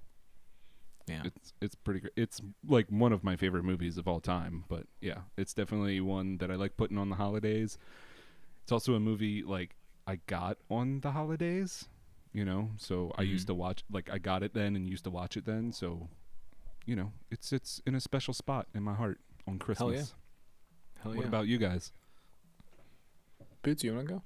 Yeah. 1.07 1.22
It's 1.25 1.53
it's 1.61 1.75
pretty 1.75 2.01
great. 2.01 2.12
It's 2.16 2.41
like 2.66 2.87
one 2.89 3.12
of 3.12 3.22
my 3.25 3.37
favorite 3.37 3.64
movies 3.64 3.99
of 3.99 4.09
all 4.09 4.20
time. 4.20 4.64
But 4.68 4.87
yeah, 5.01 5.18
it's 5.37 5.53
definitely 5.53 6.01
one 6.01 6.39
that 6.39 6.51
I 6.51 6.55
like 6.55 6.77
putting 6.77 6.97
on 6.99 7.11
the 7.11 7.16
holidays. 7.16 7.77
It's 8.62 8.72
also 8.72 8.95
a 8.95 9.01
movie 9.01 9.43
like 9.43 9.75
I 10.07 10.16
got 10.27 10.57
on 10.70 11.01
the 11.01 11.11
holidays, 11.11 11.89
you 12.33 12.45
know. 12.45 12.70
So 12.79 13.12
I 13.18 13.22
used 13.22 13.45
Mhm. 13.45 13.49
to 13.49 13.55
watch 13.55 13.85
like 13.91 14.09
I 14.11 14.18
got 14.18 14.43
it 14.43 14.55
then 14.55 14.77
and 14.77 14.89
used 14.89 15.05
to 15.05 15.11
watch 15.11 15.37
it 15.37 15.45
then. 15.45 15.72
So, 15.72 16.09
you 16.87 16.97
know, 16.97 17.12
it's 17.31 17.53
it's 17.53 17.83
in 17.87 17.95
a 17.95 18.01
special 18.01 18.33
spot 18.33 18.68
in 18.75 18.83
my 18.83 18.95
heart 18.95 19.20
on 19.47 19.59
Christmas. 19.59 19.79
Hell 19.79 19.93
yeah. 19.93 21.03
Hell 21.03 21.12
What 21.16 21.22
yeah. 21.22 21.29
about 21.29 21.47
you 21.49 21.59
guys? 21.59 21.93
Boots, 23.65 23.83
you 23.83 23.95
want 23.95 24.07
to 24.07 24.15
go? 24.15 24.23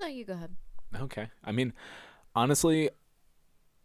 No, 0.00 0.06
you 0.06 0.24
go 0.24 0.34
ahead. 0.34 0.54
Okay. 1.00 1.28
I 1.42 1.50
mean, 1.50 1.72
honestly, 2.34 2.90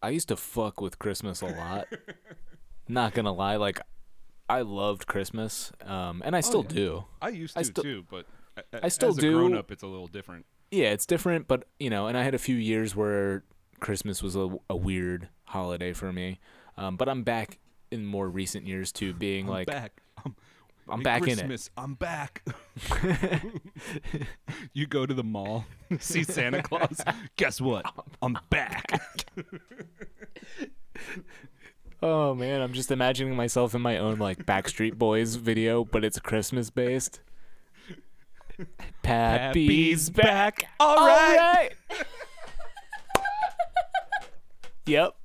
I 0.04 0.10
used 0.10 0.28
to 0.28 0.36
fuck 0.36 0.82
with 0.82 1.00
Christmas 1.00 1.41
a 1.41 1.48
lot. 1.48 1.88
Not 2.89 3.14
gonna 3.14 3.32
lie, 3.34 3.56
like 3.56 3.80
I 4.50 4.62
loved 4.62 5.08
Christmas, 5.08 5.72
um, 5.86 6.22
and 6.26 6.36
I 6.36 6.41
still 6.41 6.64
yeah. 6.70 6.76
do. 6.76 7.06
I 7.22 7.30
used 7.30 7.54
to 7.56 7.60
I 7.60 7.64
to 7.64 7.70
still- 7.70 7.84
too, 7.84 8.06
but 8.10 8.26
a- 8.58 8.78
a- 8.78 8.86
I 8.86 8.88
still 8.89 9.10
as 9.10 9.18
a 9.18 9.22
do. 9.22 9.34
grown 9.34 9.56
up, 9.56 9.72
it's 9.72 9.84
a 9.84 9.88
little 9.88 10.08
different. 10.08 10.45
Yeah, 10.72 10.91
it's 10.91 11.06
different, 11.06 11.48
but 11.48 11.66
you 11.80 11.89
know, 11.89 12.08
and 12.08 12.18
I 12.18 12.24
had 12.24 12.34
a 12.34 12.38
few 12.38 12.56
years 12.56 12.95
where 12.95 13.43
Christmas 13.80 14.22
was 14.24 14.36
a, 14.36 14.50
a 14.70 14.76
weird 14.76 15.30
holiday 15.45 15.93
for 15.93 16.12
me. 16.14 16.39
Um, 16.78 16.95
but 16.98 17.08
I'm 17.10 17.24
back 17.24 17.60
in 17.91 18.06
more 18.06 18.30
recent 18.30 18.68
years 18.68 18.91
to 18.93 19.14
being 19.14 19.45
I'm 19.48 19.52
like 19.52 19.68
back. 19.68 20.02
I'm, 20.90 20.94
I'm 20.94 21.00
Hey, 21.00 21.04
back 21.04 21.28
in 21.28 21.52
it. 21.52 21.70
I'm 21.78 21.94
back. 21.96 22.44
you 24.74 24.88
go 24.88 25.06
to 25.06 25.14
the 25.14 25.24
mall, 25.24 25.66
see 26.00 26.24
Santa 26.24 26.64
Claus. 26.64 27.02
Guess 27.36 27.62
what? 27.62 27.86
I'm 28.22 28.38
back. 28.50 28.86
Oh 32.02 32.36
man, 32.36 32.62
I'm 32.62 32.74
just 32.74 32.92
imagining 32.92 33.36
myself 33.36 33.74
in 33.74 33.82
my 33.82 33.98
own 33.98 34.20
like 34.20 34.46
Backstreet 34.46 34.96
Boys 34.96 35.36
video, 35.36 35.84
but 35.84 36.06
it's 36.06 36.20
Christmas 36.20 36.70
based. 36.70 37.22
Pappy's 39.02 40.10
back. 40.10 40.68
All 40.80 41.08
right. 41.08 41.72
yep. 44.86 45.16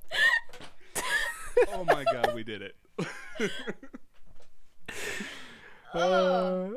oh 1.73 1.83
my 1.85 2.03
god, 2.11 2.33
we 2.33 2.43
did 2.43 2.61
it. 2.63 2.75
Uh, 5.93 6.69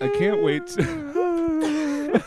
I 0.00 0.08
can't 0.18 0.42
wait. 0.42 0.66
To 0.68 2.22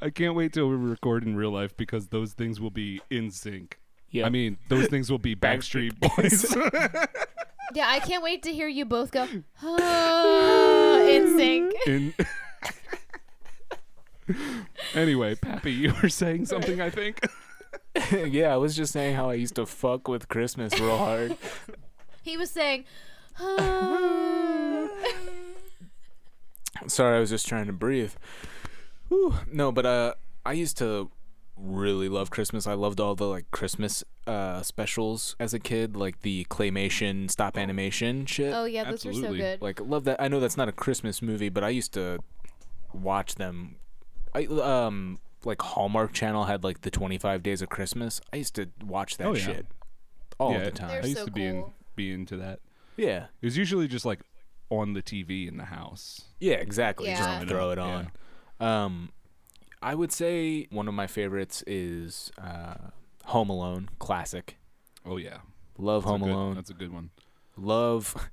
I 0.00 0.10
can't 0.10 0.34
wait 0.34 0.52
till 0.52 0.68
we 0.68 0.76
record 0.76 1.24
in 1.24 1.36
real 1.36 1.50
life 1.50 1.76
because 1.76 2.08
those 2.08 2.32
things 2.32 2.60
will 2.60 2.70
be 2.70 3.00
in 3.10 3.30
sync. 3.30 3.78
yeah. 4.10 4.26
I 4.26 4.28
mean, 4.30 4.58
those 4.68 4.86
things 4.88 5.10
will 5.10 5.18
be 5.18 5.34
Backstreet 5.46 5.98
Boys. 6.00 6.54
Yeah, 7.72 7.88
I 7.88 7.98
can't 7.98 8.22
wait 8.22 8.42
to 8.44 8.52
hear 8.52 8.68
you 8.68 8.84
both 8.84 9.10
go 9.10 9.26
"Ah," 9.62 11.00
in 11.00 11.36
sync. 11.36 11.74
in 11.86 12.14
anyway, 14.94 15.34
Pappy, 15.34 15.72
you 15.72 15.92
were 16.00 16.08
saying 16.10 16.44
something. 16.46 16.80
I 16.80 16.90
think. 16.90 17.26
yeah, 18.12 18.52
I 18.52 18.58
was 18.58 18.76
just 18.76 18.92
saying 18.92 19.16
how 19.16 19.30
I 19.30 19.34
used 19.34 19.56
to 19.56 19.66
fuck 19.66 20.06
with 20.08 20.28
Christmas 20.28 20.78
real 20.78 20.98
hard. 20.98 21.36
He 22.22 22.36
was 22.36 22.50
saying. 22.50 22.84
Sorry, 26.86 27.16
I 27.16 27.20
was 27.20 27.30
just 27.30 27.46
trying 27.48 27.66
to 27.66 27.72
breathe. 27.72 28.12
Whew. 29.08 29.34
No, 29.50 29.72
but 29.72 29.86
uh, 29.86 30.14
I 30.44 30.52
used 30.52 30.76
to 30.78 31.10
really 31.56 32.08
love 32.08 32.30
Christmas. 32.30 32.66
I 32.66 32.74
loved 32.74 33.00
all 33.00 33.14
the 33.14 33.26
like 33.26 33.50
Christmas 33.52 34.02
uh 34.26 34.62
specials 34.62 35.36
as 35.38 35.54
a 35.54 35.58
kid, 35.58 35.96
like 35.96 36.22
the 36.22 36.44
claymation, 36.50 37.30
stop 37.30 37.56
animation 37.56 38.26
shit. 38.26 38.52
"Oh 38.52 38.64
yeah, 38.64 38.84
those 38.84 39.06
are 39.06 39.12
so 39.12 39.32
good." 39.34 39.62
Like 39.62 39.80
love 39.80 40.04
that. 40.04 40.20
I 40.20 40.28
know 40.28 40.40
that's 40.40 40.56
not 40.56 40.68
a 40.68 40.72
Christmas 40.72 41.22
movie, 41.22 41.48
but 41.48 41.62
I 41.64 41.68
used 41.68 41.92
to 41.94 42.18
watch 42.92 43.36
them. 43.36 43.76
I 44.34 44.46
um 44.46 45.18
like 45.44 45.62
Hallmark 45.62 46.12
Channel 46.12 46.44
had 46.44 46.64
like 46.64 46.80
the 46.80 46.90
25 46.90 47.42
Days 47.42 47.62
of 47.62 47.68
Christmas. 47.68 48.20
I 48.32 48.36
used 48.38 48.54
to 48.56 48.68
watch 48.84 49.16
that 49.18 49.26
Oh, 49.26 49.34
yeah. 49.34 49.44
shit 49.44 49.66
all 50.40 50.52
yeah, 50.52 50.64
the 50.64 50.70
time. 50.72 50.88
They're 50.88 51.02
I 51.02 51.06
used 51.06 51.18
so 51.18 51.26
to 51.26 51.30
be 51.30 51.44
in, 51.44 51.64
be 51.94 52.12
into 52.12 52.36
that. 52.38 52.60
Yeah. 52.96 53.24
It 53.40 53.46
was 53.46 53.56
usually 53.56 53.88
just 53.88 54.04
like 54.04 54.20
on 54.70 54.92
the 54.94 55.02
TV 55.02 55.48
in 55.48 55.56
the 55.56 55.64
house. 55.64 56.22
Yeah, 56.40 56.54
exactly. 56.54 57.08
Yeah. 57.08 57.36
Just 57.40 57.48
throw 57.48 57.70
it 57.70 57.78
on. 57.78 58.10
Um, 58.60 59.10
I 59.82 59.94
would 59.94 60.12
say 60.12 60.66
one 60.70 60.88
of 60.88 60.94
my 60.94 61.06
favorites 61.06 61.62
is 61.66 62.30
uh, 62.42 62.74
Home 63.26 63.50
Alone, 63.50 63.88
classic. 63.98 64.56
Oh 65.04 65.16
yeah, 65.18 65.38
Love 65.76 66.04
That's 66.04 66.10
Home 66.10 66.22
good- 66.22 66.30
Alone. 66.30 66.54
That's 66.54 66.70
a 66.70 66.74
good 66.74 66.92
one. 66.92 67.10
Love, 67.56 68.30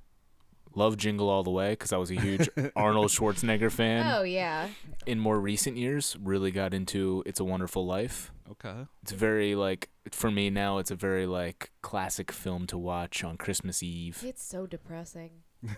love 0.74 0.96
Jingle 0.96 1.28
All 1.28 1.42
the 1.42 1.50
Way 1.50 1.70
because 1.72 1.92
I 1.92 1.96
was 1.96 2.10
a 2.10 2.14
huge 2.20 2.48
Arnold 2.76 3.08
Schwarzenegger 3.10 3.70
fan. 3.70 4.06
oh 4.14 4.22
yeah, 4.22 4.68
In 5.06 5.18
more 5.18 5.38
recent 5.40 5.76
years, 5.76 6.16
really 6.22 6.50
got 6.50 6.72
into 6.74 7.22
It's 7.26 7.40
a 7.40 7.44
Wonderful 7.44 7.86
Life. 7.86 8.32
Okay. 8.50 8.86
It's 9.02 9.12
very 9.12 9.54
like 9.54 9.88
for 10.10 10.30
me 10.30 10.50
now. 10.50 10.78
It's 10.78 10.90
a 10.90 10.94
very 10.96 11.26
like 11.26 11.70
classic 11.82 12.30
film 12.32 12.66
to 12.68 12.76
watch 12.78 13.24
on 13.24 13.36
Christmas 13.36 13.82
Eve. 13.82 14.22
it's 14.26 14.44
so 14.44 14.66
depressing. 14.66 15.30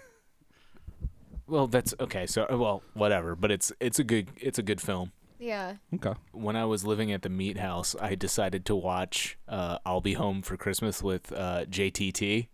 Well, 1.46 1.66
that's 1.66 1.94
okay. 2.00 2.26
So 2.26 2.46
well, 2.50 2.82
whatever. 2.94 3.36
But 3.36 3.50
it's 3.50 3.70
it's 3.80 3.98
a 3.98 4.04
good 4.04 4.28
it's 4.36 4.58
a 4.58 4.62
good 4.62 4.80
film. 4.80 5.12
Yeah. 5.38 5.74
Okay. 5.94 6.14
when 6.32 6.56
I 6.56 6.64
was 6.64 6.86
living 6.86 7.12
at 7.12 7.20
the 7.22 7.28
meat 7.28 7.58
house, 7.58 7.94
I 8.00 8.14
decided 8.14 8.64
to 8.66 8.74
watch 8.74 9.36
uh, 9.46 9.78
"I'll 9.84 10.00
Be 10.00 10.14
Home 10.14 10.40
for 10.40 10.56
Christmas" 10.56 11.02
with 11.02 11.30
uh, 11.32 11.66
JTT, 11.66 12.48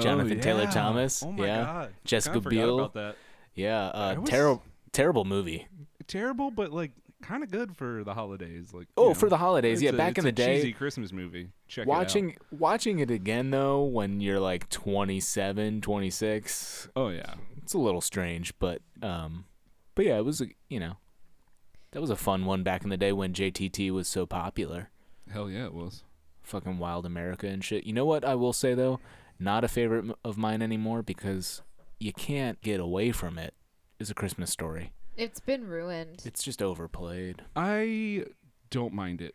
Jonathan 0.00 0.38
Oh, 0.38 0.42
Taylor 0.42 0.66
Thomas. 0.66 1.22
Oh 1.22 1.32
my 1.32 1.46
yeah, 1.46 1.64
god. 1.64 1.94
Jessica 2.04 2.40
Biel. 2.40 2.92
Yeah. 3.54 3.86
Uh, 3.86 4.16
was- 4.20 4.28
terrible, 4.30 4.62
terrible 4.92 5.24
movie. 5.24 5.66
Terrible, 6.06 6.50
but 6.50 6.70
like 6.72 6.92
kind 7.22 7.42
of 7.42 7.50
good 7.50 7.76
for 7.76 8.04
the 8.04 8.14
holidays. 8.14 8.72
Like. 8.74 8.86
Oh, 8.96 9.08
know, 9.08 9.14
for 9.14 9.28
the 9.28 9.38
holidays, 9.38 9.80
yeah. 9.82 9.90
a- 9.90 9.92
back 9.94 10.18
in 10.18 10.24
the 10.24 10.28
a 10.28 10.32
day, 10.32 10.56
cheesy 10.58 10.72
Christmas 10.72 11.12
movie. 11.12 11.48
Check 11.66 11.86
watching 11.86 12.36
watching 12.50 12.98
it 13.00 13.10
again 13.10 13.50
though, 13.50 13.82
when 13.84 14.20
you're 14.20 14.38
like 14.40 14.68
27, 14.68 15.80
26, 15.80 16.88
Oh 16.94 17.08
yeah. 17.08 17.34
it's 17.62 17.74
a 17.74 17.78
little 17.78 18.00
strange, 18.00 18.56
but 18.58 18.82
um, 19.02 19.46
but 19.94 20.04
yeah, 20.04 20.18
it 20.18 20.24
was 20.24 20.40
a, 20.40 20.46
you 20.68 20.78
know, 20.78 20.98
that 21.92 22.00
was 22.00 22.10
a 22.10 22.16
fun 22.16 22.44
one 22.44 22.62
back 22.62 22.84
in 22.84 22.90
the 22.90 22.96
day 22.96 23.12
when 23.12 23.32
JTT 23.32 23.90
was 23.90 24.06
so 24.06 24.26
popular. 24.26 24.90
Hell 25.32 25.50
yeah, 25.50 25.64
it 25.64 25.74
was. 25.74 26.04
fucking 26.42 26.78
Wild 26.78 27.04
America 27.06 27.48
and 27.48 27.64
shit. 27.64 27.84
You 27.84 27.92
know 27.94 28.04
what 28.04 28.24
I 28.24 28.34
will 28.36 28.52
say 28.52 28.74
though, 28.74 29.00
not 29.38 29.64
a 29.64 29.68
favorite 29.68 30.06
of 30.24 30.36
mine 30.38 30.62
anymore 30.62 31.02
because 31.02 31.62
you 31.98 32.12
can't 32.12 32.60
get 32.62 32.80
away 32.80 33.12
from 33.12 33.38
it. 33.38 33.54
Is 33.98 34.10
a 34.10 34.14
Christmas 34.14 34.50
story. 34.50 34.92
It's 35.16 35.40
been 35.40 35.66
ruined. 35.66 36.22
It's 36.26 36.42
just 36.42 36.60
overplayed. 36.60 37.42
I 37.56 38.24
don't 38.68 38.92
mind 38.92 39.22
it. 39.22 39.34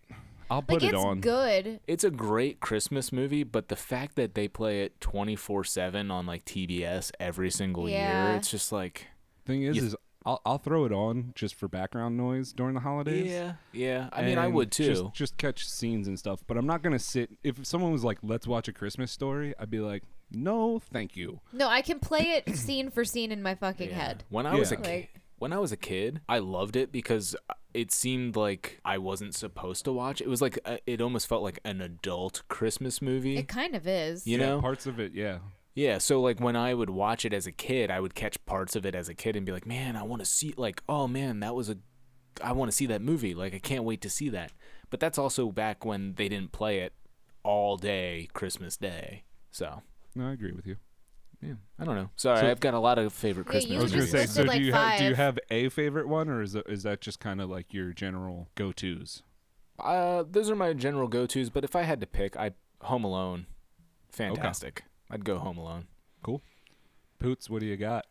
I'll 0.52 0.62
put 0.62 0.82
like 0.82 0.91
it 0.91 0.93
it's 0.95 1.04
on. 1.04 1.20
good. 1.22 1.80
It's 1.88 2.04
a 2.04 2.12
great 2.12 2.60
Christmas 2.60 3.12
movie, 3.12 3.43
but 3.43 3.70
the 3.70 3.76
fact 3.76 4.16
that 4.18 4.36
they 4.36 4.47
play 4.47 4.84
it 4.84 4.99
24/7 4.99 6.12
on 6.12 6.26
like 6.28 6.45
TBS 6.45 7.12
every 7.20 7.49
single 7.49 7.89
year, 7.89 8.34
it's 8.38 8.52
just 8.52 8.72
like 8.72 9.08
Thing 9.45 9.64
is, 9.64 9.76
You- 9.78 9.86
is 9.86 9.95
I'll 10.26 10.41
I'll 10.45 10.57
throw 10.57 10.86
it 10.86 10.91
on 10.91 11.32
just 11.36 11.55
for 11.55 11.67
background 11.67 12.15
noise 12.17 12.53
during 12.53 12.74
the 12.76 12.80
holidays. 12.82 13.30
yeah, 13.32 13.53
yeah. 13.74 14.09
I 14.13 14.22
mean, 14.22 14.38
I 14.38 14.45
and 14.45 14.53
would 14.53 14.72
too. 14.72 14.86
Just, 14.93 15.13
just 15.13 15.38
catch 15.38 15.67
scenes 15.67 16.07
and 16.07 16.17
stuff, 16.19 16.43
but 16.47 16.57
I'm 16.57 16.67
not 16.67 16.82
gonna 16.84 16.99
sit. 16.99 17.32
If 17.43 17.65
someone 17.65 17.91
was 17.91 18.03
like, 18.03 18.19
"Let's 18.22 18.45
watch 18.47 18.67
a 18.67 18.74
Christmas 18.74 19.11
story," 19.11 19.53
I'd 19.59 19.69
be 19.72 19.80
like, 19.80 20.03
"No, 20.32 20.80
thank 20.80 21.15
you." 21.17 21.39
No, 21.51 21.67
I 21.67 21.82
can 21.82 21.99
play 21.99 22.41
it 22.45 22.55
scene 22.55 22.91
for 22.91 23.03
scene 23.03 23.32
in 23.32 23.41
my 23.41 23.55
fucking 23.55 23.89
Yeah. 23.89 23.95
head. 23.95 24.24
When 24.30 24.45
I 24.45 24.55
was 24.55 24.72
a 24.72 24.76
Yeah. 24.76 24.82
kid, 24.82 24.88
Like- 24.91 25.22
when 25.39 25.53
I 25.53 25.57
was 25.57 25.72
a 25.72 25.78
kid, 25.78 26.22
I 26.30 26.38
loved 26.38 26.76
it 26.76 26.91
because 26.91 27.36
uh, 27.49 27.53
it 27.74 27.91
seemed 27.91 28.36
like 28.36 28.80
I 28.86 28.99
wasn't 28.99 29.34
supposed 29.34 29.86
to 29.86 29.91
watch. 29.91 30.22
It 30.22 30.28
was 30.28 30.39
like 30.39 30.59
a, 30.65 30.78
it 30.86 31.01
almost 31.01 31.26
felt 31.28 31.41
like 31.41 31.59
an 31.65 31.82
adult 31.82 32.43
Christmas 32.47 33.01
movie. 33.01 33.38
It 33.38 33.47
kind 33.47 33.76
of 33.76 33.88
is. 33.88 34.28
You 34.28 34.38
Yeah, 34.38 34.49
know? 34.49 34.61
parts 34.61 34.86
of 34.86 34.99
it, 34.99 35.13
yeah. 35.15 35.39
Yeah, 35.74 35.97
so 35.97 36.22
like 36.22 36.39
when 36.39 36.55
I 36.55 36.74
would 36.74 36.89
watch 36.89 37.26
it 37.26 37.34
as 37.34 37.47
a 37.47 37.51
kid, 37.51 37.89
I 37.91 37.99
would 37.99 38.15
catch 38.15 38.43
parts 38.45 38.76
of 38.76 38.86
it 38.86 38.95
as 38.95 39.09
a 39.09 39.13
kid 39.13 39.36
and 39.36 39.45
be 39.45 39.51
like, 39.51 39.65
"Man, 39.65 39.95
I 39.95 40.03
want 40.03 40.22
to 40.22 40.26
see 40.26 40.53
like, 40.57 40.82
oh 40.89 41.07
man, 41.07 41.39
that 41.41 41.55
was 41.55 41.69
a 41.69 41.78
I 42.43 42.51
want 42.53 42.69
to 42.72 42.76
see 42.76 42.86
that 42.88 43.01
movie. 43.01 43.34
Like 43.34 43.53
I 43.53 43.59
can't 43.59 43.84
wait 43.84 44.01
to 44.01 44.09
see 44.09 44.30
that." 44.30 44.51
But 44.89 44.99
that's 44.99 45.17
also 45.17 45.51
back 45.51 45.86
when 45.86 46.15
they 46.15 46.28
didn't 46.30 46.51
play 46.51 46.80
it 46.80 46.93
all 47.43 47.78
day 47.78 48.28
Christmas 48.34 48.76
Day. 48.78 49.24
So, 49.51 49.82
No, 50.15 50.28
I 50.28 50.32
agree 50.34 50.51
with 50.51 50.67
you. 50.67 50.76
Yeah, 51.41 51.53
I 51.80 51.86
don't 51.86 51.95
know. 51.95 52.09
Sorry, 52.17 52.39
So- 52.39 52.51
I've 52.51 52.59
got 52.59 52.74
a 52.76 52.80
lot 52.80 52.99
of 52.99 53.11
favorite 53.13 53.47
Yeah, 53.47 53.51
Christmas 53.51 53.72
you 53.72 53.80
I 53.80 53.82
was 53.84 53.91
gonna 53.91 54.05
say, 54.05 54.17
movies. 54.19 54.32
so 54.32 54.41
listed, 54.43 54.45
do 54.45 54.47
like, 54.57 54.65
you 54.65 54.74
have 54.74 54.99
do 54.99 55.05
you 55.05 55.15
have 55.15 55.39
a 55.49 55.69
favorite 55.69 56.07
one, 56.07 56.30
or 56.30 56.41
is 56.41 56.53
it, 56.55 56.65
is 56.69 56.84
that 56.84 57.01
just 57.01 57.19
kind 57.19 57.41
of 57.41 57.49
like 57.49 57.74
your 57.74 57.93
general 57.93 58.49
go 58.55 58.72
tos? 58.72 59.24
Uh, 59.80 60.24
those 60.30 60.49
are 60.49 60.55
my 60.55 60.74
general 60.74 61.07
go-tos. 61.07 61.49
But 61.49 61.63
if 61.63 61.76
I 61.76 61.82
had 61.82 61.99
to 62.01 62.05
pick, 62.05 62.38
I'd 62.38 62.53
Home 62.82 63.03
Alone. 63.03 63.47
Fantastic. 64.11 64.84
I'd 65.12 65.26
go 65.26 65.38
Home 65.38 65.57
Alone. 65.57 65.86
Cool. 66.24 66.41
Poots, 67.20 67.49
what 67.49 67.59
do 67.59 67.68
you 67.68 67.78
got? 67.78 68.05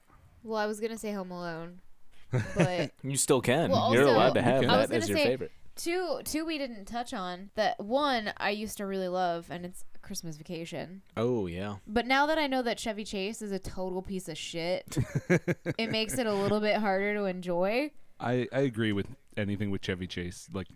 Well, 0.44 0.58
I 0.58 0.66
was 0.66 0.78
gonna 0.80 0.98
say 0.98 1.12
Home 1.12 1.30
Alone, 1.30 1.80
but 2.56 2.92
You 3.02 3.16
still 3.16 3.40
can. 3.40 3.70
Well, 3.70 3.92
You're 3.92 4.04
also- 4.04 4.16
allowed 4.16 4.34
to 4.34 4.42
have 4.42 4.62
You 4.62 4.68
can. 4.68 4.78
That 4.90 4.92
as 4.92 5.08
your 5.08 5.18
say- 5.18 5.24
favorite. 5.24 5.52
two 5.76 6.20
two 6.24 6.44
we 6.44 6.58
didn't 6.58 6.84
touch 6.84 7.12
on. 7.12 7.50
That 7.56 7.80
one 7.82 8.32
I 8.36 8.50
used 8.50 8.76
to 8.78 8.86
really 8.86 9.08
love, 9.08 9.46
and 9.50 9.64
it's 9.64 9.84
Christmas 10.02 10.36
Vacation. 10.36 11.02
Oh 11.16 11.46
yeah. 11.46 11.76
But 11.86 12.06
now 12.06 12.26
that 12.26 12.38
I 12.38 12.46
know 12.46 12.62
that 12.62 12.78
Chevy 12.78 13.04
Chase 13.04 13.42
is 13.42 13.52
a 13.52 13.58
total 13.58 14.02
piece 14.02 14.28
of 14.28 14.38
shit, 14.38 14.96
it 15.78 15.90
makes 15.90 16.18
it 16.18 16.26
a 16.26 16.32
little 16.34 16.60
bit 16.60 16.76
harder 16.76 17.14
to 17.14 17.24
enjoy. 17.24 17.90
I 18.18 18.48
I 18.52 18.60
agree 18.60 18.92
with 18.92 19.06
anything 19.36 19.70
with 19.70 19.82
Chevy 19.82 20.06
Chase. 20.06 20.48
Like, 20.52 20.66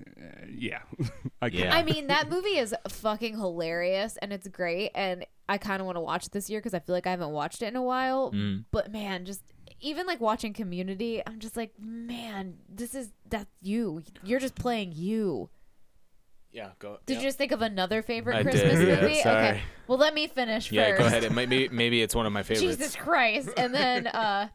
uh, 0.00 0.46
yeah, 0.50 0.80
I 1.42 1.46
Yeah. 1.48 1.74
I 1.74 1.82
mean, 1.82 2.06
that 2.08 2.28
movie 2.30 2.56
is 2.58 2.74
fucking 2.88 3.36
hilarious 3.38 4.16
and 4.18 4.32
it's 4.32 4.48
great, 4.48 4.90
and 4.94 5.24
I 5.48 5.58
kind 5.58 5.80
of 5.80 5.86
want 5.86 5.96
to 5.96 6.00
watch 6.00 6.26
it 6.26 6.32
this 6.32 6.48
year 6.48 6.60
because 6.60 6.74
I 6.74 6.78
feel 6.78 6.94
like 6.94 7.06
I 7.06 7.10
haven't 7.10 7.30
watched 7.30 7.62
it 7.62 7.66
in 7.66 7.76
a 7.76 7.82
while. 7.82 8.32
Mm. 8.32 8.64
But 8.70 8.90
man, 8.90 9.24
just 9.24 9.42
even 9.80 10.06
like 10.06 10.20
watching 10.20 10.52
Community, 10.52 11.22
I'm 11.26 11.38
just 11.38 11.56
like, 11.56 11.72
man, 11.78 12.56
this 12.68 12.94
is 12.94 13.10
that's 13.28 13.50
you. 13.60 14.02
You're 14.22 14.40
just 14.40 14.54
playing 14.54 14.92
you. 14.94 15.50
Yeah. 16.52 16.70
Go. 16.78 16.98
Did 17.04 17.16
you 17.16 17.22
just 17.24 17.36
think 17.36 17.50
of 17.52 17.62
another 17.62 18.00
favorite 18.00 18.36
I 18.36 18.42
Christmas 18.44 18.78
did, 18.78 18.88
yeah, 18.88 19.00
movie? 19.00 19.20
sorry. 19.20 19.46
Okay, 19.48 19.60
well 19.88 19.98
let 19.98 20.14
me 20.14 20.28
finish 20.28 20.70
Yeah. 20.70 20.90
first. 20.90 20.98
Go 21.00 21.06
ahead. 21.06 21.24
It 21.24 21.32
might 21.32 21.48
be. 21.50 21.68
Maybe 21.68 22.00
it's 22.00 22.14
one 22.14 22.26
of 22.26 22.32
my 22.32 22.42
favorites. 22.44 22.62
Jesus 22.78 22.94
Christ, 22.96 23.50
and 23.56 23.74
then 23.74 24.06
uh, 24.06 24.48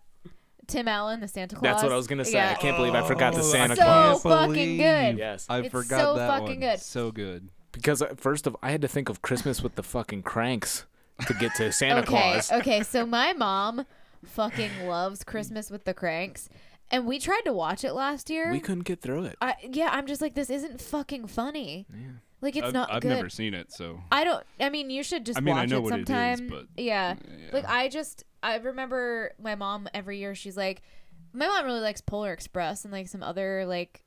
Tim 0.69 0.87
Allen, 0.87 1.19
the 1.19 1.27
Santa 1.27 1.55
Claus. 1.55 1.63
That's 1.63 1.83
what 1.83 1.91
I 1.91 1.95
was 1.95 2.07
gonna 2.07 2.23
say. 2.25 2.33
Yeah. 2.33 2.51
I 2.51 2.53
can't 2.53 2.77
believe 2.77 2.93
I 2.95 3.05
forgot 3.05 3.33
the 3.33 3.39
Oh, 3.39 3.43
Santa 3.43 3.73
I 3.73 3.75
So 3.75 3.81
Claus. 3.83 4.23
can't 4.23 4.47
fucking 4.49 4.77
good. 4.77 5.17
Yes. 5.17 5.45
I 5.49 5.59
It's 5.59 5.69
forgot 5.69 5.99
so 5.99 6.15
that 6.15 6.27
fucking 6.29 6.45
one. 6.47 6.59
good. 6.59 6.79
So 6.79 7.11
good. 7.11 7.49
Because 7.71 8.01
uh, 8.01 8.13
first 8.15 8.47
of, 8.47 8.55
I 8.63 8.71
had 8.71 8.81
to 8.81 8.87
think 8.87 9.09
of 9.09 9.21
Christmas 9.21 9.61
with 9.61 9.75
the 9.75 9.83
fucking 9.83 10.23
Kranks 10.23 10.85
to 11.27 11.33
get 11.33 11.53
to 11.55 11.71
Santa 11.71 12.01
okay, 12.01 12.07
Claus. 12.07 12.51
okay. 12.51 12.83
So 12.83 13.05
my 13.05 13.33
mom 13.33 13.85
fucking 14.25 14.87
loves 14.87 15.23
Christmas 15.23 15.69
with 15.69 15.85
the 15.85 15.93
Kranks, 15.93 16.49
and 16.91 17.05
we 17.05 17.19
tried 17.19 17.41
to 17.45 17.53
watch 17.53 17.83
it 17.83 17.93
last 17.93 18.29
year. 18.29 18.51
We 18.51 18.59
couldn't 18.59 18.83
get 18.85 19.01
through 19.01 19.25
it. 19.25 19.37
I, 19.41 19.55
yeah, 19.63 19.89
I'm 19.91 20.07
just 20.07 20.21
like, 20.21 20.33
this 20.35 20.49
isn't 20.49 20.81
fucking 20.81 21.27
funny. 21.27 21.85
Yeah. 21.93 21.97
Like, 22.41 22.55
it's 22.55 22.67
I've, 22.67 22.73
not 22.73 22.91
I've 22.91 23.01
good. 23.01 23.09
never 23.09 23.29
seen 23.29 23.53
it, 23.53 23.71
so 23.71 23.99
I 24.11 24.23
don't. 24.23 24.43
I 24.61 24.69
mean, 24.69 24.89
you 24.89 25.03
should 25.03 25.25
just 25.25 25.37
I 25.37 25.41
mean, 25.41 25.57
I 25.57 25.65
know 25.65 25.77
it 25.79 25.83
what 25.83 25.99
it 25.99 26.09
is, 26.09 26.41
but- 26.41 26.67
yeah. 26.77 27.15
yeah. 27.37 27.49
Like 27.51 27.65
I 27.67 27.89
just 27.89 28.23
I 28.41 28.55
remember 28.57 29.33
my 29.41 29.55
mom 29.55 29.87
every 29.93 30.19
year 30.19 30.35
she's 30.35 30.57
like 30.57 30.81
my 31.33 31.47
mom 31.47 31.65
really 31.65 31.81
likes 31.81 32.01
Polar 32.01 32.33
Express 32.33 32.83
and 32.83 32.91
like 32.91 33.07
some 33.07 33.23
other 33.23 33.65
like 33.65 34.03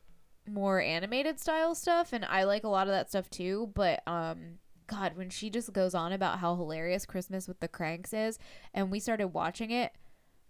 more 0.49 0.81
animated 0.81 1.39
style 1.39 1.75
stuff 1.75 2.13
and 2.13 2.25
I 2.25 2.45
like 2.45 2.65
a 2.65 2.69
lot 2.69 2.89
of 2.89 2.93
that 2.93 3.09
stuff 3.09 3.31
too, 3.31 3.71
but 3.75 4.07
um 4.07 4.59
god, 4.87 5.17
when 5.17 5.31
she 5.31 5.49
just 5.49 5.73
goes 5.73 5.95
on 5.95 6.13
about 6.13 6.39
how 6.39 6.57
hilarious 6.57 7.07
Christmas 7.07 7.49
with 7.49 7.61
the 7.61 7.69
Kranks 7.69 8.13
is 8.13 8.39
and 8.75 8.91
we 8.91 9.01
started 9.01 9.29
watching 9.29 9.71
it 9.71 9.93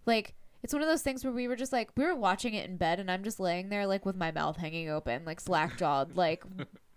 like 0.07 0.35
it's 0.63 0.73
one 0.73 0.83
of 0.83 0.89
those 0.89 1.03
things 1.03 1.25
where 1.25 1.33
we 1.33 1.49
were 1.49 1.57
just 1.57 1.73
like 1.73 1.91
we 1.97 2.05
were 2.05 2.15
watching 2.15 2.55
it 2.55 2.69
in 2.69 2.77
bed 2.77 3.01
and 3.01 3.11
I'm 3.11 3.25
just 3.25 3.41
laying 3.41 3.69
there 3.69 3.87
like 3.87 4.07
with 4.07 4.17
my 4.17 4.31
mouth 4.31 4.57
hanging 4.57 4.89
open, 4.89 5.25
like 5.25 5.41
slack 5.41 5.77
jawed, 5.77 6.17
like 6.17 6.45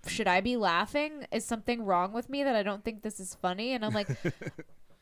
should 0.08 0.28
I 0.28 0.42
be 0.42 0.56
laughing? 0.56 1.26
Is 1.32 1.46
something 1.46 1.84
wrong 1.84 2.14
with 2.14 2.30
me 2.30 2.44
that 2.44 2.56
I 2.56 2.64
don't 2.64 2.84
think 2.84 3.02
this 3.02 3.20
is 3.20 3.36
funny? 3.36 3.74
And 3.74 3.84
I'm 3.84 3.94
like, 3.94 4.08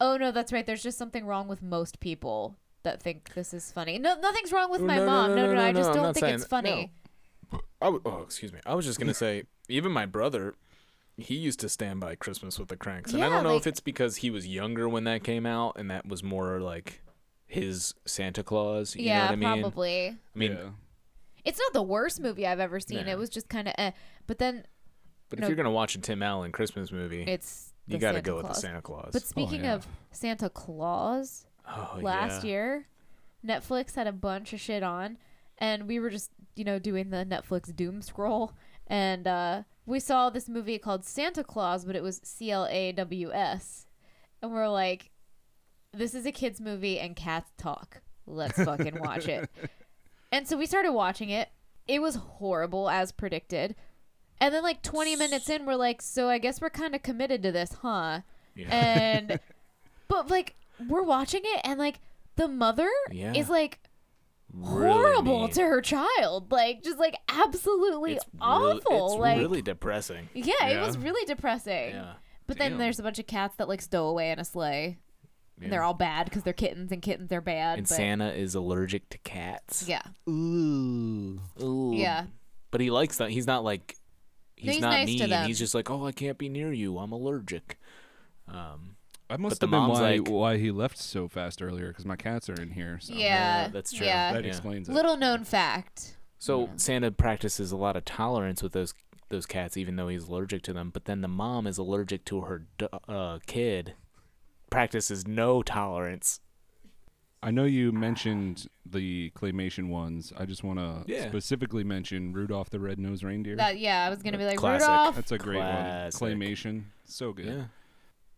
oh 0.04 0.18
no, 0.18 0.32
that's 0.32 0.52
right. 0.52 0.66
There's 0.66 0.84
just 0.84 0.98
something 0.98 1.26
wrong 1.26 1.48
with 1.48 1.64
most 1.64 2.00
people 2.00 2.58
that 2.84 3.02
think 3.02 3.34
this 3.34 3.54
is 3.54 3.72
funny. 3.72 3.98
No, 3.98 4.20
nothing's 4.20 4.52
wrong 4.52 4.70
with 4.70 4.82
my 4.82 4.98
No, 4.98 5.06
no, 5.06 5.12
mom. 5.12 5.30
no, 5.30 5.36
No, 5.36 5.42
no, 5.42 5.48
no, 5.48 5.54
no. 5.54 5.62
no, 5.62 5.68
I 5.68 5.72
just 5.74 5.84
no, 5.84 5.90
I'm 5.90 5.96
don't 5.96 6.04
not 6.08 6.14
think 6.16 6.24
saying 6.26 6.36
it's 6.36 6.44
that. 6.44 6.50
funny. 6.50 6.92
I 7.82 7.86
w- 7.86 8.02
oh, 8.06 8.22
excuse 8.22 8.52
me. 8.52 8.60
I 8.66 8.76
was 8.76 8.86
just 8.86 9.00
gonna 9.00 9.14
say, 9.14 9.44
even 9.70 9.92
my 9.92 10.06
brother, 10.06 10.56
he 11.18 11.36
used 11.36 11.60
to 11.62 11.70
stand 11.70 12.00
by 12.00 12.16
Christmas 12.16 12.60
with 12.60 12.68
the 12.68 12.76
Kranks, 12.78 13.14
and 13.14 13.24
I 13.24 13.28
Yeah, 13.28 13.36
don't 13.36 13.44
know 13.44 13.56
if 13.56 13.66
it's 13.68 13.80
because 13.80 14.18
he 14.18 14.30
was 14.30 14.48
younger 14.48 14.90
when 14.90 15.04
that 15.06 15.24
came 15.24 15.46
out, 15.46 15.78
and 15.78 15.90
that 15.90 16.06
was 16.08 16.24
more 16.24 16.60
like 16.60 17.02
his 17.46 17.94
Santa 18.06 18.44
Claus. 18.44 18.96
You 18.96 19.04
know 19.06 19.12
yeah, 19.12 19.26
what 19.26 19.32
I 19.32 19.36
mean? 19.36 19.62
probably. 19.62 20.08
I 20.08 20.38
mean, 20.38 20.52
yeah. 20.54 20.70
It's 21.46 21.60
not 21.60 21.74
the 21.74 21.84
worst 21.84 22.20
movie 22.22 22.48
I've 22.48 22.60
ever 22.60 22.80
seen. 22.80 23.06
Yeah. 23.06 23.14
It 23.14 23.18
was 23.20 23.30
just 23.30 23.50
kind 23.50 23.68
of 23.68 23.76
eh. 23.78 23.92
But 24.28 24.40
then 24.40 24.66
but 25.30 25.40
no. 25.40 25.46
if 25.46 25.50
you're 25.50 25.58
gonna 25.58 25.72
watch 25.72 25.96
a 25.96 26.00
Tim 26.00 26.24
Allen 26.24 26.52
Christmas 26.52 26.92
movie, 26.92 27.24
it's 27.24 27.73
you 27.88 27.98
gotta 27.98 28.18
Santa 28.18 28.22
go 28.22 28.36
with 28.38 28.48
the 28.48 28.54
Santa 28.54 28.82
Claus. 28.82 29.10
But 29.12 29.24
speaking 29.24 29.64
yeah. 29.64 29.76
of 29.76 29.88
Santa 30.12 30.50
Claus, 30.50 31.46
oh, 31.68 32.00
last 32.02 32.44
yeah. 32.44 32.50
year, 32.50 32.88
Netflix 33.46 33.96
had 33.96 34.08
a 34.08 34.12
bunch 34.12 34.54
of 34.54 34.60
shit 34.60 34.84
on, 34.84 35.18
and 35.58 35.88
we 35.88 36.00
were 36.00 36.10
just 36.10 36.32
you 36.56 36.64
know 36.64 36.80
doing 36.80 37.10
the 37.10 37.26
Netflix 37.26 37.76
doom 37.76 38.02
scroll, 38.02 38.54
and 38.88 39.28
uh, 39.28 39.64
we 39.86 40.00
saw 40.00 40.30
this 40.30 40.48
movie 40.48 40.78
called 40.78 41.06
Santa 41.06 41.44
Claus, 41.44 41.86
but 41.86 41.96
it 41.96 42.04
was 42.04 42.22
C 42.24 42.52
L 42.52 42.68
A 42.70 42.92
W 42.94 43.32
S, 43.34 43.88
and 44.42 44.52
we're 44.52 44.70
like, 44.70 45.12
this 45.94 46.14
is 46.16 46.26
a 46.26 46.32
kids 46.32 46.62
movie 46.62 47.00
and 47.00 47.16
cats 47.16 47.52
talk. 47.58 48.02
Let's 48.26 48.64
fucking 48.64 49.00
watch 49.00 49.28
it. 49.28 49.50
And 50.34 50.48
so 50.48 50.58
we 50.58 50.66
started 50.66 50.94
watching 50.94 51.30
it. 51.30 51.50
It 51.88 52.02
was 52.02 52.16
horrible 52.16 52.90
as 52.90 53.12
predicted. 53.12 53.76
And 54.44 54.54
then 54.54 54.62
like 54.64 54.82
20 54.82 55.16
minutes 55.16 55.50
in 55.50 55.66
we're 55.66 55.76
like, 55.76 56.02
so 56.02 56.28
I 56.30 56.38
guess 56.38 56.60
we're 56.60 56.70
kind 56.70 56.94
of 56.96 57.02
committed 57.02 57.42
to 57.44 57.52
this, 57.52 57.74
huh? 57.82 58.22
Yeah. 58.56 58.68
And 58.70 59.40
but 60.08 60.30
like 60.30 60.56
we're 60.90 61.04
watching 61.04 61.42
it 61.44 61.62
and 61.64 61.80
like 61.80 62.00
the 62.36 62.48
mother 62.48 62.90
Yeah. 63.12 63.34
is 63.34 63.50
like 63.50 63.80
Really 64.56 64.92
horrible 64.92 65.40
mean. 65.44 65.52
to 65.52 65.62
her 65.62 65.82
child. 65.82 66.52
Like 66.52 66.84
just 66.84 67.00
like 67.00 67.16
absolutely 67.30 68.14
It's 68.16 68.26
awful. 68.42 68.92
Really, 68.92 69.06
it's 69.06 69.16
like 69.20 69.38
really 69.40 69.62
depressing. 69.62 70.30
yeah, 70.34 70.68
it 70.68 70.82
was 70.82 70.98
really 70.98 71.26
depressing. 71.26 71.92
Yeah. 71.92 72.14
But 72.46 72.58
then 72.58 72.78
there's 72.78 73.00
a 73.00 73.04
bunch 73.04 73.20
of 73.20 73.26
cats 73.28 73.56
that 73.58 73.68
like 73.70 73.82
stow 73.82 74.08
away 74.08 74.32
in 74.32 74.40
a 74.40 74.46
sleigh. 74.46 74.98
Yeah. 75.58 75.64
And 75.64 75.72
they're 75.74 75.84
all 75.84 75.94
bad 75.94 76.26
because 76.26 76.44
they're 76.44 76.52
kittens 76.54 76.92
and 76.92 77.02
kittens 77.02 77.32
are 77.32 77.40
bad. 77.42 77.78
and 77.80 77.88
but 77.88 77.96
Santa 77.96 78.32
is 78.34 78.56
allergic 78.56 79.08
to 79.10 79.18
cats. 79.20 79.88
yeah, 79.88 80.02
Ooh. 80.30 81.40
Ooh. 81.62 81.94
yeah. 81.96 82.26
But 82.72 82.82
he 82.82 82.90
likes 82.92 83.18
that. 83.20 83.30
He's 83.30 83.48
not 83.48 83.64
like 83.64 83.96
he's, 84.64 84.74
he's 84.76 84.82
not 84.82 84.92
nice 84.92 85.08
to 85.16 85.20
mean. 85.20 85.30
them. 85.30 85.48
He's 85.48 85.60
just 85.60 85.76
like, 85.76 85.90
oh, 85.90 86.06
I 86.06 86.12
can't 86.12 86.38
be 86.38 86.50
near 86.50 86.72
you. 86.74 86.98
I'm 86.98 87.12
allergic. 87.12 87.78
Um, 88.48 88.96
I 89.30 89.38
must 89.38 89.62
have 89.62 89.70
been 89.72 89.80
mom's 89.80 90.00
why 90.00 90.16
like- 90.18 90.28
why 90.30 90.58
he 90.58 90.72
left 90.72 90.98
so 90.98 91.28
fast 91.28 91.62
earlier 91.62 91.88
because 91.88 92.06
my 92.06 92.16
cats 92.16 92.50
are 92.50 92.62
in 92.62 92.72
here. 92.72 93.00
So 93.02 93.14
Yeah, 93.14 93.70
that's 93.70 93.92
true. 93.92 94.06
Yeah. 94.06 94.34
that 94.34 94.44
Yeah. 94.44 94.50
explains 94.50 94.90
it. 94.90 94.94
Little 94.94 95.18
known 95.18 95.44
fact. 95.44 96.18
so 96.38 96.62
Yeah. 96.64 96.68
Santa 96.76 97.12
practices 97.12 97.72
a 97.72 97.78
lot 97.78 97.96
of 97.96 98.06
tolerance 98.06 98.62
with 98.62 98.74
those 98.74 98.94
those 99.30 99.46
cats, 99.48 99.78
even 99.78 99.96
though 99.96 100.10
he's 100.10 100.28
allergic 100.28 100.62
to 100.64 100.74
them. 100.74 100.92
But 100.92 101.06
then 101.06 101.22
the 101.22 101.28
mom 101.28 101.66
is 101.66 101.78
allergic 101.80 102.24
to 102.26 102.42
her 102.42 102.68
uh, 103.08 103.40
kid, 103.48 103.96
practices 104.70 105.26
no 105.26 105.64
tolerance. 105.64 106.40
I 107.44 107.52
know 107.52 107.66
you 107.66 107.92
mentioned 107.92 108.68
the 108.86 109.32
claymation 109.32 109.90
ones. 109.90 110.32
I 110.38 110.46
just 110.46 110.64
want 110.64 110.80
to 110.80 111.04
Yeah. 111.12 111.28
specifically 111.28 111.84
mention 111.84 112.32
Rudolph 112.34 112.70
the 112.70 112.80
Red-Nosed 112.80 113.24
Reindeer. 113.24 113.56
That 113.58 113.78
yeah, 113.80 114.06
I 114.06 114.10
was 114.10 114.22
gonna 114.24 114.38
be 114.38 114.46
like 114.46 114.58
Classic. 114.58 114.88
Rudolph. 114.88 115.16
That's 115.16 115.32
a 115.32 115.38
great 115.38 115.58
Classic. 115.58 116.22
one. 116.22 116.32
Claymation, 116.32 116.84
so 117.06 117.34
good. 117.34 117.46
Yeah. 117.46 117.66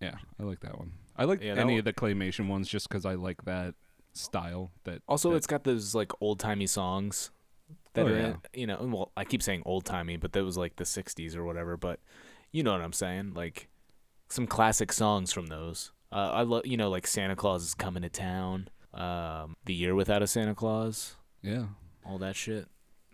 Yeah, 0.01 0.16
I 0.39 0.43
like 0.43 0.60
that 0.62 0.78
one. 0.78 0.91
I 1.16 1.24
like 1.26 1.41
Yeah, 1.41 1.56
that 1.56 1.62
any 1.62 1.74
one- 1.74 1.80
of 1.80 1.86
the 1.86 1.93
claymation 1.93 2.47
ones 2.47 2.68
just 2.68 2.89
because 2.89 3.06
I 3.06 3.14
like 3.14 3.45
that 3.45 3.76
style. 4.14 4.72
That 4.84 5.01
Also, 5.08 5.30
that- 5.32 5.38
it's 5.38 5.47
got 5.47 5.64
those 5.64 5.95
like 5.95 6.12
old 6.22 6.39
timey 6.39 6.68
songs 6.68 7.32
that 7.93 8.06
Oh, 8.06 8.10
are 8.10 8.18
yeah. 8.18 8.36
you 8.53 8.68
know. 8.68 8.78
Well, 8.82 9.12
I 9.16 9.24
keep 9.24 9.41
saying 9.41 9.64
old 9.66 9.86
timey, 9.86 10.18
but 10.18 10.34
that 10.34 10.43
was 10.43 10.58
like 10.58 10.76
the 10.78 10.84
'60s 10.86 11.36
or 11.36 11.43
whatever. 11.45 11.78
But 11.78 11.99
you 12.51 12.64
know 12.64 12.72
what 12.72 12.82
I'm 12.82 12.93
saying? 12.93 13.34
Like 13.36 13.70
some 14.30 14.47
classic 14.47 14.91
songs 14.91 15.32
from 15.32 15.47
those. 15.47 15.91
Uh, 16.12 16.32
I 16.34 16.41
love 16.43 16.66
you 16.66 16.76
know 16.78 16.89
like 16.89 17.08
Santa 17.08 17.36
Claus 17.36 17.64
is 17.64 17.74
coming 17.74 18.03
to 18.03 18.10
town. 18.10 18.68
Um, 18.96 19.56
the 19.66 19.74
year 19.74 19.93
without 19.96 20.22
a 20.22 20.28
Santa 20.28 20.56
Claus. 20.56 21.16
yeah. 21.41 21.66
All 22.06 22.18
that 22.20 22.36
shit. 22.36 22.68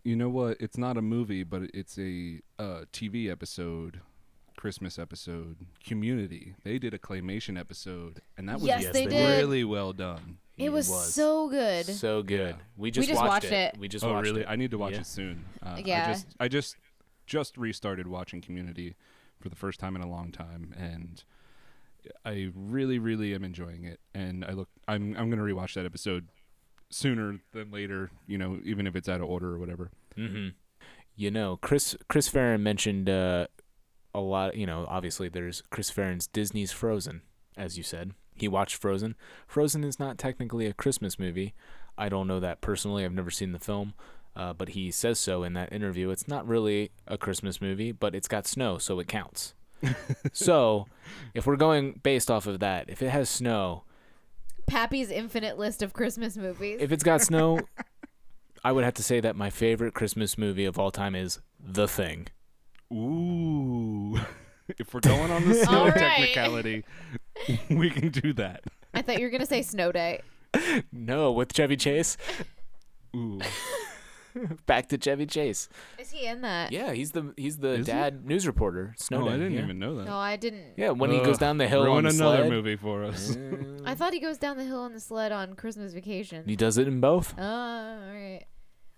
You 0.03 0.15
know 0.17 0.27
what? 0.29 0.57
It's 0.59 0.77
not 0.77 0.97
a 0.97 1.01
movie, 1.01 1.43
but 1.43 1.63
it's 1.73 1.97
a 1.97 2.41
uh, 2.59 2.81
TV 2.91 3.31
episode, 3.31 4.01
Christmas 4.57 4.99
episode. 4.99 5.57
Community. 5.85 6.55
They 6.63 6.77
did 6.77 6.93
a 6.93 6.99
claymation 6.99 7.57
episode, 7.57 8.21
and 8.37 8.49
that 8.49 8.55
was 8.55 8.65
Yes, 8.65 8.83
Yes, 8.83 8.93
they 8.93 9.05
they 9.05 9.15
did. 9.15 9.37
really 9.39 9.63
well 9.63 9.93
done. 9.93 10.39
It 10.57 10.71
was, 10.71 10.87
so 11.13 11.47
good. 11.49 11.85
so 11.85 12.21
good. 12.21 12.55
Yeah. 12.57 12.63
We 12.77 12.91
just, 12.91 13.07
just 13.07 13.19
watched, 13.21 13.45
watched 13.45 13.45
it. 13.53 13.73
it. 13.75 13.79
We 13.79 13.87
just 13.87 14.03
oh, 14.03 14.11
watched 14.11 14.25
really? 14.27 14.41
it. 14.41 14.47
I 14.49 14.55
need 14.57 14.71
to 14.71 14.77
watch 14.77 14.93
Yeah. 14.93 14.99
it 14.99 15.05
soon. 15.07 15.45
Uh, 15.63 15.79
Yeah. 15.83 16.03
I 16.07 16.11
just, 16.11 16.27
I 16.41 16.47
just, 16.47 16.75
just 17.25 17.57
restarted 17.57 18.07
watching 18.07 18.41
Community 18.41 18.95
for 19.39 19.49
the 19.49 19.55
first 19.55 19.79
time 19.79 19.95
in 19.95 20.01
a 20.01 20.09
long 20.09 20.31
time, 20.31 20.75
and 20.77 21.23
I 22.25 22.49
really, 22.55 22.99
really 22.99 23.33
am 23.33 23.43
enjoying 23.43 23.83
it. 23.85 23.99
And 24.13 24.43
I 24.45 24.51
look, 24.51 24.69
I'm, 24.87 25.15
I'm 25.17 25.29
gonna 25.29 25.41
rewatch 25.43 25.73
that 25.75 25.85
episode 25.85 26.27
sooner 26.89 27.39
than 27.53 27.71
later. 27.71 28.11
You 28.27 28.37
know, 28.37 28.59
even 28.63 28.87
if 28.87 28.95
it's 28.95 29.09
out 29.09 29.21
of 29.21 29.29
order 29.29 29.53
or 29.53 29.59
whatever. 29.59 29.91
Mm-hmm. 30.17 30.49
You 31.15 31.31
know, 31.31 31.57
Chris 31.61 31.95
Chris 32.07 32.27
Farren 32.27 32.63
mentioned 32.63 33.09
uh, 33.09 33.47
a 34.13 34.19
lot. 34.19 34.55
You 34.55 34.65
know, 34.65 34.85
obviously 34.89 35.29
there's 35.29 35.61
Chris 35.69 35.89
Farren's 35.89 36.27
Disney's 36.27 36.71
Frozen, 36.71 37.21
as 37.57 37.77
you 37.77 37.83
said. 37.83 38.13
he 38.35 38.47
watched 38.47 38.75
Frozen. 38.75 39.15
Frozen 39.47 39.83
is 39.83 39.99
not 39.99 40.17
technically 40.17 40.65
a 40.65 40.73
Christmas 40.73 41.19
movie. 41.19 41.53
I 41.97 42.09
don't 42.09 42.27
know 42.27 42.39
that 42.39 42.61
personally. 42.61 43.05
I've 43.05 43.13
never 43.13 43.29
seen 43.29 43.51
the 43.51 43.59
film, 43.59 43.93
uh, 44.35 44.53
but 44.53 44.69
he 44.69 44.89
says 44.89 45.19
so 45.19 45.43
in 45.43 45.53
that 45.53 45.71
interview. 45.71 46.09
It's 46.09 46.27
not 46.27 46.47
really 46.47 46.91
a 47.05 47.17
Christmas 47.17 47.61
movie, 47.61 47.91
but 47.91 48.15
it's 48.15 48.27
got 48.27 48.47
snow, 48.47 48.77
so 48.77 48.99
it 48.99 49.07
counts. 49.07 49.53
So, 50.33 50.87
if 51.33 51.45
we're 51.45 51.55
going 51.55 51.99
based 52.03 52.29
off 52.31 52.47
of 52.47 52.59
that, 52.59 52.89
if 52.89 53.01
it 53.01 53.09
has 53.09 53.29
snow, 53.29 53.83
Pappy's 54.67 55.09
infinite 55.09 55.57
list 55.57 55.81
of 55.81 55.93
Christmas 55.93 56.37
movies. 56.37 56.77
if 56.81 56.91
it's 56.91 57.03
got 57.03 57.21
snow, 57.31 57.59
I 58.63 58.71
would 58.71 58.83
have 58.83 58.93
to 58.95 59.03
say 59.03 59.19
that 59.19 59.35
my 59.35 59.49
favorite 59.49 59.93
Christmas 59.93 60.37
movie 60.37 60.65
of 60.65 60.77
all 60.79 60.91
time 60.91 61.15
is 61.15 61.39
The 61.59 61.87
Thing. 61.87 62.27
Ooh. 62.93 64.19
if 64.77 64.93
we're 64.93 64.99
going 64.99 65.31
on 65.31 65.47
the 65.47 65.55
snow 65.65 65.79
All 65.79 65.85
right. 65.89 65.97
technicality, 65.97 66.83
we 67.69 67.89
can 67.89 68.09
do 68.09 68.33
that. 68.33 68.63
I 68.93 69.01
thought 69.01 69.19
you 69.19 69.25
were 69.25 69.31
gonna 69.31 69.45
say 69.45 69.61
Snow 69.61 69.91
Day. 69.91 70.21
No, 70.91 71.31
with 71.31 71.53
Chevy 71.53 71.77
Chase. 71.77 72.17
Ooh. 73.15 73.39
Back 74.65 74.87
to 74.89 74.97
Chevy 74.97 75.25
Chase. 75.25 75.67
Is 75.97 76.11
he 76.11 76.25
in 76.27 76.41
that? 76.41 76.71
Yeah, 76.71 76.91
he's 76.93 77.11
the 77.11 77.33
he's 77.37 77.57
the 77.57 77.69
Is 77.73 77.85
he? 77.87 77.91
dad 77.91 78.25
news 78.25 78.47
reporter. 78.47 78.93
Snow 78.97 79.21
Oh, 79.23 79.25
Day, 79.27 79.33
I 79.33 79.37
didn't 79.37 79.53
yeah. 79.53 79.63
even 79.63 79.79
know 79.79 79.95
that. 79.95 80.05
No, 80.05 80.17
I 80.17 80.35
didn't. 80.35 80.73
Yeah, 80.77 80.91
when 80.91 81.11
he 81.11 81.19
goes 81.19 81.37
down 81.37 81.57
the 81.57 81.67
hill 81.67 81.83
Ruin 81.83 82.05
on 82.05 82.15
the 82.15 82.23
another 82.23 82.37
sled. 82.43 82.49
movie 82.49 82.75
for 82.75 83.03
us. 83.03 83.37
I 83.85 83.95
thought 83.95 84.13
he 84.13 84.19
goes 84.19 84.37
down 84.37 84.57
the 84.57 84.63
hill 84.65 84.79
on 84.79 84.93
the 84.93 84.99
sled 84.99 85.31
on 85.31 85.53
Christmas 85.55 85.93
vacation. 85.93 86.43
he 86.45 86.55
does 86.55 86.77
it 86.77 86.87
in 86.87 86.99
both. 87.01 87.33
Oh, 87.37 87.43
all 87.43 88.13
right. 88.13 88.45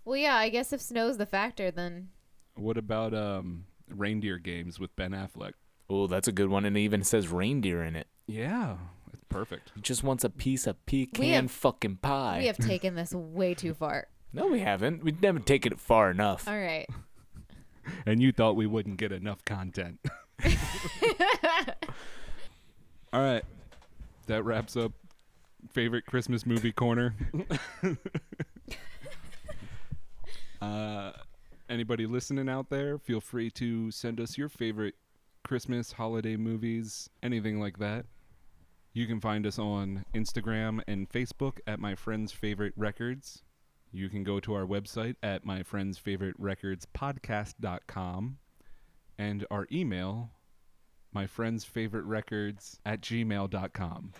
Well, 0.05 0.17
yeah, 0.17 0.35
I 0.35 0.49
guess 0.49 0.73
if 0.73 0.81
snow's 0.81 1.17
the 1.17 1.25
factor, 1.25 1.71
then 1.71 2.09
What 2.55 2.77
about 2.77 3.13
um 3.13 3.65
reindeer 3.89 4.37
games 4.37 4.79
with 4.79 4.95
Ben 4.95 5.11
Affleck? 5.11 5.53
Oh, 5.89 6.07
that's 6.07 6.27
a 6.27 6.31
good 6.31 6.49
one, 6.49 6.65
and 6.65 6.77
it 6.77 6.79
even 6.81 7.03
says 7.03 7.27
reindeer 7.29 7.83
in 7.83 7.95
it. 7.95 8.07
Yeah, 8.25 8.77
it's 9.13 9.23
perfect. 9.29 9.71
He 9.75 9.81
just 9.81 10.03
wants 10.03 10.23
a 10.23 10.29
piece 10.29 10.65
of 10.65 10.83
pecan 10.85 11.19
We 11.21 11.29
have- 11.31 11.51
fucking 11.51 11.97
pie. 11.97 12.39
we 12.39 12.47
have 12.47 12.57
taken 12.57 12.95
this 12.95 13.13
way 13.13 13.53
too 13.53 13.73
far. 13.73 14.07
No, 14.33 14.47
we 14.47 14.59
haven't. 14.59 15.03
We've 15.03 15.21
never 15.21 15.39
taken 15.39 15.71
it 15.73 15.79
far 15.79 16.11
enough. 16.11 16.47
All 16.47 16.57
right. 16.57 16.87
And 18.05 18.21
you 18.21 18.31
thought 18.31 18.55
we 18.55 18.65
wouldn't 18.65 18.95
get 18.95 19.11
enough 19.11 19.43
content. 19.43 19.99
All 23.11 23.21
right. 23.21 23.43
That 24.27 24.43
wraps 24.43 24.77
up 24.77 24.93
favorite 25.69 26.05
Christmas 26.05 26.45
movie 26.45 26.71
corner. 26.71 27.13
uh 30.61 31.11
anybody 31.69 32.05
listening 32.05 32.47
out 32.47 32.69
there, 32.69 32.97
feel 32.97 33.19
free 33.19 33.49
to 33.51 33.91
send 33.91 34.21
us 34.21 34.37
your 34.37 34.47
favorite 34.47 34.95
Christmas 35.43 35.91
holiday 35.91 36.37
movies, 36.37 37.09
anything 37.21 37.59
like 37.59 37.79
that. 37.79 38.05
You 38.93 39.07
can 39.07 39.19
find 39.19 39.45
us 39.45 39.59
on 39.59 40.05
Instagram 40.13 40.81
and 40.87 41.09
Facebook 41.09 41.59
at 41.67 41.79
My 41.79 41.95
Friend's 41.95 42.31
Favorite 42.31 42.73
Records. 42.77 43.43
You 43.95 44.09
can 44.09 44.23
go 44.23 44.39
to 44.39 44.53
our 44.55 44.65
website 44.65 45.15
at 45.21 45.45
My 45.45 45.61
Friend's 45.61 45.97
Favorite 45.99 46.35
Records 46.39 46.87
Podcast.com 46.97 48.37
and 49.19 49.45
our 49.51 49.67
email, 49.71 50.31
My 51.13 51.27
Friend's 51.27 51.63
Favorite 51.63 52.05
Records 52.05 52.79
at 52.85 53.01
gmail.com. 53.01 54.11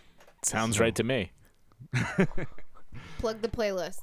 Sounds 0.44 0.78
So- 0.78 0.84
right 0.84 0.96
to 0.96 1.04
me. 1.04 1.32
Plug 3.18 3.42
the 3.42 3.48
playlist. 3.50 4.02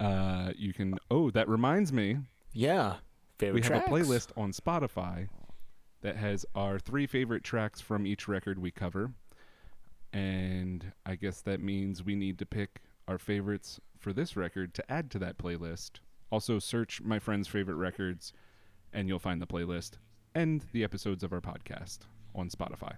Uh, 0.00 0.52
you 0.56 0.72
can, 0.72 0.98
oh, 1.10 1.30
that 1.30 1.48
reminds 1.48 1.92
me, 1.92 2.16
Yeah. 2.52 2.96
Favorite 3.38 3.68
we 3.68 3.74
have 3.74 3.84
a 3.86 3.90
playlist 3.90 4.28
on 4.36 4.52
Spotify 4.52 5.28
that 6.02 6.16
has 6.16 6.46
our 6.54 6.78
three 6.78 7.06
favorite 7.06 7.42
tracks 7.44 7.80
from 7.80 8.06
each 8.06 8.28
record 8.28 8.58
we 8.58 8.70
cover. 8.70 9.12
And 10.12 10.92
I 11.04 11.16
guess 11.16 11.40
that 11.42 11.60
means 11.60 12.04
we 12.04 12.14
need 12.14 12.38
to 12.38 12.46
pick 12.46 12.80
our 13.08 13.18
favorites 13.18 13.80
for 13.98 14.12
this 14.12 14.36
record 14.36 14.74
to 14.74 14.92
add 14.92 15.10
to 15.12 15.18
that 15.20 15.38
playlist. 15.38 16.00
Also, 16.30 16.58
search 16.58 17.00
my 17.02 17.18
friend's 17.18 17.48
favorite 17.48 17.76
records, 17.76 18.32
and 18.92 19.08
you'll 19.08 19.18
find 19.18 19.40
the 19.40 19.46
playlist 19.46 19.92
and 20.34 20.64
the 20.72 20.82
episodes 20.82 21.22
of 21.22 21.32
our 21.32 21.40
podcast 21.40 22.00
on 22.34 22.48
Spotify. 22.48 22.94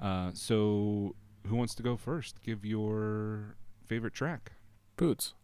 Uh, 0.00 0.30
so, 0.32 1.16
who 1.46 1.56
wants 1.56 1.74
to 1.74 1.82
go 1.82 1.96
first? 1.96 2.42
Give 2.42 2.64
your 2.64 3.56
favorite 3.86 4.14
track. 4.14 4.52
Boots. 4.96 5.34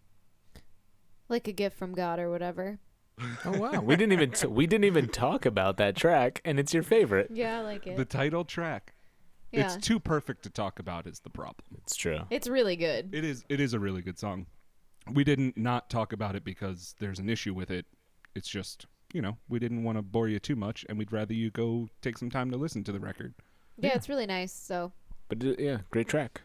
Like 1.29 1.49
a 1.49 1.53
gift 1.53 1.77
from 1.77 1.95
God 1.95 2.19
or 2.19 2.31
whatever. 2.31 2.79
Oh 3.45 3.59
wow, 3.59 3.81
we 3.81 3.95
didn't 3.97 4.13
even 4.13 4.31
t- 4.33 4.47
we 4.49 4.67
didn't 4.67 4.85
even 4.85 5.09
talk 5.09 5.47
about 5.47 5.77
that 5.77 5.95
track, 5.95 6.41
and 6.45 6.59
it's 6.59 6.75
your 6.75 6.83
favorite. 6.83 7.31
Yeah, 7.33 7.61
I 7.61 7.63
like 7.63 7.87
it. 7.87 7.97
The 7.97 8.05
title 8.05 8.45
track. 8.45 8.94
Yeah. 9.55 9.75
It's 9.75 9.87
too 9.87 9.99
perfect 10.01 10.43
to 10.45 10.51
talk 10.51 10.79
about. 10.79 11.07
Is 11.07 11.21
the 11.21 11.31
problem? 11.31 11.67
It's 11.83 11.97
true. 11.97 12.21
It's 12.31 12.49
really 12.49 12.77
good. 12.77 13.15
It 13.15 13.25
is. 13.25 13.45
It 13.49 13.61
is 13.61 13.75
a 13.75 13.79
really 13.79 14.03
good 14.03 14.19
song. 14.19 14.47
We 15.13 15.25
didn't 15.25 15.57
not 15.57 15.91
talk 15.91 16.13
about 16.13 16.35
it 16.35 16.45
because 16.45 16.95
there's 16.99 17.19
an 17.19 17.29
issue 17.29 17.55
with 17.55 17.71
it. 17.71 17.87
It's 18.35 18.49
just 18.49 18.87
you 19.13 19.23
know 19.23 19.37
we 19.49 19.59
didn't 19.59 19.83
want 19.85 19.99
to 19.99 20.03
bore 20.03 20.29
you 20.29 20.39
too 20.39 20.57
much, 20.57 20.85
and 20.89 20.99
we'd 20.99 21.13
rather 21.13 21.35
you 21.35 21.51
go 21.51 21.89
take 22.03 22.19
some 22.19 22.31
time 22.31 22.51
to 22.51 22.57
listen 22.57 22.83
to 22.85 22.93
the 22.93 23.01
record. 23.01 23.35
Yeah, 23.79 23.91
Yeah. 23.91 23.95
it's 23.97 24.09
really 24.09 24.27
nice. 24.27 24.53
So 24.53 24.93
But 25.29 25.45
uh, 25.45 25.55
yeah, 25.59 25.79
great 25.91 26.09
track. 26.09 26.41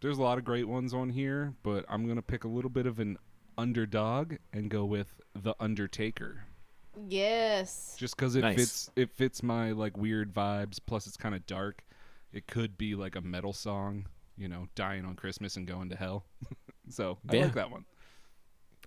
There's 0.00 0.18
a 0.18 0.22
lot 0.22 0.38
of 0.38 0.44
great 0.44 0.68
ones 0.68 0.94
on 0.94 1.10
here, 1.10 1.54
but 1.62 1.84
I'm 1.88 2.06
gonna 2.06 2.22
pick 2.22 2.44
a 2.44 2.48
little 2.48 2.70
bit 2.70 2.86
of 2.86 2.98
an 3.00 3.18
underdog 3.56 4.34
and 4.52 4.70
go 4.70 4.84
with 4.84 5.20
the 5.34 5.54
Undertaker, 5.60 6.44
yes, 7.08 7.94
just 7.98 8.16
because 8.16 8.36
it 8.36 8.42
Nice. 8.42 8.56
fits. 8.56 8.90
It 8.96 9.10
fits 9.10 9.42
my 9.42 9.72
like 9.72 9.96
weird 9.96 10.32
vibes. 10.32 10.78
Plus, 10.84 11.06
it's 11.06 11.16
kind 11.16 11.34
of 11.34 11.46
dark. 11.46 11.82
It 12.32 12.46
could 12.46 12.76
be 12.78 12.94
like 12.94 13.16
a 13.16 13.20
metal 13.20 13.52
song, 13.52 14.06
you 14.36 14.48
know, 14.48 14.68
dying 14.74 15.04
on 15.04 15.14
Christmas 15.16 15.56
and 15.56 15.66
going 15.66 15.88
to 15.90 15.96
hell. 15.96 16.24
so 16.88 17.18
I 17.28 17.36
Yeah. 17.36 17.44
like 17.44 17.54
that 17.54 17.70
one. 17.70 17.84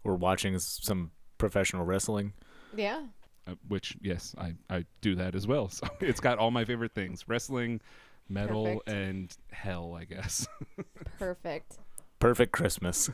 We're 0.03 0.15
watching 0.15 0.57
some 0.59 1.11
professional 1.37 1.85
wrestling. 1.85 2.33
yeah. 2.75 3.03
uh, 3.47 3.55
which 3.67 3.97
yes 4.01 4.35
I, 4.37 4.53
I 4.69 4.85
do 5.01 5.15
that 5.15 5.33
as 5.35 5.47
well 5.47 5.69
so 5.77 5.87
it's 5.99 6.19
got 6.19 6.37
all 6.37 6.51
my 6.51 6.63
favorite 6.65 6.93
things 6.93 7.27
wrestling 7.27 7.81
metal 8.29 8.65
Perfect. 8.65 8.89
and 8.89 9.35
hell 9.51 9.95
i 9.99 10.03
guess 10.05 10.47
Perfect. 11.19 11.79
Perfect 12.19 12.51
Christmas. 12.51 13.09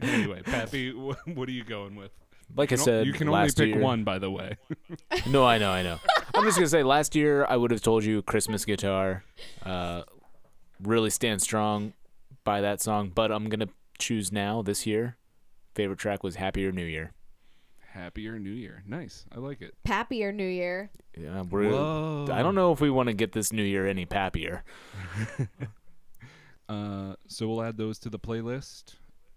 anyway 0.00 0.42
pappy 0.42 0.90
wh- 0.92 1.28
what 1.36 1.48
are 1.48 1.52
you 1.52 1.64
going 1.64 1.94
with 1.96 2.12
Like 2.54 2.70
I 2.70 2.74
You 2.74 2.76
can 2.76 2.84
said, 2.84 3.06
you 3.06 3.12
can 3.12 3.28
only 3.28 3.40
last 3.40 3.56
pick 3.58 3.68
year- 3.68 3.80
one 3.80 4.04
by 4.04 4.18
the 4.18 4.30
way 4.30 4.56
No, 5.26 5.44
I 5.44 5.58
know, 5.58 5.70
I 5.70 5.82
know. 5.82 5.98
I'm 6.34 6.44
just 6.44 6.56
gonna 6.58 6.68
say, 6.68 6.82
last 6.82 7.14
year 7.14 7.44
I 7.48 7.56
would 7.56 7.70
have 7.70 7.82
told 7.82 8.04
you 8.04 8.22
Christmas 8.22 8.64
guitar, 8.64 9.24
uh, 9.64 10.02
really 10.82 11.10
stand 11.10 11.40
strong 11.42 11.92
by 12.44 12.60
that 12.60 12.80
song. 12.80 13.10
But 13.14 13.30
I'm 13.32 13.48
gonna 13.48 13.68
choose 13.98 14.32
now 14.32 14.62
this 14.62 14.86
year. 14.86 15.16
Favorite 15.74 15.98
track 15.98 16.22
was 16.22 16.36
Happier 16.36 16.72
New 16.72 16.84
Year. 16.84 17.12
happier 17.92 18.38
new 18.38 18.50
year 18.50 18.82
nice 18.86 19.26
i 19.36 19.38
like 19.38 19.60
it 19.60 19.74
Pappy 19.84 20.24
or 20.24 20.32
New 20.32 20.46
Year. 20.46 20.90
Yeah, 21.16 21.42
we're. 21.42 21.68
Whoa. 21.70 22.26
I 22.32 22.42
don't 22.42 22.54
know 22.54 22.72
if 22.72 22.80
we 22.80 22.88
want 22.88 23.08
to 23.08 23.12
get 23.12 23.32
this 23.32 23.52
New 23.52 23.62
Year 23.62 23.86
any 23.86 24.06
happier. 24.10 24.64
uh, 26.68 27.14
so 27.26 27.48
we'll 27.48 27.62
add 27.62 27.76
those 27.76 27.98
to 28.00 28.08
the 28.08 28.18
playlist 28.18 28.94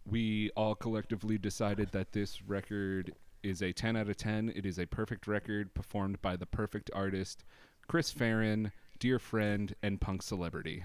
we 0.10 0.52
all 0.56 0.76
collectively 0.76 1.38
decided 1.38 1.92
that 1.92 2.12
this 2.12 2.42
record 2.44 3.14
is 3.44 3.62
a 3.62 3.72
10 3.74 3.96
out 3.96 4.10
of 4.10 4.18
10 4.18 4.52
it 4.56 4.66
is 4.66 4.80
a 4.80 4.86
perfect 4.88 5.28
record 5.28 5.74
performed 5.74 6.22
by 6.22 6.36
the 6.36 6.46
perfect 6.46 6.90
artist 6.94 7.44
chris 7.88 8.12
farren 8.12 8.72
dear 9.00 9.20
friend 9.20 9.76
and 9.84 10.00
punk 10.02 10.22
celebrity 10.24 10.84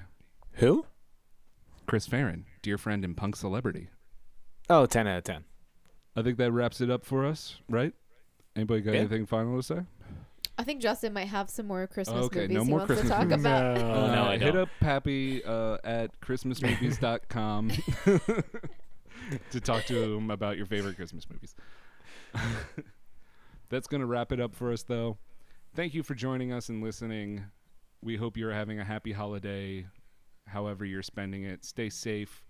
Who? 0.55 0.87
Chris 1.87 2.07
Farren, 2.07 2.45
dear 2.63 2.79
friend 2.79 3.05
and 3.05 3.17
punk 3.17 3.35
celebrity. 3.35 3.89
Oh, 4.69 4.87
10 4.87 5.09
out 5.09 5.19
of 5.19 5.25
10. 5.25 5.45
I 6.15 6.23
think 6.23 6.39
that 6.39 6.53
wraps 6.53 6.81
it 6.81 6.89
up 6.89 7.05
for 7.05 7.27
us, 7.27 7.57
right? 7.69 7.93
Anybody 8.55 8.83
got 8.83 8.93
Yeah. 8.95 9.01
anything 9.01 9.27
final 9.27 9.57
to 9.57 9.63
say? 9.65 9.81
I 10.57 10.63
think 10.63 10.81
Justin 10.83 11.13
might 11.15 11.27
have 11.27 11.51
some 11.51 11.67
more 11.67 11.89
Christmas 11.89 12.27
Okay, 12.27 12.43
movies 12.43 12.55
no 12.55 12.63
he 12.65 12.71
more 12.71 12.79
wants 12.81 12.93
Christmas 12.93 13.11
to 13.11 13.17
talk 13.17 13.27
movies. 13.29 13.41
about. 13.45 13.79
Oh, 13.79 14.07
no, 14.07 14.23
I 14.25 14.33
hit 14.35 14.39
don't. 14.39 14.55
Hit 14.55 14.57
up 14.57 14.69
Pappy 14.79 15.43
uh, 15.45 15.79
at 15.83 16.21
christmasmovies.com 16.21 17.71
to 19.51 19.61
talk 19.61 19.85
to 19.87 20.15
him 20.15 20.31
about 20.31 20.57
your 20.57 20.67
favorite 20.67 20.97
Christmas 20.97 21.27
movies. 21.31 21.55
That's 23.69 23.87
going 23.87 24.01
to 24.01 24.07
wrap 24.07 24.33
it 24.33 24.41
up 24.41 24.55
for 24.55 24.73
us, 24.73 24.83
though. 24.83 25.19
Thank 25.75 25.95
you 25.95 26.03
for 26.03 26.15
joining 26.15 26.53
us 26.53 26.69
and 26.69 26.83
listening. 26.83 27.45
We 28.03 28.17
hope 28.17 28.37
you're 28.37 28.53
having 28.53 28.81
a 28.81 28.85
happy 28.85 29.13
holiday, 29.13 29.87
however 30.47 30.85
you're 30.85 31.03
spending 31.03 31.45
it. 31.45 31.65
Stay 31.65 31.89
safe. 31.89 32.43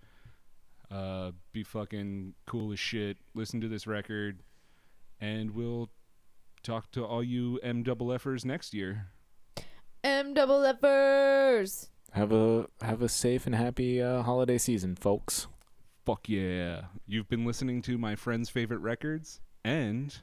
Uh, 0.89 1.31
be 1.53 1.63
fucking 1.63 2.33
cool 2.47 2.71
as 2.73 2.79
shit. 2.79 3.17
Listen 3.33 3.61
to 3.61 3.67
this 3.67 3.87
record, 3.87 4.41
and 5.19 5.51
we'll 5.51 5.89
talk 6.63 6.91
to 6.91 7.05
all 7.05 7.23
you 7.23 7.59
M 7.63 7.83
double 7.83 8.17
Fers 8.17 8.43
next 8.43 8.73
year. 8.73 9.07
M 10.03 10.33
double 10.33 10.73
Fers. 10.73 11.89
Have 12.11 12.33
a 12.33 12.67
have 12.81 13.01
a 13.01 13.07
safe 13.07 13.45
and 13.45 13.55
happy 13.55 14.01
uh, 14.01 14.23
holiday 14.23 14.57
season, 14.57 14.95
folks. 14.95 15.47
Fuck 16.05 16.29
yeah. 16.29 16.85
You've 17.05 17.29
been 17.29 17.45
listening 17.45 17.81
to 17.83 17.97
my 17.97 18.15
friend's 18.15 18.49
favorite 18.49 18.79
records 18.79 19.39
and 19.63 20.17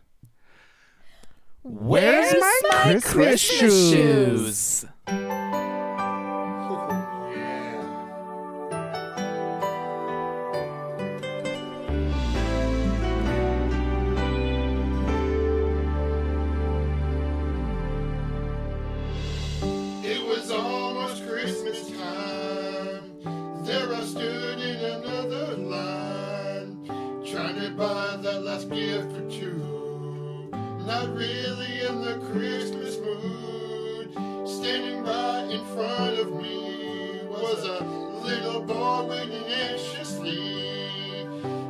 Where's 1.62 2.34
my 2.70 3.00
Christmas 3.02 3.40
shoes? 3.40 4.84
Not 30.98 31.14
really 31.14 31.86
in 31.86 32.00
the 32.00 32.18
Christmas 32.32 32.98
mood. 32.98 34.10
Standing 34.48 35.04
right 35.04 35.48
in 35.48 35.64
front 35.66 36.18
of 36.18 36.32
me 36.32 37.20
was 37.30 37.64
a 37.64 37.84
little 38.24 38.62
boy 38.62 39.06
waiting 39.08 39.44
anxiously. 39.44 41.24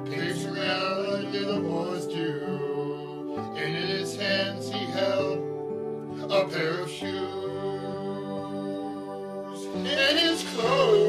Pacing 0.07 0.57
around 0.57 1.13
like 1.13 1.31
little 1.31 1.61
boys 1.61 2.07
do. 2.07 3.37
And 3.55 3.77
in 3.77 3.89
his 3.99 4.17
hands 4.17 4.71
he 4.71 4.87
held 4.87 5.41
a 6.31 6.49
pair 6.49 6.81
of 6.81 6.91
shoes. 6.91 7.11
And 9.75 10.19
his 10.19 10.43
clothes 10.55 11.08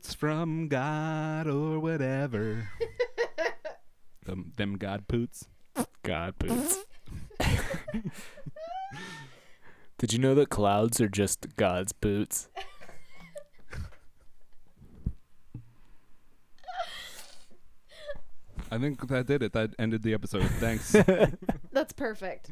Like 0.00 0.04
a 0.04 0.06
poots 0.06 0.14
from 0.14 0.68
God 0.68 1.46
or 1.46 1.78
whatever. 1.78 2.70
them, 4.24 4.52
them 4.56 4.78
God 4.78 5.06
poots. 5.08 5.46
God 6.02 6.38
boots. 6.38 6.78
Did 9.98 10.12
you 10.14 10.18
know 10.18 10.34
that 10.34 10.48
clouds 10.48 11.00
are 11.00 11.08
just 11.08 11.54
God's 11.56 11.92
boots? 11.92 12.48
I 18.70 18.78
think 18.78 19.06
that 19.08 19.26
did 19.26 19.42
it. 19.42 19.52
That 19.52 19.74
ended 19.78 20.02
the 20.02 20.14
episode. 20.14 20.44
Thanks. 20.60 20.92
That's 21.72 21.92
perfect. 21.92 22.50